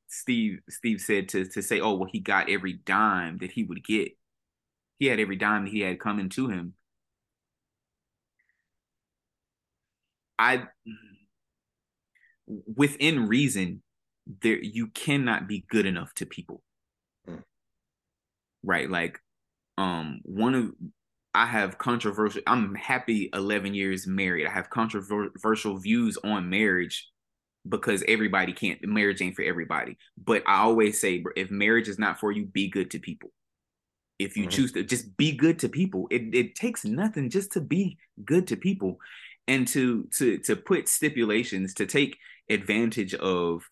Steve, 0.07 0.59
Steve 0.69 1.01
said 1.01 1.29
to 1.29 1.45
to 1.45 1.61
say, 1.61 1.79
oh 1.79 1.93
well, 1.95 2.09
he 2.11 2.19
got 2.19 2.49
every 2.49 2.73
dime 2.73 3.37
that 3.39 3.51
he 3.51 3.63
would 3.63 3.83
get. 3.83 4.11
He 4.97 5.07
had 5.07 5.19
every 5.19 5.35
dime 5.35 5.65
that 5.65 5.71
he 5.71 5.81
had 5.81 5.99
coming 5.99 6.29
to 6.29 6.49
him. 6.49 6.73
I, 10.37 10.63
within 12.47 13.27
reason, 13.27 13.81
there 14.41 14.57
you 14.61 14.87
cannot 14.87 15.47
be 15.47 15.65
good 15.69 15.85
enough 15.85 16.13
to 16.15 16.25
people. 16.25 16.61
Mm. 17.27 17.43
Right, 18.63 18.89
like 18.89 19.19
um 19.79 20.19
one 20.23 20.53
of 20.53 20.71
I 21.33 21.45
have 21.45 21.77
controversial 21.77 22.41
I'm 22.47 22.75
happy 22.75 23.29
11 23.33 23.73
years 23.73 24.05
married. 24.07 24.45
I 24.45 24.51
have 24.51 24.69
controversial 24.69 25.77
views 25.77 26.17
on 26.23 26.49
marriage 26.49 27.07
because 27.67 28.03
everybody 28.07 28.53
can't 28.53 28.83
marriage 28.83 29.21
ain't 29.21 29.35
for 29.35 29.43
everybody. 29.43 29.97
But 30.17 30.43
I 30.47 30.61
always 30.61 30.99
say 30.99 31.23
if 31.35 31.51
marriage 31.51 31.87
is 31.87 31.99
not 31.99 32.19
for 32.19 32.31
you, 32.31 32.45
be 32.45 32.69
good 32.69 32.91
to 32.91 32.99
people. 32.99 33.31
If 34.17 34.35
you 34.35 34.43
mm-hmm. 34.43 34.49
choose 34.49 34.71
to 34.73 34.83
just 34.83 35.15
be 35.17 35.31
good 35.31 35.59
to 35.59 35.69
people, 35.69 36.07
it, 36.11 36.33
it 36.33 36.55
takes 36.55 36.83
nothing 36.83 37.29
just 37.29 37.53
to 37.53 37.61
be 37.61 37.97
good 38.25 38.47
to 38.47 38.57
people 38.57 38.97
and 39.47 39.67
to 39.69 40.07
to 40.17 40.39
to 40.39 40.55
put 40.55 40.89
stipulations 40.89 41.73
to 41.75 41.85
take 41.85 42.17
advantage 42.49 43.13
of 43.13 43.63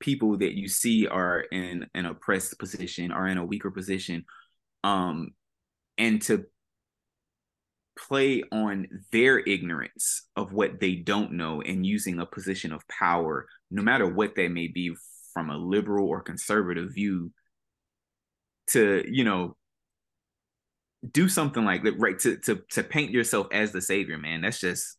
people 0.00 0.38
that 0.38 0.56
you 0.56 0.68
see 0.68 1.06
are 1.06 1.40
in 1.40 1.86
an 1.94 2.06
oppressed 2.06 2.58
position 2.58 3.12
or 3.12 3.26
in 3.26 3.38
a 3.38 3.44
weaker 3.44 3.70
position 3.70 4.24
um, 4.84 5.30
and 5.98 6.22
to 6.22 6.44
play 7.96 8.42
on 8.52 8.86
their 9.12 9.38
ignorance 9.38 10.28
of 10.36 10.52
what 10.52 10.78
they 10.78 10.94
don't 10.94 11.32
know 11.32 11.62
and 11.62 11.86
using 11.86 12.18
a 12.20 12.26
position 12.26 12.72
of 12.72 12.86
power, 12.88 13.46
no 13.70 13.82
matter 13.82 14.06
what 14.06 14.36
that 14.36 14.50
may 14.50 14.68
be 14.68 14.94
from 15.32 15.50
a 15.50 15.56
liberal 15.56 16.08
or 16.08 16.20
conservative 16.20 16.92
view, 16.92 17.32
to, 18.68 19.04
you 19.08 19.24
know, 19.24 19.56
do 21.10 21.28
something 21.28 21.64
like 21.64 21.84
that, 21.84 21.98
right? 21.98 22.18
To 22.20 22.36
to 22.38 22.62
to 22.70 22.82
paint 22.82 23.10
yourself 23.10 23.48
as 23.52 23.72
the 23.72 23.82
savior, 23.82 24.18
man. 24.18 24.40
That's 24.40 24.60
just 24.60 24.96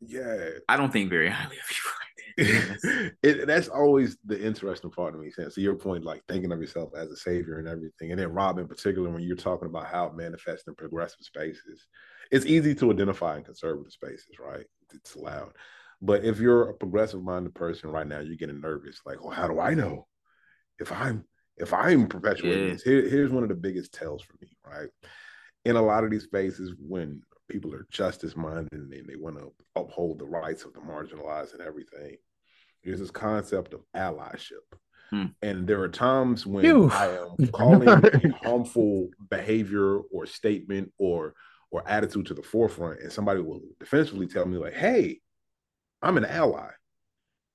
yeah. 0.00 0.48
I 0.68 0.76
don't 0.76 0.92
think 0.92 1.10
very 1.10 1.28
highly 1.28 1.56
of 1.56 1.70
you 1.70 1.90
it, 3.22 3.46
that's 3.46 3.68
always 3.68 4.16
the 4.24 4.40
interesting 4.40 4.90
part 4.90 5.14
of 5.14 5.20
me. 5.20 5.30
So 5.30 5.48
your 5.56 5.74
point, 5.74 6.04
like 6.04 6.22
thinking 6.28 6.52
of 6.52 6.60
yourself 6.60 6.90
as 6.96 7.10
a 7.10 7.16
savior 7.16 7.58
and 7.58 7.68
everything, 7.68 8.10
and 8.10 8.20
then 8.20 8.32
Rob 8.32 8.58
in 8.58 8.68
particular, 8.68 9.10
when 9.10 9.22
you're 9.22 9.36
talking 9.36 9.68
about 9.68 9.86
how 9.86 10.06
it 10.06 10.14
manifests 10.14 10.66
in 10.68 10.74
progressive 10.74 11.20
spaces, 11.22 11.86
it's 12.30 12.46
easy 12.46 12.74
to 12.76 12.90
identify 12.90 13.36
in 13.36 13.44
conservative 13.44 13.92
spaces, 13.92 14.38
right? 14.40 14.64
It's 14.94 15.16
loud, 15.16 15.52
but 16.00 16.24
if 16.24 16.40
you're 16.40 16.70
a 16.70 16.74
progressive-minded 16.74 17.54
person 17.54 17.90
right 17.90 18.06
now, 18.06 18.20
you're 18.20 18.36
getting 18.36 18.60
nervous. 18.60 19.00
Like, 19.06 19.22
well, 19.22 19.32
how 19.32 19.46
do 19.46 19.60
I 19.60 19.74
know 19.74 20.06
if 20.80 20.90
I'm 20.90 21.24
if 21.58 21.72
I'm 21.72 22.08
perpetuating 22.08 22.66
yeah. 22.66 22.72
this? 22.72 22.82
Here, 22.82 23.08
here's 23.08 23.30
one 23.30 23.44
of 23.44 23.48
the 23.48 23.54
biggest 23.54 23.92
tells 23.92 24.22
for 24.22 24.34
me, 24.40 24.56
right? 24.66 24.88
In 25.64 25.76
a 25.76 25.82
lot 25.82 26.02
of 26.02 26.10
these 26.10 26.24
spaces, 26.24 26.74
when 26.78 27.22
people 27.48 27.74
are 27.74 27.86
justice 27.90 28.36
minded 28.36 28.72
and 28.72 28.92
they, 28.92 29.16
want 29.16 29.38
to 29.38 29.52
uphold 29.76 30.18
the 30.18 30.24
rights 30.24 30.64
of 30.64 30.72
the 30.72 30.80
marginalized 30.80 31.52
and 31.52 31.62
everything. 31.62 32.16
There's 32.82 33.00
this 33.00 33.10
concept 33.10 33.74
of 33.74 33.82
allyship. 33.94 34.52
Hmm. 35.10 35.26
And 35.42 35.66
there 35.66 35.80
are 35.82 35.88
times 35.88 36.46
when 36.46 36.64
Ew. 36.64 36.90
I 36.90 37.18
am 37.38 37.48
calling 37.48 38.32
harmful 38.42 39.10
behavior 39.28 39.98
or 39.98 40.26
statement 40.26 40.92
or 40.98 41.34
or 41.70 41.82
attitude 41.88 42.26
to 42.26 42.34
the 42.34 42.42
forefront, 42.42 43.00
and 43.00 43.10
somebody 43.10 43.40
will 43.40 43.60
defensively 43.80 44.26
tell 44.26 44.44
me, 44.44 44.58
like, 44.58 44.74
hey, 44.74 45.20
I'm 46.02 46.18
an 46.18 46.26
ally 46.26 46.68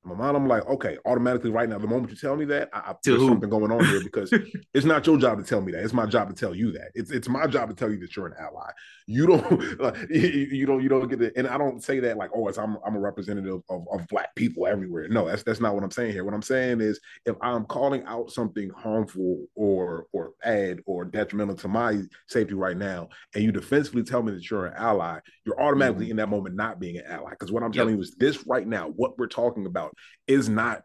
my 0.03 0.15
mind, 0.15 0.37
I'm 0.37 0.47
like, 0.47 0.65
okay, 0.67 0.97
automatically 1.05 1.49
right 1.49 1.67
now, 1.67 1.77
the 1.77 1.87
moment 1.87 2.09
you 2.09 2.15
tell 2.15 2.35
me 2.35 2.45
that, 2.45 2.69
I, 2.71 2.79
I 2.79 2.95
there's 3.03 3.19
who? 3.19 3.27
something 3.27 3.49
going 3.49 3.71
on 3.71 3.83
here 3.85 4.01
because 4.01 4.33
it's 4.73 4.85
not 4.85 5.05
your 5.05 5.17
job 5.17 5.37
to 5.37 5.43
tell 5.43 5.61
me 5.61 5.73
that. 5.73 5.83
It's 5.83 5.93
my 5.93 6.05
job 6.05 6.29
to 6.29 6.35
tell 6.35 6.55
you 6.55 6.71
that. 6.73 6.91
It's 6.95 7.11
it's 7.11 7.27
my 7.27 7.45
job 7.47 7.69
to 7.69 7.75
tell 7.75 7.91
you 7.91 7.99
that 7.99 8.15
you're 8.15 8.27
an 8.27 8.35
ally. 8.39 8.71
You 9.05 9.27
don't 9.27 9.79
like, 9.79 9.95
you, 10.09 10.19
you 10.19 10.65
don't 10.65 10.81
you 10.81 10.89
don't 10.89 11.07
get 11.09 11.21
it. 11.21 11.33
And 11.35 11.47
I 11.47 11.57
don't 11.57 11.83
say 11.83 11.99
that 11.99 12.17
like, 12.17 12.29
oh, 12.33 12.47
it's 12.47 12.57
I'm 12.57 12.77
I'm 12.85 12.95
a 12.95 12.99
representative 12.99 13.61
of, 13.69 13.85
of 13.91 14.07
black 14.07 14.33
people 14.35 14.65
everywhere. 14.65 15.09
No, 15.09 15.27
that's 15.27 15.43
that's 15.43 15.59
not 15.59 15.75
what 15.75 15.83
I'm 15.83 15.91
saying 15.91 16.13
here. 16.13 16.23
What 16.23 16.33
I'm 16.33 16.41
saying 16.41 16.79
is 16.79 16.99
if 17.25 17.35
I'm 17.41 17.65
calling 17.65 18.03
out 18.05 18.31
something 18.31 18.69
harmful 18.69 19.45
or 19.55 20.05
or 20.13 20.31
bad 20.43 20.79
or 20.85 21.03
detrimental 21.03 21.55
to 21.57 21.67
my 21.67 22.01
safety 22.27 22.53
right 22.53 22.77
now, 22.77 23.09
and 23.35 23.43
you 23.43 23.51
defensively 23.51 24.03
tell 24.03 24.23
me 24.23 24.31
that 24.31 24.49
you're 24.49 24.67
an 24.67 24.73
ally, 24.77 25.19
you're 25.47 25.59
automatically 25.59 26.05
mm-hmm. 26.05 26.11
in 26.11 26.17
that 26.17 26.29
moment 26.29 26.55
not 26.55 26.79
being 26.79 26.97
an 26.97 27.05
ally. 27.07 27.31
Because 27.31 27.51
what 27.51 27.63
I'm 27.63 27.69
yep. 27.69 27.81
telling 27.81 27.95
you 27.95 28.01
is 28.01 28.15
this 28.15 28.45
right 28.45 28.67
now, 28.67 28.89
what 28.95 29.17
we're 29.17 29.27
talking 29.27 29.65
about 29.65 29.93
is 30.27 30.47
not 30.47 30.81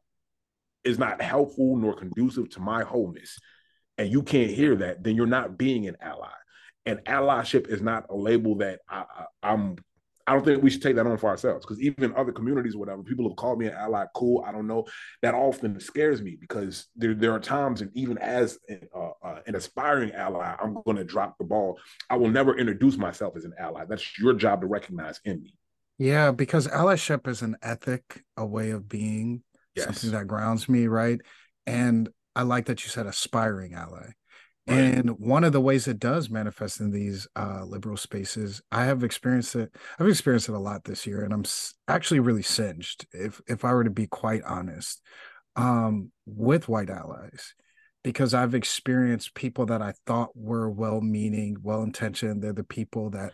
is 0.85 0.99
not 0.99 1.21
helpful 1.21 1.77
nor 1.77 1.95
conducive 1.95 2.49
to 2.51 2.61
my 2.61 2.83
wholeness 2.83 3.39
and 3.99 4.11
you 4.11 4.23
can't 4.23 4.51
hear 4.51 4.75
that 4.77 5.03
then 5.03 5.17
you're 5.17 5.27
not 5.27 5.57
being 5.57 5.87
an 5.87 5.97
ally 6.01 6.29
and 6.87 6.99
allyship 7.05 7.69
is 7.69 7.81
not 7.81 8.07
a 8.11 8.17
label 8.17 8.57
that 8.57 8.81
I, 8.89 9.05
I, 9.43 9.53
am 9.53 9.77
I 10.27 10.35
don't 10.35 10.45
think 10.45 10.63
we 10.63 10.71
should 10.71 10.83
take 10.83 10.97
that 10.97 11.07
on 11.07 11.19
for 11.19 11.29
ourselves 11.29 11.65
because 11.65 11.81
even 11.81 12.15
other 12.15 12.33
communities, 12.33 12.77
whatever, 12.77 13.03
people 13.03 13.29
have 13.29 13.37
called 13.37 13.59
me 13.59 13.67
an 13.67 13.75
ally. 13.75 14.05
Cool, 14.15 14.45
I 14.47 14.53
don't 14.53 14.67
know. 14.67 14.87
That 15.23 15.35
often 15.35 15.81
scares 15.81 16.23
me 16.23 16.37
because 16.41 16.87
there, 16.97 17.15
there 17.15 17.33
are 17.33 17.41
times, 17.41 17.81
and 17.81 17.91
even 17.95 18.19
as 18.19 18.59
an, 18.69 18.89
uh, 18.95 19.11
uh, 19.23 19.41
an 19.47 19.57
aspiring 19.57 20.13
ally, 20.13 20.55
I'm 20.61 20.79
going 20.85 20.97
to 20.97 21.05
drop 21.05 21.39
the 21.39 21.45
ball. 21.45 21.79
I 22.09 22.17
will 22.17 22.31
never 22.31 22.57
introduce 22.57 22.97
myself 22.97 23.37
as 23.37 23.45
an 23.45 23.55
ally. 23.59 23.85
That's 23.89 24.19
your 24.19 24.35
job 24.35 24.61
to 24.61 24.67
recognize 24.67 25.21
in 25.25 25.43
me. 25.43 25.55
Yeah, 25.99 26.31
because 26.31 26.67
allyship 26.69 27.29
is 27.29 27.43
an 27.43 27.57
ethic, 27.63 28.23
a 28.37 28.47
way 28.47 28.71
of 28.71 28.89
being, 28.89 29.43
yes. 29.75 29.85
something 29.87 30.13
that 30.13 30.27
grounds 30.27 30.69
me, 30.69 30.87
right? 30.87 31.21
And 31.67 32.09
I 32.35 32.43
like 32.43 32.67
that 32.67 32.85
you 32.85 32.91
said 32.91 33.07
aspiring 33.07 33.75
ally. 33.75 34.11
Right. 34.69 34.79
And 34.79 35.11
one 35.19 35.43
of 35.43 35.53
the 35.53 35.61
ways 35.61 35.89
it 35.89 35.99
does 35.99 36.31
manifest 36.31 36.79
in 36.79 36.93
these 36.93 37.27
uh, 37.35 37.65
liberal 37.65 37.97
spaces, 37.97 38.63
I 38.71 38.85
have 38.85 39.03
experienced 39.03 39.57
it. 39.57 39.75
I've 39.99 40.07
experienced 40.07 40.49
it 40.49 40.55
a 40.55 40.59
lot 40.61 40.85
this 40.85 41.05
year, 41.05 41.25
and 41.25 41.35
I'm 41.35 41.43
actually 41.89 42.21
really 42.21 42.45
singed, 42.45 43.07
if 43.13 43.41
if 43.49 43.65
I 43.65 43.75
were 43.75 43.83
to 43.83 43.91
be 43.91 44.07
quite 44.07 44.43
honest, 44.45 45.03
um, 45.57 46.13
with 46.27 46.69
white 46.69 46.91
allies, 46.91 47.57
because 48.05 48.35
I've 48.35 48.55
experienced 48.55 49.35
people 49.35 49.67
that 49.67 49.83
I 49.83 49.95
thought 50.07 50.31
were 50.37 50.71
well-meaning, 50.71 51.57
well-intentioned. 51.61 52.41
They're 52.41 52.53
the 52.53 52.63
people 52.63 53.11
that, 53.11 53.33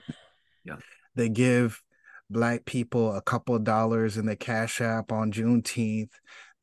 yeah, 0.65 0.77
they 1.15 1.29
give 1.29 1.83
black 2.31 2.65
people 2.65 3.15
a 3.15 3.21
couple 3.21 3.55
of 3.55 3.65
dollars 3.65 4.17
in 4.17 4.25
the 4.25 4.37
cash 4.37 4.81
app 4.81 5.13
on 5.13 5.31
Juneteenth. 5.31 6.13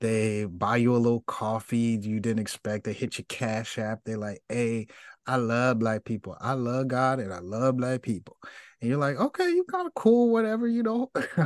They 0.02 0.46
buy 0.46 0.78
you 0.78 0.96
a 0.96 0.98
little 0.98 1.22
coffee 1.22 1.98
you 2.02 2.20
didn't 2.20 2.40
expect. 2.40 2.84
They 2.84 2.94
hit 2.94 3.18
your 3.18 3.26
cash 3.30 3.78
app. 3.78 4.02
They're 4.04 4.18
like, 4.18 4.42
hey, 4.50 4.88
I 5.26 5.38
love 5.38 5.80
black 5.80 6.04
people. 6.04 6.38
I 6.40 6.54
love 6.54 6.88
God 6.90 7.20
and 7.20 7.34
I 7.34 7.40
love 7.40 7.78
black 7.78 8.02
people. 8.02 8.38
And 8.82 8.90
you're 8.90 9.00
like, 9.00 9.18
okay, 9.18 9.50
you 9.50 9.64
kind 9.64 9.88
of 9.88 9.94
cool, 9.94 10.32
whatever, 10.32 10.68
you 10.68 10.84
know. 10.84 11.10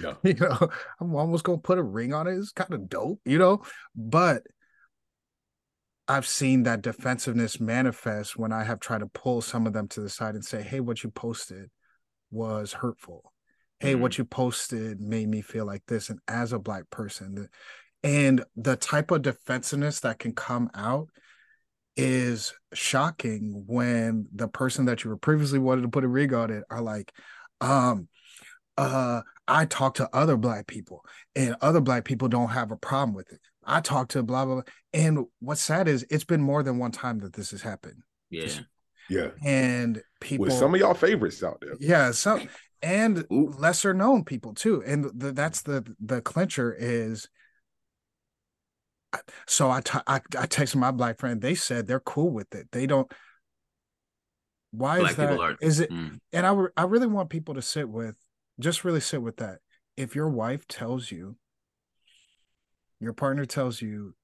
yeah. 0.00 0.14
You 0.22 0.34
know, 0.34 0.68
I'm 1.00 1.14
almost 1.14 1.44
gonna 1.44 1.58
put 1.58 1.78
a 1.78 1.82
ring 1.82 2.14
on 2.14 2.26
it. 2.26 2.38
It's 2.38 2.52
kind 2.52 2.72
of 2.72 2.88
dope, 2.88 3.20
you 3.24 3.38
know. 3.38 3.62
But 3.94 4.44
I've 6.06 6.26
seen 6.26 6.62
that 6.62 6.82
defensiveness 6.82 7.60
manifest 7.60 8.38
when 8.38 8.52
I 8.52 8.64
have 8.64 8.80
tried 8.80 9.00
to 9.00 9.06
pull 9.06 9.42
some 9.42 9.66
of 9.66 9.74
them 9.74 9.88
to 9.88 10.00
the 10.00 10.08
side 10.08 10.34
and 10.34 10.44
say, 10.44 10.62
hey, 10.62 10.80
what 10.80 11.02
you 11.02 11.10
posted 11.10 11.70
was 12.30 12.72
hurtful 12.72 13.32
hey 13.80 13.92
mm-hmm. 13.92 14.02
what 14.02 14.18
you 14.18 14.24
posted 14.24 15.00
made 15.00 15.28
me 15.28 15.40
feel 15.40 15.64
like 15.64 15.82
this 15.86 16.10
and 16.10 16.18
as 16.28 16.52
a 16.52 16.58
black 16.58 16.88
person 16.90 17.48
and 18.02 18.44
the 18.56 18.76
type 18.76 19.10
of 19.10 19.22
defensiveness 19.22 20.00
that 20.00 20.18
can 20.18 20.32
come 20.32 20.70
out 20.74 21.08
is 21.96 22.54
shocking 22.72 23.64
when 23.66 24.26
the 24.32 24.46
person 24.48 24.84
that 24.84 25.02
you 25.02 25.10
were 25.10 25.16
previously 25.16 25.58
wanted 25.58 25.82
to 25.82 25.88
put 25.88 26.04
a 26.04 26.08
rig 26.08 26.32
on 26.32 26.50
it 26.50 26.62
are 26.70 26.80
like 26.80 27.12
um 27.60 28.06
uh 28.76 29.20
i 29.48 29.64
talk 29.64 29.94
to 29.94 30.08
other 30.12 30.36
black 30.36 30.66
people 30.68 31.04
and 31.34 31.56
other 31.60 31.80
black 31.80 32.04
people 32.04 32.28
don't 32.28 32.50
have 32.50 32.70
a 32.70 32.76
problem 32.76 33.14
with 33.14 33.32
it 33.32 33.40
i 33.64 33.80
talk 33.80 34.08
to 34.08 34.22
blah 34.22 34.44
blah 34.44 34.54
blah 34.54 34.62
and 34.92 35.24
what's 35.40 35.60
sad 35.60 35.88
is 35.88 36.06
it's 36.08 36.24
been 36.24 36.40
more 36.40 36.62
than 36.62 36.78
one 36.78 36.92
time 36.92 37.18
that 37.18 37.32
this 37.32 37.50
has 37.50 37.62
happened 37.62 38.02
Yeah. 38.30 38.48
Yeah. 39.10 39.30
And 39.42 40.02
people 40.20 40.44
With 40.44 40.52
some 40.52 40.74
of 40.74 40.80
y'all 40.80 40.94
favorites 40.94 41.42
out 41.42 41.60
there. 41.60 41.74
Yeah, 41.80 42.10
some 42.10 42.48
and 42.82 43.24
Ooh. 43.32 43.54
lesser 43.58 43.94
known 43.94 44.24
people 44.24 44.54
too. 44.54 44.82
And 44.86 45.10
the, 45.18 45.32
that's 45.32 45.62
the 45.62 45.84
the 45.98 46.20
clincher 46.20 46.76
is 46.78 47.28
so 49.46 49.70
I, 49.70 49.80
t- 49.80 49.98
I 50.06 50.16
I 50.16 50.46
texted 50.46 50.76
my 50.76 50.90
black 50.90 51.18
friend. 51.18 51.40
They 51.40 51.54
said 51.54 51.86
they're 51.86 52.00
cool 52.00 52.30
with 52.30 52.54
it. 52.54 52.68
They 52.72 52.86
don't. 52.86 53.10
Why 54.70 54.98
Black 54.98 55.10
is 55.12 55.16
that? 55.16 55.40
are- 55.40 55.56
Is 55.60 55.80
it? 55.80 55.90
Mm. 55.90 56.18
And 56.32 56.46
I 56.46 56.54
I 56.76 56.84
really 56.84 57.06
want 57.06 57.30
people 57.30 57.54
to 57.54 57.62
sit 57.62 57.88
with, 57.88 58.16
just 58.60 58.84
really 58.84 59.00
sit 59.00 59.22
with 59.22 59.38
that. 59.38 59.58
If 59.96 60.14
your 60.14 60.28
wife 60.28 60.66
tells 60.68 61.10
you, 61.10 61.36
your 63.00 63.12
partner 63.14 63.46
tells 63.46 63.80
you, 63.80 64.14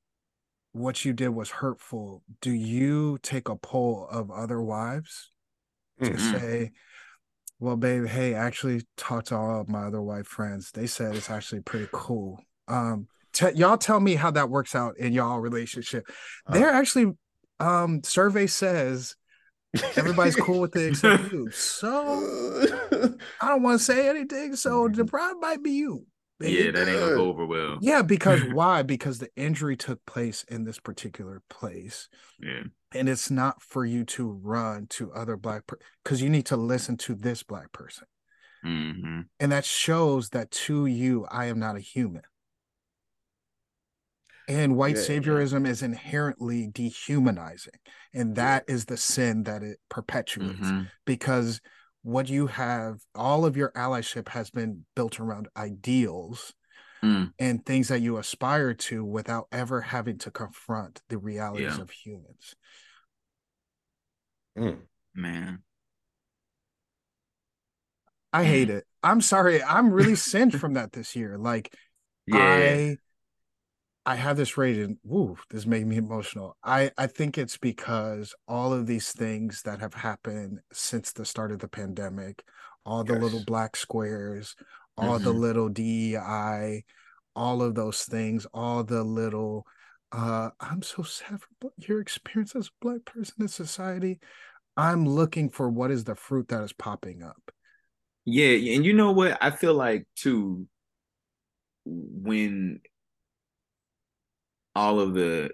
what 0.73 1.05
you 1.05 1.13
did 1.13 1.29
was 1.29 1.51
hurtful, 1.51 2.23
do 2.41 2.51
you 2.51 3.19
take 3.23 3.49
a 3.49 3.57
poll 3.57 4.07
of 4.11 4.31
other 4.31 4.61
wives 4.61 5.31
to 6.03 6.11
Mhm. 6.11 6.33
say, 6.33 6.73
well, 7.59 7.77
babe, 7.77 8.07
hey, 8.07 8.35
actually 8.35 8.83
talk 8.97 9.25
to 9.27 9.37
all 9.37 9.61
of 9.61 9.69
my 9.69 9.85
other 9.85 10.03
white 10.03 10.27
friends. 10.27 10.73
They 10.73 10.87
said 10.87 11.15
it's 11.15 11.31
actually 11.31 11.63
pretty 11.63 11.89
cool. 11.93 12.45
Um, 12.69 13.09
te- 13.35 13.53
y'all 13.55 13.77
tell 13.77 14.01
me 14.01 14.15
how 14.15 14.31
that 14.31 14.49
works 14.49 14.75
out 14.75 14.97
in 14.99 15.13
y'all 15.13 15.41
relationship. 15.41 16.09
Uh. 16.47 16.55
They're 16.55 16.71
actually 16.71 17.13
um 17.61 18.03
survey 18.03 18.47
says 18.47 19.15
everybody's 19.97 20.37
cool 20.37 20.61
with 20.61 20.75
it 20.77 20.89
except 20.89 21.33
you. 21.33 21.51
So 21.53 23.17
I 23.41 23.49
don't 23.49 23.63
want 23.63 23.79
to 23.79 23.85
say 23.85 24.09
anything. 24.09 24.57
So 24.57 24.89
the 24.89 25.05
problem 25.05 25.41
might 25.41 25.63
be 25.63 25.73
you. 25.73 26.07
Yeah, 26.41 26.73
that 26.73 26.89
ain't 26.89 26.99
gonna 26.99 27.17
go 27.17 27.29
over 27.29 27.47
well. 27.47 27.79
Yeah, 27.81 28.03
because 28.03 28.43
why? 28.53 28.83
Because 28.83 29.19
the 29.19 29.31
injury 29.37 29.77
took 29.77 30.05
place 30.05 30.45
in 30.49 30.65
this 30.65 30.81
particular 30.81 31.43
place 31.49 32.09
Yeah. 32.41 32.65
and 32.93 33.09
it's 33.09 33.31
not 33.31 33.63
for 33.63 33.85
you 33.85 34.05
to 34.05 34.31
run 34.43 34.87
to 34.91 35.13
other 35.13 35.37
black 35.37 35.63
because 36.03 36.21
you 36.21 36.29
need 36.29 36.47
to 36.47 36.57
listen 36.57 36.97
to 36.99 37.15
this 37.15 37.43
black 37.43 37.73
person 37.73 38.07
hmm 38.63 39.21
and 39.41 39.53
that 39.53 39.65
shows 39.65 40.31
that 40.31 40.51
to 40.51 40.87
you 40.87 41.27
i 41.31 41.47
am 41.47 41.59
not 41.59 41.77
a 41.77 41.81
human 41.81 42.23
and 44.49 44.77
white 44.77 44.97
Yeah. 44.97 45.03
saviorism 45.03 45.67
is 45.67 45.83
inherently 45.83 46.67
dehumanizing 46.67 47.73
and 48.13 48.37
that 48.37 48.65
is 48.69 48.85
the 48.85 48.97
sin 48.97 49.45
that 49.45 49.63
it 49.63 49.79
perpetuates 49.89 50.69
hmm 50.69 50.83
because 51.07 51.61
what 52.03 52.29
you 52.29 52.49
have 52.49 53.01
all 53.15 53.47
of 53.47 53.57
your 53.57 53.71
allyship 53.73 54.29
has 54.29 54.51
been 54.51 54.85
built 54.95 55.19
around 55.21 55.49
ideals 55.57 56.55
Mm. 57.03 57.35
and 57.39 57.67
things 57.67 57.89
that 57.89 58.01
you 58.01 58.17
aspire 58.17 58.73
to 58.73 59.05
without 59.05 59.47
ever 59.53 59.83
having 59.83 60.17
to 60.19 60.31
confront 60.31 61.03
the 61.09 61.19
realities 61.19 61.77
Yeah. 61.77 61.83
of 61.83 61.91
humans 61.91 62.55
Mm. 64.57 64.87
Man. 65.15 65.63
I 68.33 68.45
hate 68.45 68.71
it. 68.71 68.85
I'm 69.03 69.21
sorry. 69.21 69.63
I'm 69.63 69.93
really 69.93 70.17
singed 70.17 70.59
from 70.59 70.75
that 70.75 70.93
this 70.93 71.15
year. 71.15 71.39
Like 71.39 71.75
Yeah. 72.27 72.37
I 72.39 72.99
I 74.07 74.17
have 74.17 74.37
this 74.37 74.57
rating. 74.59 74.99
Woo, 75.03 75.39
this 75.51 75.65
made 75.67 75.87
me 75.87 75.97
emotional. 75.97 76.57
I 76.63 76.91
I 76.99 77.07
think 77.07 77.39
it's 77.39 77.57
because 77.57 78.35
all 78.47 78.73
of 78.73 78.87
these 78.87 79.13
things 79.13 79.63
that 79.63 79.81
have 79.81 79.95
happened 79.95 80.61
since 80.73 81.13
the 81.13 81.25
start 81.25 81.53
of 81.53 81.59
the 81.61 81.69
pandemic, 81.69 82.45
all 82.85 83.05
the 83.05 83.15
little 83.15 83.41
black 83.41 83.77
squares, 83.77 84.57
all 84.97 85.19
the 85.19 85.33
Mhm. 85.33 85.41
little 85.41 85.69
DEI, 85.71 86.85
all 87.35 87.63
of 87.63 87.75
those 87.75 88.05
things, 88.05 88.47
all 88.53 88.85
the 88.85 89.03
little 89.03 89.67
uh 90.13 90.51
I'm 90.61 90.83
so 90.83 91.03
sad 91.03 91.41
for 91.61 91.73
your 91.79 92.01
experience 92.01 92.55
as 92.55 92.69
a 92.69 92.85
black 92.85 93.05
person 93.07 93.37
in 93.43 93.49
society. 93.49 94.21
I'm 94.77 95.07
looking 95.09 95.51
for 95.51 95.71
what 95.71 95.91
is 95.93 96.05
the 96.05 96.17
fruit 96.17 96.49
that 96.49 96.63
is 96.65 96.73
popping 96.75 97.23
up. 97.23 97.53
Yeah, 98.25 98.75
and 98.75 98.85
you 98.85 98.93
know 98.93 99.13
what? 99.13 99.37
I 99.41 99.51
feel 99.51 99.75
like 99.75 100.07
too 100.17 100.67
when 101.85 102.81
all 104.75 105.01
of 105.01 105.15
the 105.15 105.51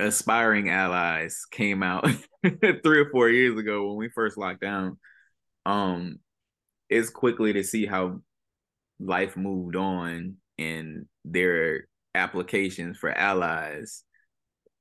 aspiring 0.00 0.70
allies 0.70 1.44
came 1.50 1.82
out 1.82 2.08
three 2.44 3.00
or 3.00 3.10
four 3.10 3.28
years 3.28 3.58
ago 3.58 3.88
when 3.88 3.96
we 3.96 4.08
first 4.08 4.38
locked 4.38 4.60
down, 4.60 4.98
um, 5.66 6.18
it's 6.88 7.10
quickly 7.10 7.52
to 7.52 7.64
see 7.64 7.86
how 7.86 8.20
life 9.00 9.36
moved 9.36 9.76
on 9.76 10.36
and 10.58 11.06
their 11.24 11.86
applications 12.14 12.98
for 12.98 13.10
allies 13.10 14.02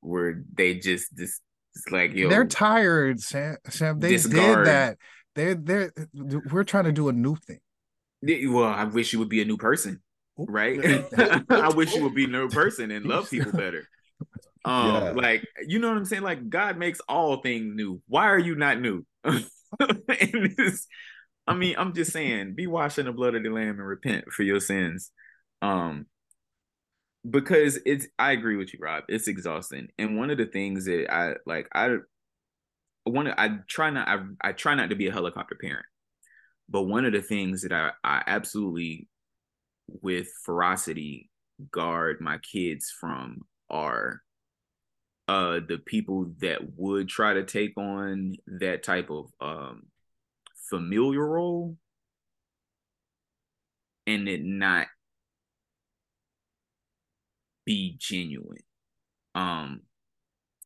were 0.02 0.44
they 0.54 0.76
just 0.76 1.16
just 1.18 1.42
like 1.92 2.14
yo 2.14 2.30
they're 2.30 2.46
tired, 2.46 3.20
Sam. 3.20 3.58
Sam, 3.70 4.00
they 4.00 4.12
discard. 4.12 4.66
did 4.66 4.68
that. 4.68 4.98
They're 5.36 5.56
they're 5.56 5.92
we're 6.52 6.64
trying 6.64 6.86
to 6.86 6.92
do 6.92 7.10
a 7.10 7.14
new 7.14 7.36
thing. 7.36 7.60
Well, 8.24 8.64
I 8.66 8.86
wish 8.86 9.14
you 9.14 9.20
would 9.20 9.30
be 9.30 9.42
a 9.42 9.46
new 9.46 9.58
person. 9.58 10.02
Right? 10.38 10.80
I 11.50 11.70
wish 11.76 11.96
you 11.96 12.04
would 12.04 12.16
be 12.16 12.26
a 12.26 12.28
new 12.28 12.50
person 12.50 12.92
and 12.92 13.06
love 13.06 13.30
people 13.30 13.52
better. 13.52 13.88
Um, 14.66 14.88
Yeah. 14.88 15.12
like 15.12 15.48
you 15.66 15.80
know 15.80 15.90
what 15.90 15.98
I'm 15.98 16.06
saying? 16.06 16.24
Like 16.24 16.50
God 16.50 16.78
makes 16.78 17.00
all 17.08 17.38
things 17.42 17.76
new. 17.76 18.02
Why 18.08 18.26
are 18.26 18.40
you 18.40 18.56
not 18.56 18.80
new? 18.80 19.06
and 19.24 20.56
this, 20.58 20.88
I 21.48 21.54
mean, 21.54 21.76
I'm 21.78 21.94
just 21.94 22.12
saying, 22.12 22.56
be 22.56 22.68
washed 22.68 23.00
in 23.00 23.06
the 23.06 23.12
blood 23.12 23.36
of 23.36 23.44
the 23.44 23.50
Lamb 23.50 23.80
and 23.80 23.88
repent 23.88 24.26
for 24.32 24.44
your 24.44 24.60
sins. 24.60 25.12
Um, 25.62 26.06
because 27.30 27.80
it's 27.86 28.08
I 28.18 28.32
agree 28.32 28.58
with 28.58 28.74
you, 28.74 28.80
Rob. 28.82 29.04
It's 29.10 29.28
exhausting. 29.28 29.88
And 29.98 30.18
one 30.18 30.30
of 30.30 30.38
the 30.38 30.46
things 30.46 30.86
that 30.86 31.12
I 31.14 31.36
like, 31.46 31.68
I 31.74 31.98
one 33.04 33.28
I 33.38 33.60
try 33.68 33.90
not 33.90 34.08
I, 34.08 34.20
I 34.42 34.52
try 34.54 34.76
not 34.76 34.90
to 34.90 34.96
be 34.96 35.08
a 35.08 35.14
helicopter 35.14 35.58
parent. 35.60 35.86
But 36.70 36.84
one 36.84 37.06
of 37.06 37.14
the 37.14 37.22
things 37.22 37.62
that 37.64 37.72
I, 37.72 37.92
I 38.04 38.24
absolutely 38.28 39.08
with 39.88 40.28
ferocity 40.44 41.30
guard 41.72 42.22
my 42.22 42.38
kids 42.40 42.92
from 42.92 43.42
are 43.70 44.22
uh 45.28 45.60
the 45.68 45.78
people 45.86 46.32
that 46.40 46.60
would 46.76 47.10
try 47.10 47.34
to 47.34 47.44
take 47.44 47.78
on 47.78 48.36
that 48.48 48.84
type 48.84 49.10
of 49.10 49.26
um 49.42 49.84
familiar 50.70 51.26
role 51.26 51.78
and 54.06 54.28
it 54.30 54.44
not 54.44 54.88
be 57.66 57.96
genuine. 58.00 58.64
Um 59.36 59.82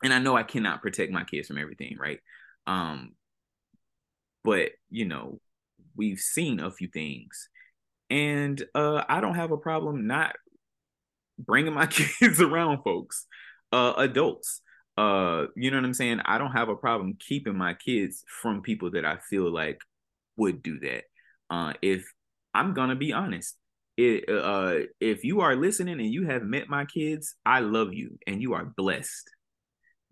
and 0.04 0.14
i 0.14 0.20
know 0.20 0.36
i 0.36 0.44
cannot 0.44 0.82
protect 0.82 1.12
my 1.12 1.24
kids 1.24 1.48
from 1.48 1.58
everything 1.58 1.98
right? 2.00 2.20
Um 2.68 3.14
but 4.44 4.72
you 4.90 5.06
know 5.06 5.40
we've 5.96 6.20
seen 6.20 6.60
a 6.60 6.72
few 6.72 6.88
things 6.88 7.50
and 8.12 8.64
uh 8.76 9.04
i 9.10 9.22
don't 9.22 9.36
have 9.36 9.52
a 9.52 9.58
problem 9.58 10.06
not 10.06 10.36
bringing 11.40 11.74
my 11.74 11.88
kids 11.88 12.42
around 12.42 12.84
folks 12.84 13.26
uh 13.72 13.94
adults. 13.98 14.62
Uh 14.98 15.46
you 15.56 15.72
know 15.72 15.78
what 15.78 15.86
i'm 15.86 15.94
saying? 15.94 16.20
I 16.26 16.38
don't 16.38 16.52
have 16.52 16.70
a 16.70 16.76
problem 16.76 17.18
keeping 17.18 17.58
my 17.58 17.74
kids 17.74 18.24
from 18.42 18.62
people 18.62 18.92
that 18.92 19.06
i 19.06 19.18
feel 19.30 19.52
like 19.52 19.80
would 20.36 20.62
do 20.62 20.80
that. 20.82 21.04
Uh 21.50 21.74
if 21.82 22.06
i'm 22.54 22.74
gonna 22.74 22.96
be 22.96 23.14
honest 23.14 23.56
it, 23.98 24.30
uh 24.30 24.76
if 25.00 25.24
you 25.24 25.42
are 25.42 25.56
listening 25.56 26.00
and 26.00 26.12
you 26.12 26.26
have 26.26 26.44
met 26.44 26.68
my 26.70 26.86
kids 26.86 27.36
i 27.46 27.60
love 27.60 27.94
you 27.94 28.20
and 28.28 28.42
you 28.42 28.54
are 28.54 28.66
blessed. 28.66 29.30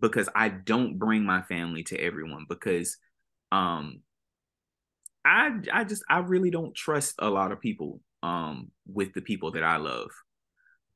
Because 0.00 0.30
i 0.34 0.48
don't 0.48 0.98
bring 0.98 1.24
my 1.24 1.42
family 1.42 1.82
to 1.84 1.98
everyone 1.98 2.46
because 2.48 2.96
um 3.52 4.00
I 5.24 5.50
I 5.72 5.84
just 5.84 6.02
I 6.08 6.18
really 6.18 6.50
don't 6.50 6.74
trust 6.74 7.14
a 7.18 7.28
lot 7.28 7.52
of 7.52 7.60
people 7.60 8.00
um 8.22 8.70
with 8.86 9.12
the 9.14 9.20
people 9.20 9.52
that 9.52 9.64
I 9.64 9.76
love. 9.76 10.10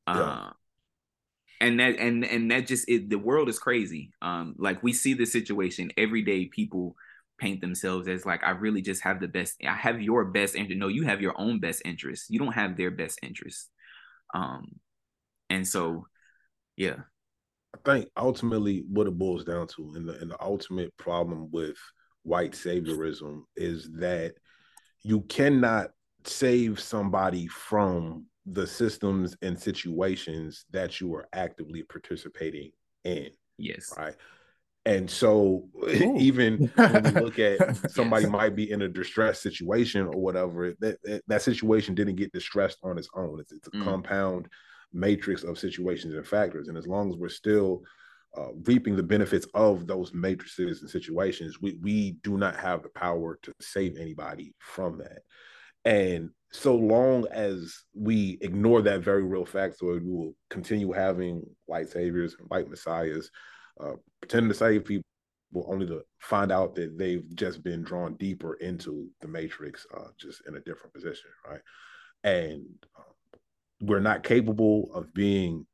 Uh 0.06 0.14
Yeah. 0.20 0.52
and 1.60 1.80
that 1.80 1.98
and 1.98 2.24
and 2.24 2.50
that 2.50 2.66
just 2.66 2.88
it, 2.88 3.08
the 3.10 3.18
world 3.18 3.48
is 3.48 3.58
crazy. 3.58 4.12
Um 4.22 4.54
like 4.58 4.82
we 4.82 4.92
see 4.92 5.14
the 5.14 5.26
situation 5.26 5.90
every 5.96 6.22
day 6.22 6.46
people 6.46 6.96
paint 7.38 7.60
themselves 7.60 8.06
as 8.08 8.24
like 8.24 8.42
I 8.44 8.50
really 8.50 8.82
just 8.82 9.02
have 9.02 9.20
the 9.20 9.28
best 9.28 9.56
I 9.66 9.74
have 9.74 10.00
your 10.00 10.24
best 10.24 10.54
interest. 10.54 10.78
No, 10.78 10.88
you 10.88 11.04
have 11.04 11.20
your 11.20 11.38
own 11.38 11.60
best 11.60 11.82
interest. 11.84 12.26
You 12.30 12.38
don't 12.38 12.52
have 12.52 12.76
their 12.76 12.90
best 12.90 13.18
interest. 13.22 13.70
Um 14.34 14.80
and 15.50 15.66
so 15.66 16.06
yeah. 16.76 16.96
I 17.74 17.78
think 17.84 18.10
ultimately 18.16 18.84
what 18.88 19.06
it 19.06 19.18
boils 19.18 19.44
down 19.44 19.66
to, 19.68 19.94
and 19.96 20.08
the, 20.08 20.18
and 20.20 20.30
the 20.30 20.40
ultimate 20.42 20.96
problem 20.96 21.50
with 21.50 21.76
white 22.24 22.52
saviorism 22.52 23.42
is 23.56 23.90
that 23.92 24.34
you 25.02 25.20
cannot 25.22 25.90
save 26.24 26.80
somebody 26.80 27.46
from 27.46 28.26
the 28.46 28.66
systems 28.66 29.36
and 29.42 29.58
situations 29.58 30.64
that 30.70 31.00
you 31.00 31.14
are 31.14 31.28
actively 31.32 31.82
participating 31.82 32.70
in, 33.04 33.28
Yes. 33.58 33.92
right? 33.96 34.16
And 34.86 35.10
so, 35.10 35.68
Ooh. 35.88 36.16
even 36.18 36.70
when 36.90 37.02
we 37.02 37.10
look 37.12 37.38
at 37.38 37.60
somebody 37.88 38.24
Yes. 38.24 38.32
might 38.32 38.56
be 38.56 38.70
in 38.70 38.82
a 38.82 38.88
distressed 38.88 39.42
situation 39.42 40.06
or 40.06 40.20
whatever, 40.20 40.74
that, 40.80 41.02
that 41.04 41.22
that 41.26 41.42
situation 41.42 41.94
didn't 41.94 42.16
get 42.16 42.32
distressed 42.32 42.78
on 42.82 42.98
its 42.98 43.08
own. 43.14 43.40
It's, 43.40 43.52
it's 43.52 43.68
a 43.68 43.70
Mm. 43.72 43.84
compound 43.84 44.48
matrix 44.92 45.42
of 45.42 45.58
situations 45.58 46.14
and 46.14 46.26
factors. 46.26 46.68
And 46.68 46.78
as 46.78 46.86
long 46.86 47.10
as 47.10 47.16
we're 47.16 47.28
still 47.28 47.82
uh, 48.36 48.52
reaping 48.64 48.96
the 48.96 49.02
benefits 49.02 49.46
of 49.54 49.86
those 49.86 50.12
matrices 50.12 50.82
and 50.82 50.90
situations, 50.90 51.60
we 51.60 51.78
we 51.82 52.12
do 52.22 52.36
not 52.36 52.56
have 52.56 52.82
the 52.82 52.88
power 52.90 53.38
to 53.42 53.52
save 53.60 53.96
anybody 53.96 54.54
from 54.58 54.98
that. 54.98 55.22
And 55.84 56.30
so 56.50 56.74
long 56.74 57.26
as 57.30 57.74
we 57.94 58.38
ignore 58.40 58.80
that 58.82 59.00
very 59.00 59.22
real 59.22 59.44
fact, 59.44 59.78
so 59.78 59.86
we 59.86 59.98
will 60.00 60.34
continue 60.50 60.92
having 60.92 61.42
white 61.66 61.90
saviors 61.90 62.36
and 62.38 62.48
white 62.48 62.68
messiahs 62.70 63.30
uh, 63.80 63.94
pretending 64.20 64.48
to 64.48 64.54
save 64.54 64.84
people 64.84 65.04
only 65.66 65.86
to 65.86 66.02
find 66.20 66.50
out 66.50 66.74
that 66.74 66.98
they've 66.98 67.26
just 67.34 67.62
been 67.62 67.82
drawn 67.82 68.14
deeper 68.14 68.54
into 68.54 69.08
the 69.20 69.28
matrix, 69.28 69.86
uh, 69.96 70.08
just 70.18 70.42
in 70.46 70.56
a 70.56 70.60
different 70.60 70.92
position, 70.92 71.30
right? 71.48 71.60
And 72.24 72.64
uh, 72.96 73.38
we're 73.80 74.00
not 74.00 74.22
capable 74.22 74.90
of 74.94 75.12
being 75.12 75.66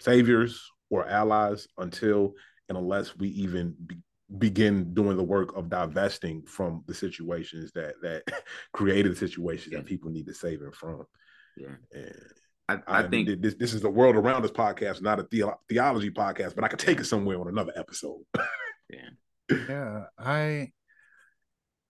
saviors 0.00 0.70
or 0.90 1.08
allies 1.08 1.66
until 1.78 2.34
and 2.68 2.76
unless 2.76 3.16
we 3.16 3.28
even 3.28 3.74
be, 3.86 3.96
begin 4.38 4.94
doing 4.94 5.16
the 5.16 5.22
work 5.22 5.56
of 5.56 5.68
divesting 5.68 6.42
from 6.42 6.84
the 6.86 6.94
situations 6.94 7.72
that 7.74 7.94
that 8.02 8.22
created 8.72 9.12
the 9.12 9.16
situations 9.16 9.72
yeah. 9.72 9.78
that 9.78 9.86
people 9.86 10.10
need 10.10 10.26
to 10.26 10.34
save 10.34 10.60
them 10.60 10.72
from. 10.72 11.04
Yeah. 11.56 11.74
And 11.92 12.14
I, 12.68 12.74
I, 12.86 12.98
I 13.00 13.08
think 13.08 13.40
this 13.40 13.54
this 13.54 13.74
is 13.74 13.80
the 13.80 13.90
world 13.90 14.16
around 14.16 14.44
us 14.44 14.50
podcast, 14.50 15.02
not 15.02 15.18
a 15.18 15.26
the- 15.30 15.56
theology 15.68 16.10
podcast, 16.10 16.54
but 16.54 16.64
I 16.64 16.68
could 16.68 16.78
take 16.78 17.00
it 17.00 17.06
somewhere 17.06 17.40
on 17.40 17.48
another 17.48 17.72
episode. 17.76 18.20
yeah. 18.90 19.08
Yeah. 19.68 20.04
I 20.18 20.72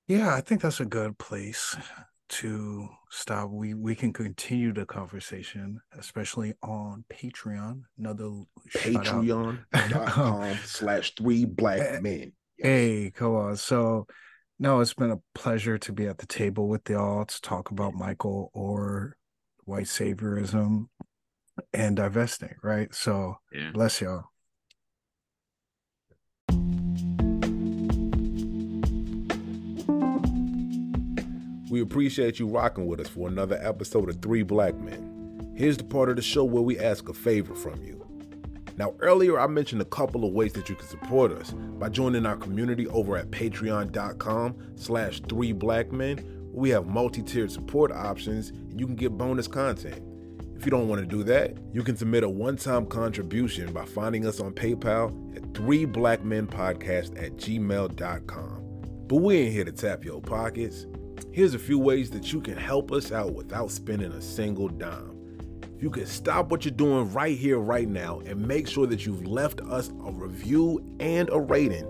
yeah, 0.08 0.34
I 0.34 0.40
think 0.40 0.62
that's 0.62 0.80
a 0.80 0.86
good 0.86 1.18
place 1.18 1.76
to 2.30 2.88
stop. 3.10 3.50
We 3.50 3.74
we 3.74 3.94
can 3.94 4.12
continue 4.12 4.72
the 4.72 4.86
conversation, 4.86 5.80
especially 5.98 6.54
on 6.62 7.04
Patreon. 7.12 7.82
Another 7.98 8.30
Patreon.com 8.74 10.58
slash 10.64 11.14
three 11.14 11.44
black 11.44 11.80
eh, 11.80 12.00
men. 12.00 12.32
Hey, 12.58 13.12
come 13.14 13.34
on. 13.34 13.56
So 13.56 14.06
no, 14.58 14.80
it's 14.80 14.94
been 14.94 15.10
a 15.10 15.20
pleasure 15.34 15.78
to 15.78 15.92
be 15.92 16.06
at 16.06 16.18
the 16.18 16.26
table 16.26 16.68
with 16.68 16.88
y'all 16.88 17.24
to 17.24 17.40
talk 17.40 17.70
about 17.70 17.94
Michael 17.94 18.50
Oher 18.54 19.12
white 19.64 19.86
saviorism 19.86 20.86
and 21.72 21.96
divesting, 21.96 22.54
right? 22.62 22.94
So 22.94 23.36
yeah. 23.52 23.70
bless 23.72 24.00
y'all. 24.00 24.24
We 31.70 31.82
appreciate 31.82 32.40
you 32.40 32.48
rocking 32.48 32.88
with 32.88 32.98
us 32.98 33.06
for 33.06 33.28
another 33.28 33.56
episode 33.62 34.08
of 34.08 34.20
Three 34.20 34.42
Black 34.42 34.74
Men. 34.74 35.54
Here's 35.56 35.76
the 35.76 35.84
part 35.84 36.08
of 36.08 36.16
the 36.16 36.22
show 36.22 36.42
where 36.42 36.64
we 36.64 36.76
ask 36.80 37.08
a 37.08 37.14
favor 37.14 37.54
from 37.54 37.80
you. 37.84 38.04
Now, 38.76 38.94
earlier 38.98 39.38
I 39.38 39.46
mentioned 39.46 39.80
a 39.80 39.84
couple 39.84 40.24
of 40.24 40.32
ways 40.32 40.52
that 40.54 40.68
you 40.68 40.74
can 40.74 40.88
support 40.88 41.30
us 41.30 41.52
by 41.52 41.88
joining 41.88 42.26
our 42.26 42.36
community 42.36 42.88
over 42.88 43.16
at 43.16 43.30
patreon.com 43.30 44.56
slash 44.74 45.20
three 45.28 45.52
black 45.52 45.92
men. 45.92 46.48
We 46.52 46.70
have 46.70 46.86
multi-tiered 46.88 47.52
support 47.52 47.92
options 47.92 48.48
and 48.48 48.80
you 48.80 48.86
can 48.86 48.96
get 48.96 49.16
bonus 49.16 49.46
content. 49.46 50.02
If 50.56 50.64
you 50.64 50.72
don't 50.72 50.88
want 50.88 51.02
to 51.02 51.06
do 51.06 51.22
that, 51.22 51.56
you 51.72 51.84
can 51.84 51.96
submit 51.96 52.24
a 52.24 52.28
one-time 52.28 52.86
contribution 52.86 53.72
by 53.72 53.84
finding 53.84 54.26
us 54.26 54.40
on 54.40 54.54
PayPal 54.54 55.36
at 55.36 55.54
three 55.54 55.84
black 55.84 56.24
men 56.24 56.48
podcast 56.48 57.16
at 57.22 57.36
gmail.com. 57.36 58.56
But 59.06 59.16
we 59.16 59.36
ain't 59.36 59.52
here 59.52 59.64
to 59.64 59.72
tap 59.72 60.04
your 60.04 60.20
pockets. 60.20 60.86
Here's 61.32 61.54
a 61.54 61.58
few 61.58 61.78
ways 61.78 62.10
that 62.10 62.32
you 62.32 62.40
can 62.40 62.56
help 62.56 62.92
us 62.92 63.12
out 63.12 63.34
without 63.34 63.70
spending 63.70 64.12
a 64.12 64.20
single 64.20 64.68
dime. 64.68 65.16
You 65.78 65.88
can 65.90 66.06
stop 66.06 66.50
what 66.50 66.64
you're 66.64 66.72
doing 66.72 67.12
right 67.12 67.36
here, 67.36 67.58
right 67.58 67.88
now, 67.88 68.20
and 68.26 68.46
make 68.46 68.68
sure 68.68 68.86
that 68.86 69.06
you've 69.06 69.26
left 69.26 69.60
us 69.62 69.88
a 70.04 70.12
review 70.12 70.84
and 71.00 71.30
a 71.30 71.40
rating. 71.40 71.86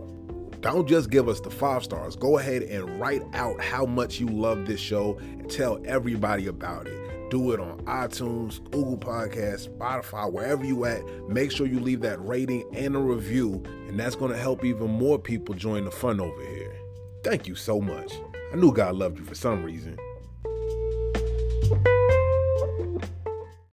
Don't 0.61 0.87
just 0.87 1.11
give 1.11 1.29
us 1.29 1.41
the 1.41 1.51
five 1.51 1.83
stars. 1.83 2.15
Go 2.17 2.39
ahead 2.39 2.63
and 2.63 3.01
write 3.01 3.23
out 3.33 3.61
how 3.61 3.87
much 3.87 4.21
you 4.21 4.29
love 4.29 4.67
this 4.67 4.79
show 4.79 5.19
and 5.19 5.51
tell 5.51 5.81
everybody 5.87 6.47
about 6.47 6.87
it. 6.87 7.31
Do 7.31 7.53
it 7.53 7.61
on 7.61 7.79
iTunes, 7.81 8.63
Google 8.71 8.99
Podcasts, 8.99 9.69
Spotify, 9.69 10.31
wherever 10.31 10.65
you 10.65 10.85
at. 10.85 11.03
Make 11.29 11.51
sure 11.51 11.67
you 11.67 11.81
leave 11.81 12.01
that 12.03 12.25
rating 12.25 12.65
and 12.75 12.95
a 12.95 12.99
review, 12.99 13.63
and 13.89 13.99
that's 13.99 14.17
going 14.17 14.33
to 14.33 14.39
help 14.39 14.65
even 14.65 14.91
more 14.91 15.19
people 15.19 15.55
join 15.55 15.85
the 15.85 15.91
fun 15.91 16.21
over 16.21 16.43
here. 16.43 16.77
Thank 17.25 17.49
you 17.49 17.55
so 17.55 17.81
much. 17.81 18.13
I 18.53 18.57
knew 18.57 18.73
God 18.73 18.97
loved 18.97 19.19
you 19.19 19.25
for 19.25 19.35
some 19.35 19.63
reason. 19.63 19.97